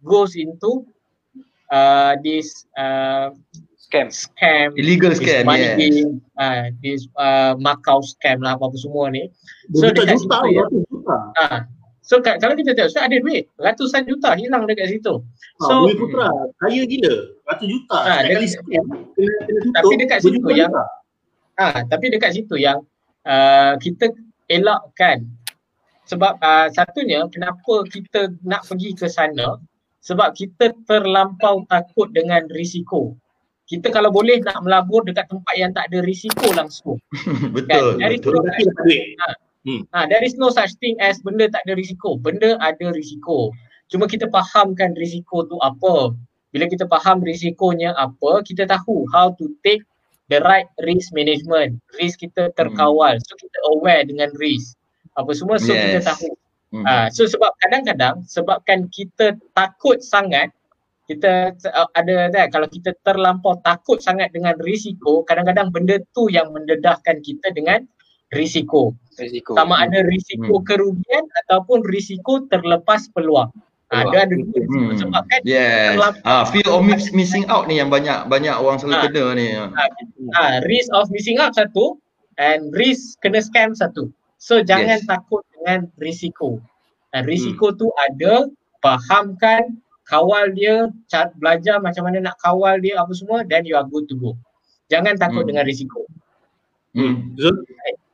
goes 0.04 0.36
into 0.36 0.84
uh, 1.72 2.14
this 2.20 2.68
uh, 2.76 3.32
scam. 3.80 4.10
scam. 4.10 4.74
Illegal 4.76 5.12
scam 5.16 5.48
yeah 5.54 5.74
game, 5.76 6.20
uh, 6.38 6.70
this 6.82 7.06
uh, 7.16 7.54
Macau 7.58 8.04
scam 8.04 8.42
lah 8.42 8.58
apa, 8.58 8.68
-apa 8.68 8.76
semua 8.78 9.10
ni. 9.10 9.30
So 9.74 9.90
dekat 9.90 10.20
juta, 10.20 10.38
situ 10.44 10.58
ya. 10.58 10.64
uh, 11.40 11.60
so 12.04 12.20
kalau 12.20 12.54
kita 12.58 12.76
tengok 12.76 12.90
so 12.92 13.00
ada 13.00 13.16
duit. 13.16 13.48
Ratusan 13.56 14.04
juta 14.06 14.36
hilang 14.36 14.68
dekat 14.68 14.92
situ. 14.92 15.22
Ah, 15.62 15.66
so 15.70 15.74
ha, 15.86 15.94
putra 15.94 16.28
kaya 16.60 16.82
gila. 16.84 17.14
Ratus 17.48 17.66
juta. 17.70 17.96
Uh, 18.02 18.20
dari 18.26 18.46
scam 18.50 18.84
tapi 19.74 19.92
dekat 19.98 20.18
situ 20.20 20.48
yang 20.50 20.72
ah 20.74 21.70
uh, 21.70 21.80
tapi 21.86 22.10
dekat 22.10 22.34
situ 22.34 22.58
yang 22.58 22.82
uh, 23.22 23.78
kita 23.78 24.10
elakkan 24.50 25.22
sebab 26.04 26.36
uh, 26.40 26.68
satunya 26.72 27.24
kenapa 27.32 27.84
kita 27.88 28.32
nak 28.44 28.68
pergi 28.68 28.92
ke 28.92 29.08
sana 29.08 29.56
sebab 30.04 30.36
kita 30.36 30.76
terlampau 30.84 31.64
takut 31.72 32.12
dengan 32.12 32.44
risiko. 32.52 33.16
Kita 33.64 33.88
kalau 33.88 34.12
boleh 34.12 34.44
nak 34.44 34.60
melabur 34.60 35.00
dekat 35.08 35.24
tempat 35.32 35.54
yang 35.56 35.72
tak 35.72 35.88
ada 35.88 36.04
risiko 36.04 36.52
langsung. 36.52 37.00
betul. 37.56 37.96
Kan? 37.96 38.12
There 38.12 38.12
betul. 38.20 38.36
No 38.36 38.44
ha. 38.44 39.28
Hmm. 39.64 39.80
Ha, 39.96 40.04
there 40.12 40.20
is 40.20 40.36
no 40.36 40.52
such 40.52 40.76
thing 40.76 40.92
as 41.00 41.24
benda 41.24 41.48
tak 41.48 41.64
ada 41.64 41.72
risiko. 41.72 42.20
Benda 42.20 42.60
ada 42.60 42.92
risiko. 42.92 43.48
Cuma 43.88 44.04
kita 44.04 44.28
fahamkan 44.28 44.92
risiko 45.00 45.48
tu 45.48 45.56
apa. 45.64 46.12
Bila 46.52 46.68
kita 46.68 46.84
faham 46.86 47.24
risikonya 47.24 47.96
apa, 47.96 48.44
kita 48.44 48.68
tahu 48.68 49.08
how 49.10 49.32
to 49.40 49.48
take 49.64 49.80
the 50.28 50.38
right 50.44 50.68
risk 50.84 51.10
management. 51.16 51.80
Risk 51.96 52.20
kita 52.20 52.52
terkawal. 52.54 53.16
So 53.24 53.32
kita 53.40 53.58
aware 53.72 54.04
dengan 54.04 54.28
risk. 54.36 54.76
Apa 55.14 55.30
semua 55.34 55.56
so 55.62 55.70
yes. 55.70 55.98
kita 55.98 56.00
tahu. 56.14 56.30
Hmm. 56.74 56.84
Uh, 56.84 57.06
so 57.14 57.22
sebab 57.30 57.54
kadang-kadang 57.62 58.26
sebabkan 58.26 58.90
kita 58.90 59.38
takut 59.54 60.02
sangat 60.02 60.50
kita 61.06 61.52
uh, 61.70 61.88
ada 61.94 62.32
kan 62.32 62.48
kalau 62.50 62.66
kita 62.66 62.96
terlampau 63.04 63.60
takut 63.62 64.00
sangat 64.00 64.32
dengan 64.32 64.56
risiko 64.58 65.22
kadang-kadang 65.22 65.68
benda 65.70 66.00
tu 66.16 66.32
yang 66.32 66.50
mendedahkan 66.50 67.20
kita 67.22 67.52
dengan 67.54 67.84
risiko. 68.34 68.96
Risiko. 69.14 69.54
Sama 69.54 69.86
ada 69.86 70.02
risiko 70.02 70.58
hmm. 70.58 70.66
kerugian 70.66 71.24
ataupun 71.46 71.86
risiko 71.86 72.42
terlepas 72.50 73.06
peluang. 73.14 73.54
Ha, 73.92 74.10
ada 74.10 74.26
ada 74.26 74.34
dua 74.34 74.64
hmm. 74.64 74.96
sebabkan 74.96 75.40
yes. 75.44 75.94
ah 76.24 76.42
fear 76.48 76.66
of 76.66 76.82
missing 76.88 77.44
out 77.52 77.68
ni 77.68 77.78
yang 77.78 77.92
banyak 77.92 78.26
banyak 78.26 78.56
orang 78.56 78.80
selalu 78.80 78.96
ha. 78.96 79.04
kena 79.06 79.24
ni. 79.36 79.46
Ha. 79.54 79.84
ha. 80.34 80.42
risk 80.66 80.88
of 80.96 81.06
missing 81.14 81.36
out 81.38 81.54
satu 81.54 82.00
and 82.40 82.74
risk 82.74 83.20
kena 83.22 83.38
scam 83.44 83.76
satu. 83.76 84.10
So 84.44 84.60
jangan 84.60 85.00
yes. 85.00 85.08
takut 85.08 85.40
dengan 85.56 85.88
risiko. 85.96 86.60
Dan 87.08 87.24
risiko 87.24 87.72
hmm. 87.72 87.78
tu 87.80 87.88
ada 87.96 88.52
fahamkan 88.84 89.80
kawal 90.04 90.52
dia, 90.52 90.92
cat 91.08 91.32
belajar 91.40 91.80
macam 91.80 92.04
mana 92.04 92.20
nak 92.20 92.36
kawal 92.44 92.76
dia 92.76 93.00
apa 93.00 93.08
semua 93.16 93.40
then 93.48 93.64
you 93.64 93.72
are 93.72 93.88
good 93.88 94.04
to 94.04 94.20
go. 94.20 94.36
Jangan 94.92 95.16
takut 95.16 95.48
hmm. 95.48 95.56
dengan 95.56 95.64
risiko. 95.64 96.04
Hmm. 96.92 97.32
Zul. 97.40 97.56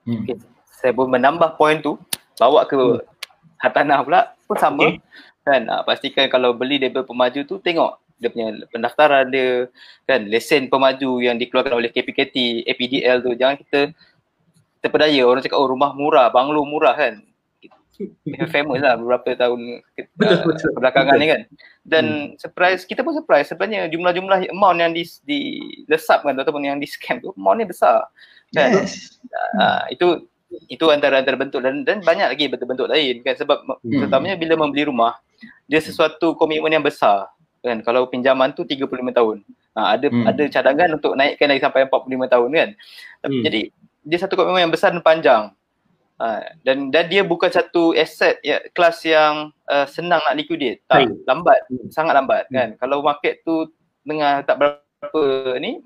Hmm. 0.07 0.23
Okay. 0.23 0.39
Saya 0.71 0.95
pun 0.95 1.11
menambah 1.11 1.59
poin 1.59 1.83
tu 1.83 1.99
bawa 2.39 2.63
ke 2.71 2.79
hmm. 2.79 3.03
hartanah 3.59 3.99
pula 4.07 4.21
pun 4.47 4.55
sama. 4.55 4.87
Okay. 4.87 5.03
Kan 5.43 5.67
uh, 5.67 5.83
pastikan 5.83 6.31
kalau 6.31 6.55
beli 6.55 6.79
label 6.79 7.03
pemaju 7.03 7.43
tu 7.43 7.59
tengok 7.59 7.99
dia 8.21 8.31
punya 8.31 8.53
pendaftaran 8.71 9.33
dia 9.33 9.67
kan 10.07 10.29
lesen 10.31 10.71
pemaju 10.71 11.25
yang 11.25 11.41
dikeluarkan 11.41 11.75
oleh 11.75 11.91
KPKT, 11.91 12.69
APDL 12.69 13.25
tu 13.25 13.33
jangan 13.35 13.57
kita 13.57 13.81
terpedaya 14.81 15.23
orang 15.29 15.45
cakap 15.45 15.61
oh 15.61 15.69
rumah 15.69 15.93
murah, 15.93 16.33
banglo 16.33 16.65
murah 16.65 16.97
kan? 16.97 17.21
Famous 18.55 18.81
lah 18.81 18.97
beberapa 18.97 19.37
tahun 19.37 19.85
uh, 19.85 20.41
belakangan 20.77 21.17
ni 21.21 21.27
kan? 21.29 21.41
Dan 21.85 22.05
hmm. 22.09 22.41
surprise 22.41 22.89
kita 22.89 23.05
pun 23.05 23.13
surprise. 23.13 23.53
Sebenarnya 23.53 23.93
jumlah-jumlah 23.93 24.49
amount 24.53 24.79
yang 24.81 24.93
di, 24.97 25.05
di 25.25 25.41
lesapkan 25.85 26.37
ataupun 26.37 26.65
yang 26.65 26.81
di 26.81 26.89
scam 26.89 27.21
tu 27.21 27.33
amount 27.37 27.61
ni 27.61 27.67
besar. 27.69 28.09
Kan? 28.57 28.83
Yes. 28.83 29.21
uh, 29.61 29.85
itu 29.93 30.27
itu 30.67 30.85
antara 30.89 31.21
antara 31.21 31.37
bentuk. 31.37 31.61
Dan 31.61 31.85
dan 31.85 32.01
banyak 32.01 32.33
lagi 32.33 32.49
bentuk-bentuk 32.49 32.89
lain 32.89 33.21
kan? 33.21 33.37
Sebab 33.37 33.59
hmm. 33.69 33.85
terutamanya 33.85 34.37
bila 34.41 34.55
membeli 34.57 34.89
rumah 34.89 35.21
dia 35.69 35.81
sesuatu 35.81 36.33
komitmen 36.37 36.73
yang 36.73 36.85
besar 36.85 37.29
kan? 37.61 37.85
Kalau 37.85 38.09
pinjaman 38.09 38.57
tu 38.57 38.65
35 38.65 38.89
tahun. 39.13 39.45
Ha, 39.71 39.95
ada 39.95 40.11
hmm. 40.11 40.27
ada 40.27 40.43
cadangan 40.51 40.89
untuk 40.99 41.15
naikkan 41.15 41.47
lagi 41.47 41.63
sampai 41.63 41.87
45 41.87 42.27
tahun 42.27 42.51
kan? 42.51 42.71
Hmm. 43.21 43.43
jadi 43.45 43.71
dia 44.05 44.19
satu 44.21 44.37
komitmen 44.37 44.69
yang 44.69 44.75
besar 44.75 44.93
dan 44.95 45.05
panjang 45.05 45.53
Ha, 46.21 46.53
dan 46.69 46.93
dan 46.93 47.09
dia 47.09 47.25
bukan 47.25 47.49
satu 47.49 47.97
aset 47.97 48.37
ya 48.45 48.61
kelas 48.77 49.01
yang 49.09 49.57
uh, 49.73 49.89
senang 49.89 50.21
nak 50.21 50.37
liquidate. 50.37 50.85
Tak, 50.85 51.09
lambat, 51.25 51.65
hmm. 51.73 51.89
sangat 51.89 52.13
lambat 52.13 52.45
hmm. 52.53 52.53
kan. 52.53 52.69
Kalau 52.77 53.01
market 53.01 53.41
tu 53.41 53.73
tengah 54.05 54.45
tak 54.45 54.61
berapa 54.61 55.23
ni 55.57 55.81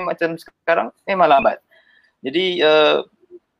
macam 0.00 0.40
sekarang 0.40 0.88
memang 1.04 1.28
lambat. 1.28 1.60
Jadi 2.24 2.64
uh, 2.64 3.04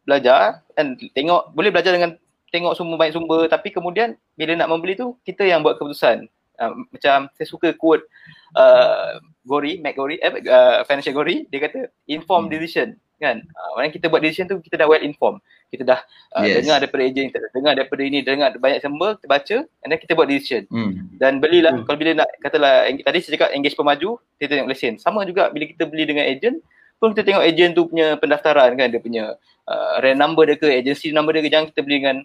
belajar 0.09 0.65
dan 0.73 0.97
tengok 1.12 1.52
boleh 1.52 1.69
belajar 1.69 1.93
dengan 1.93 2.16
tengok 2.48 2.81
semua 2.81 2.97
banyak 2.97 3.20
sumber 3.20 3.44
tapi 3.52 3.69
kemudian 3.69 4.16
bila 4.40 4.57
nak 4.57 4.73
membeli 4.73 4.97
tu 4.97 5.20
kita 5.28 5.44
yang 5.44 5.61
buat 5.61 5.77
keputusan. 5.77 6.24
Uh, 6.57 6.81
macam 6.97 7.28
saya 7.36 7.44
suka 7.44 7.77
quote 7.77 8.09
uh, 8.57 9.20
Gori, 9.44 9.77
Mac 9.85 10.01
Gori, 10.01 10.16
eh, 10.16 10.32
uh, 10.48 10.81
Financial 10.89 11.12
Gori, 11.12 11.44
dia 11.52 11.61
kata 11.61 11.93
informed 12.09 12.48
hmm. 12.48 12.57
decision 12.57 12.89
kan. 13.21 13.45
Uh, 13.45 13.71
mana 13.77 13.93
kita 13.93 14.09
buat 14.09 14.25
decision 14.25 14.49
tu 14.49 14.59
kita 14.65 14.81
dah 14.81 14.89
well 14.89 15.05
informed 15.05 15.45
kita 15.71 15.87
dah 15.87 16.01
uh, 16.35 16.43
yes. 16.43 16.67
dengar 16.67 16.83
daripada 16.83 17.03
agent 17.07 17.27
kita 17.31 17.39
dah 17.39 17.51
dengar 17.55 17.73
daripada 17.79 18.03
ini 18.03 18.19
dengar 18.27 18.51
banyak 18.59 18.83
sumber 18.83 19.15
kita 19.17 19.27
baca 19.31 19.57
and 19.87 19.89
then 19.95 19.99
kita 20.03 20.13
buat 20.19 20.27
decision 20.27 20.67
hmm. 20.67 21.15
dan 21.23 21.39
belilah 21.39 21.79
hmm. 21.79 21.87
kalau 21.87 21.97
bila 21.97 22.11
nak 22.21 22.29
katalah 22.43 22.91
tadi 22.91 23.19
saya 23.23 23.33
cakap 23.39 23.49
engage 23.55 23.79
pemaju 23.79 24.19
kita 24.43 24.59
tengok 24.59 24.69
lesen 24.69 24.99
sama 24.99 25.23
juga 25.23 25.49
bila 25.55 25.71
kita 25.71 25.87
beli 25.87 26.05
dengan 26.11 26.27
agent 26.27 26.59
pun 26.99 27.15
kita 27.15 27.23
tengok 27.23 27.45
agent 27.47 27.73
tu 27.79 27.87
punya 27.87 28.19
pendaftaran 28.19 28.75
kan 28.75 28.91
dia 28.91 29.01
punya 29.01 29.39
uh, 29.71 29.93
rent 30.03 30.19
number 30.19 30.45
dia 30.51 30.59
ke 30.59 30.69
agency 30.69 31.15
number 31.15 31.33
dia 31.39 31.47
ke 31.47 31.49
jangan 31.49 31.67
kita 31.71 31.81
beli 31.87 31.97
dengan 32.03 32.17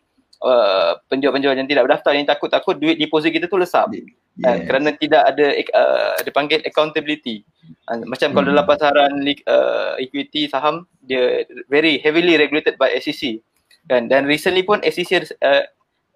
uh, 0.46 1.02
penjual-penjual 1.10 1.58
yang 1.58 1.66
tidak 1.66 1.90
berdaftar 1.90 2.14
yang 2.14 2.30
takut-takut 2.30 2.78
duit 2.78 3.02
deposit 3.02 3.34
kita 3.34 3.50
tu 3.50 3.58
lesap. 3.58 3.90
Yes. 3.92 4.06
uh, 4.46 4.60
kerana 4.68 4.90
tidak 4.96 5.24
ada 5.34 5.46
uh, 5.58 6.16
dipanggil 6.22 6.62
accountability. 6.64 7.42
Uh, 7.90 8.06
macam 8.06 8.32
hmm. 8.32 8.36
kalau 8.38 8.48
dalam 8.54 8.66
pasaran 8.68 9.14
uh, 9.50 9.98
equity 9.98 10.46
saham 10.46 10.86
dia 11.02 11.44
very 11.72 11.98
heavily 11.98 12.38
regulated 12.38 12.78
by 12.78 12.94
SEC 13.02 13.42
kan? 13.90 14.06
Dan 14.06 14.30
recently 14.30 14.62
pun 14.62 14.84
SEC 14.86 15.26
uh, 15.42 15.64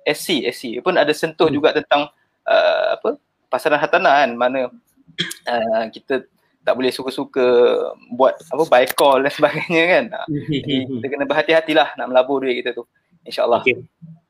SC 0.06 0.46
SC 0.54 0.64
pun 0.86 0.96
ada 0.96 1.12
sentuh 1.12 1.50
hmm. 1.50 1.56
juga 1.58 1.70
tentang 1.74 2.12
uh, 2.46 3.00
apa 3.00 3.18
pasaran 3.50 3.82
hartanah 3.82 4.26
kan? 4.26 4.32
Mana 4.38 4.60
uh, 5.50 5.84
kita 5.90 6.30
tak 6.60 6.76
boleh 6.76 6.92
suka-suka 6.94 7.48
buat 8.14 8.36
apa 8.52 8.64
buy 8.68 8.86
call 8.94 9.26
dan 9.26 9.34
sebagainya 9.34 9.84
kan? 9.90 10.06
Jadi 10.54 10.76
kita 10.86 11.06
kena 11.08 11.26
berhati-hatilah 11.26 11.98
nak 11.98 12.08
melabur 12.12 12.44
duit 12.44 12.62
kita 12.62 12.78
tu. 12.78 12.86
Insyaallah. 13.24 13.64
Okey 13.64 13.80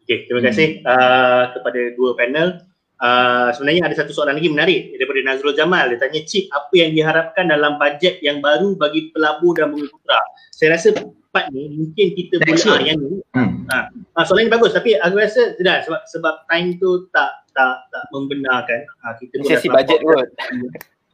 okey 0.10 0.26
terima 0.26 0.42
kasih 0.50 0.82
hmm. 0.82 0.90
uh, 0.90 1.44
kepada 1.54 1.80
dua 1.94 2.18
panel. 2.18 2.66
Uh, 3.00 3.54
sebenarnya 3.56 3.88
ada 3.88 3.96
satu 3.96 4.12
soalan 4.12 4.36
lagi 4.36 4.52
menarik 4.52 4.92
daripada 4.98 5.22
Nazrul 5.24 5.56
Jamal. 5.56 5.88
Dia 5.94 6.02
tanya 6.02 6.20
cik 6.26 6.52
apa 6.52 6.74
yang 6.74 6.92
diharapkan 6.98 7.48
dalam 7.48 7.78
bajet 7.78 8.20
yang 8.26 8.42
baru 8.42 8.74
bagi 8.76 9.14
pelabur 9.14 9.56
dan 9.56 9.72
bumi 9.72 9.88
putra? 9.88 10.20
Saya 10.52 10.76
rasa 10.76 10.92
part 11.30 11.48
ni 11.54 11.70
mungkin 11.78 12.18
kita 12.18 12.42
boleh 12.42 12.58
ah, 12.58 12.82
yang 12.82 12.98
ni 12.98 13.22
hmm. 13.38 13.70
ha, 13.70 14.26
soalan 14.26 14.50
ni 14.50 14.52
bagus 14.52 14.74
tapi 14.74 14.98
aku 14.98 15.22
rasa 15.22 15.54
tidak 15.62 15.86
sebab 15.86 16.02
sebab 16.10 16.34
time 16.50 16.74
tu 16.82 17.06
tak 17.14 17.46
tak 17.54 17.86
tak 17.94 18.04
membenarkan. 18.12 18.82
Ha, 19.06 19.16
kita 19.16 19.46
sesi 19.46 19.70
bajet 19.70 20.02
kot 20.02 20.28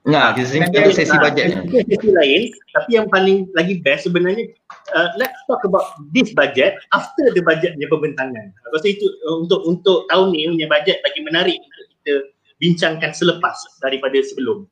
Nah, 0.05 0.37
kita 0.37 0.45
sini 0.45 0.93
sesi 0.93 1.17
bajet. 1.17 1.65
Sesi 1.65 2.09
lain, 2.13 2.53
tapi 2.77 2.89
yang 2.93 3.09
paling 3.09 3.49
lagi 3.57 3.81
best 3.81 4.05
sebenarnya 4.05 4.53
uh, 4.93 5.09
let's 5.17 5.37
talk 5.49 5.61
about 5.65 5.97
this 6.13 6.29
budget 6.37 6.77
after 6.93 7.33
the 7.33 7.41
budget 7.41 7.73
punya 7.73 7.89
pembentangan. 7.89 8.45
Aku 8.69 8.77
rasa 8.77 8.93
itu 8.93 9.05
uh, 9.25 9.41
untuk 9.41 9.65
untuk 9.65 10.05
tahun 10.13 10.35
ni 10.35 10.45
punya 10.45 10.69
budget 10.69 11.01
lagi 11.01 11.19
menarik 11.25 11.57
untuk 11.57 11.85
kita 11.89 12.13
bincangkan 12.61 13.11
selepas 13.17 13.57
daripada 13.81 14.21
sebelum. 14.21 14.69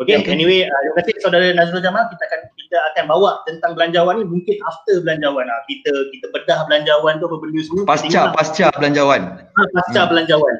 Okay, 0.00 0.16
okay. 0.16 0.32
anyway, 0.32 0.64
uh, 0.64 0.80
terima 0.80 0.96
kasih 0.96 1.14
saudara 1.20 1.52
Nazrul 1.52 1.84
Jamal. 1.84 2.08
Kita 2.08 2.24
akan 2.24 2.40
kita 2.56 2.78
akan 2.80 3.04
bawa 3.04 3.44
tentang 3.44 3.76
belanjawan 3.76 4.16
ni 4.16 4.24
mungkin 4.24 4.56
after 4.64 5.04
belanjawan 5.04 5.44
lah. 5.44 5.60
Kita 5.68 5.92
kita 6.16 6.26
bedah 6.32 6.64
belanjawan 6.64 7.20
tu 7.20 7.28
apa 7.28 7.36
benda 7.36 7.60
semua. 7.60 7.84
Pasca 7.84 8.32
pasca 8.32 8.66
belanjawan. 8.80 9.44
Ha, 9.44 9.60
pasca 9.76 10.00
hmm. 10.00 10.08
belanjawan. 10.08 10.54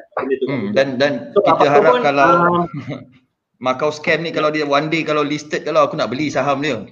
Hmm. 0.45 0.65
Dan 0.77 0.87
dan 1.01 1.33
so, 1.33 1.41
kita 1.41 1.73
harap 1.73 1.89
pun, 1.89 2.01
kalau 2.05 2.29
uh, 2.29 3.01
Macau 3.61 3.93
scam 3.93 4.25
ni 4.25 4.33
kalau 4.33 4.49
dia 4.49 4.65
one 4.65 4.89
day 4.89 5.05
kalau 5.05 5.21
listed 5.21 5.61
kalau 5.61 5.85
aku 5.85 5.93
nak 5.93 6.09
beli 6.09 6.33
saham 6.33 6.59
dia. 6.65 6.81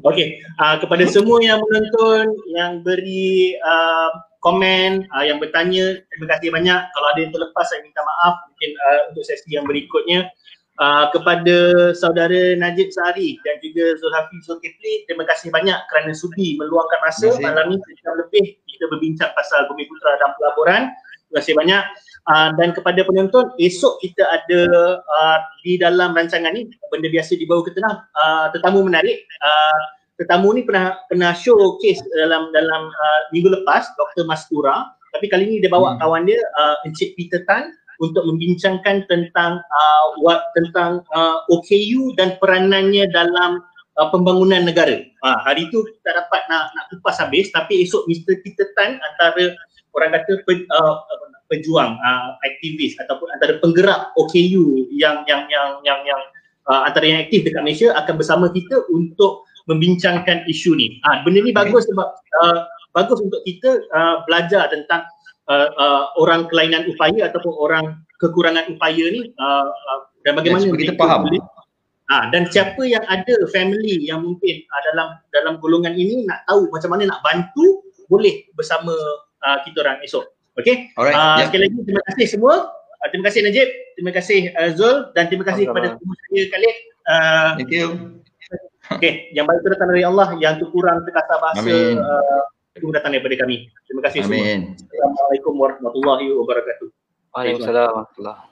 Okay, 0.00 0.40
uh, 0.56 0.80
kepada 0.80 1.04
semua 1.04 1.44
yang 1.44 1.60
menonton, 1.60 2.32
yang 2.56 2.80
beri 2.80 3.52
uh, 3.60 4.08
komen, 4.40 5.04
uh, 5.12 5.24
yang 5.24 5.36
bertanya, 5.36 6.00
terima 6.08 6.26
kasih 6.32 6.48
banyak. 6.48 6.80
Kalau 6.80 7.06
ada 7.12 7.20
yang 7.20 7.32
terlepas, 7.36 7.68
saya 7.68 7.84
minta 7.84 8.00
maaf. 8.00 8.40
Mungkin 8.48 8.70
uh, 8.80 9.00
untuk 9.12 9.24
sesi 9.28 9.52
yang 9.52 9.68
berikutnya. 9.68 10.32
Uh, 10.80 11.12
kepada 11.12 11.92
saudara 11.92 12.56
Najib 12.56 12.88
Sahari 12.88 13.36
dan 13.44 13.60
juga 13.60 14.00
Zulhafi 14.00 14.40
Zulkifli 14.40 15.04
terima 15.04 15.28
kasih 15.28 15.52
banyak 15.52 15.76
kerana 15.92 16.08
sudi 16.16 16.56
meluangkan 16.56 17.04
masa 17.04 17.36
malam 17.36 17.76
ini 17.76 17.84
sejam 17.84 18.16
lebih 18.16 18.56
kita 18.64 18.88
berbincang 18.88 19.28
pasal 19.36 19.68
Bumi 19.68 19.84
Putra 19.84 20.16
dan 20.16 20.32
pelaburan. 20.40 20.82
Terima 21.28 21.36
kasih 21.44 21.52
banyak 21.52 21.82
uh, 22.30 22.48
dan 22.54 22.70
kepada 22.70 23.02
penonton 23.02 23.50
esok 23.58 23.98
kita 23.98 24.22
ada 24.30 24.60
uh, 25.02 25.38
di 25.66 25.74
dalam 25.76 26.14
rancangan 26.14 26.54
ni 26.54 26.70
benda 26.94 27.10
biasa 27.10 27.34
di 27.34 27.44
bawah 27.44 27.66
ketenang 27.66 27.98
uh, 28.14 28.46
tetamu 28.54 28.86
menarik 28.86 29.26
uh, 29.42 29.80
tetamu 30.22 30.54
ni 30.54 30.62
pernah 30.62 30.94
pernah 31.10 31.34
showcase 31.34 31.98
dalam 32.14 32.54
dalam 32.54 32.82
uh, 32.86 33.20
minggu 33.34 33.50
lepas 33.50 33.90
Dr. 33.98 34.30
Mastura 34.30 34.86
tapi 35.10 35.26
kali 35.26 35.44
ni 35.50 35.56
dia 35.58 35.70
bawa 35.72 35.96
hmm. 35.96 35.98
kawan 35.98 36.22
dia 36.30 36.38
uh, 36.38 36.86
Encik 36.86 37.18
Peter 37.18 37.42
Tan 37.50 37.74
untuk 38.00 38.24
membincangkan 38.24 39.04
tentang 39.12 39.60
uh, 39.60 40.04
what, 40.24 40.40
tentang 40.56 41.04
uh, 41.12 41.44
OKU 41.52 42.16
dan 42.16 42.40
peranannya 42.40 43.04
dalam 43.12 43.60
uh, 44.00 44.08
pembangunan 44.08 44.64
negara. 44.64 45.04
Uh, 45.20 45.38
hari 45.44 45.68
itu 45.68 45.84
tak 46.00 46.16
dapat 46.16 46.40
nak 46.48 46.72
nak 46.72 46.84
kupas 46.88 47.20
habis 47.20 47.52
tapi 47.52 47.84
esok 47.84 48.08
Mr. 48.08 48.40
Peter 48.40 48.72
Tan 48.72 48.96
antara 48.96 49.52
orang 49.92 50.16
kata 50.16 50.32
pe, 50.48 50.64
uh, 50.72 50.96
pejuang 51.50 51.98
uh, 51.98 52.38
aktivis 52.46 52.94
ataupun 53.02 53.26
antara 53.34 53.58
penggerak 53.58 54.14
OKU 54.14 54.86
yang 54.94 55.26
yang 55.26 55.44
yang 55.50 55.82
yang 55.82 56.00
yang 56.06 56.20
uh, 56.70 56.86
antara 56.86 57.10
yang 57.10 57.20
aktif 57.26 57.42
dekat 57.42 57.66
Malaysia 57.66 57.90
akan 57.98 58.14
bersama 58.14 58.46
kita 58.54 58.86
untuk 58.94 59.44
membincangkan 59.66 60.46
isu 60.46 60.78
ni. 60.78 61.02
Ah 61.02 61.20
uh, 61.20 61.26
benda 61.26 61.42
ni 61.42 61.50
bagus 61.50 61.90
sebab 61.90 62.08
uh, 62.14 62.58
bagus 62.94 63.18
untuk 63.18 63.42
kita 63.42 63.82
uh, 63.90 64.22
belajar 64.30 64.70
tentang 64.70 65.02
uh, 65.50 65.68
uh, 65.74 66.02
orang 66.22 66.46
kelainan 66.46 66.86
upaya 66.86 67.26
ataupun 67.26 67.52
orang 67.58 67.98
kekurangan 68.22 68.70
upaya 68.70 69.04
ni 69.10 69.34
uh, 69.36 69.68
uh, 69.68 70.00
dan 70.22 70.38
bagaimana 70.38 70.70
yes, 70.70 70.76
kita 70.78 70.94
faham 71.00 71.26
boleh, 71.26 71.42
Ha, 72.10 72.26
dan 72.34 72.50
siapa 72.50 72.82
yang 72.82 73.06
ada 73.06 73.38
family 73.54 74.02
yang 74.02 74.26
mungkin 74.26 74.66
uh, 74.66 74.80
dalam 74.90 75.08
dalam 75.30 75.62
golongan 75.62 75.94
ini 75.94 76.26
nak 76.26 76.42
tahu 76.50 76.66
macam 76.74 76.90
mana 76.90 77.06
nak 77.06 77.22
bantu 77.22 77.86
boleh 78.10 78.50
bersama 78.58 78.90
uh, 79.46 79.58
kita 79.62 79.86
orang 79.86 80.02
esok. 80.02 80.26
Okey. 80.60 80.76
Uh, 80.96 81.10
yeah. 81.10 81.46
Sekali 81.48 81.62
lagi 81.66 81.76
terima 81.84 82.02
kasih 82.12 82.26
semua. 82.28 82.54
Uh, 83.00 83.08
terima 83.08 83.24
kasih 83.32 83.40
Najib, 83.44 83.68
terima 83.96 84.12
kasih 84.12 84.40
uh, 84.54 84.70
Zul 84.76 84.96
dan 85.16 85.24
terima 85.32 85.44
kasih 85.48 85.64
kepada 85.68 85.96
semua 85.96 86.14
saya 86.28 86.44
kali. 86.52 86.70
Uh, 87.08 87.50
Thank 87.58 87.72
you. 87.72 87.86
Okey, 88.90 89.12
yang 89.32 89.46
baik 89.46 89.62
itu 89.62 89.68
datang 89.70 89.88
dari 89.94 90.02
Allah, 90.02 90.28
yang 90.42 90.58
tu 90.58 90.66
kurang 90.74 91.06
terkata 91.06 91.38
bahasa 91.38 91.70
uh, 91.96 92.42
itu 92.74 92.90
datang 92.90 93.14
daripada 93.14 93.46
kami. 93.46 93.70
Terima 93.86 94.02
kasih 94.02 94.26
Amin. 94.26 94.74
semua. 94.74 94.98
Assalamualaikum 94.98 95.54
warahmatullahi 95.54 96.26
wabarakatuh. 96.34 96.88
Waalaikumsalam 97.30 97.86
warahmatullahi 97.94 98.49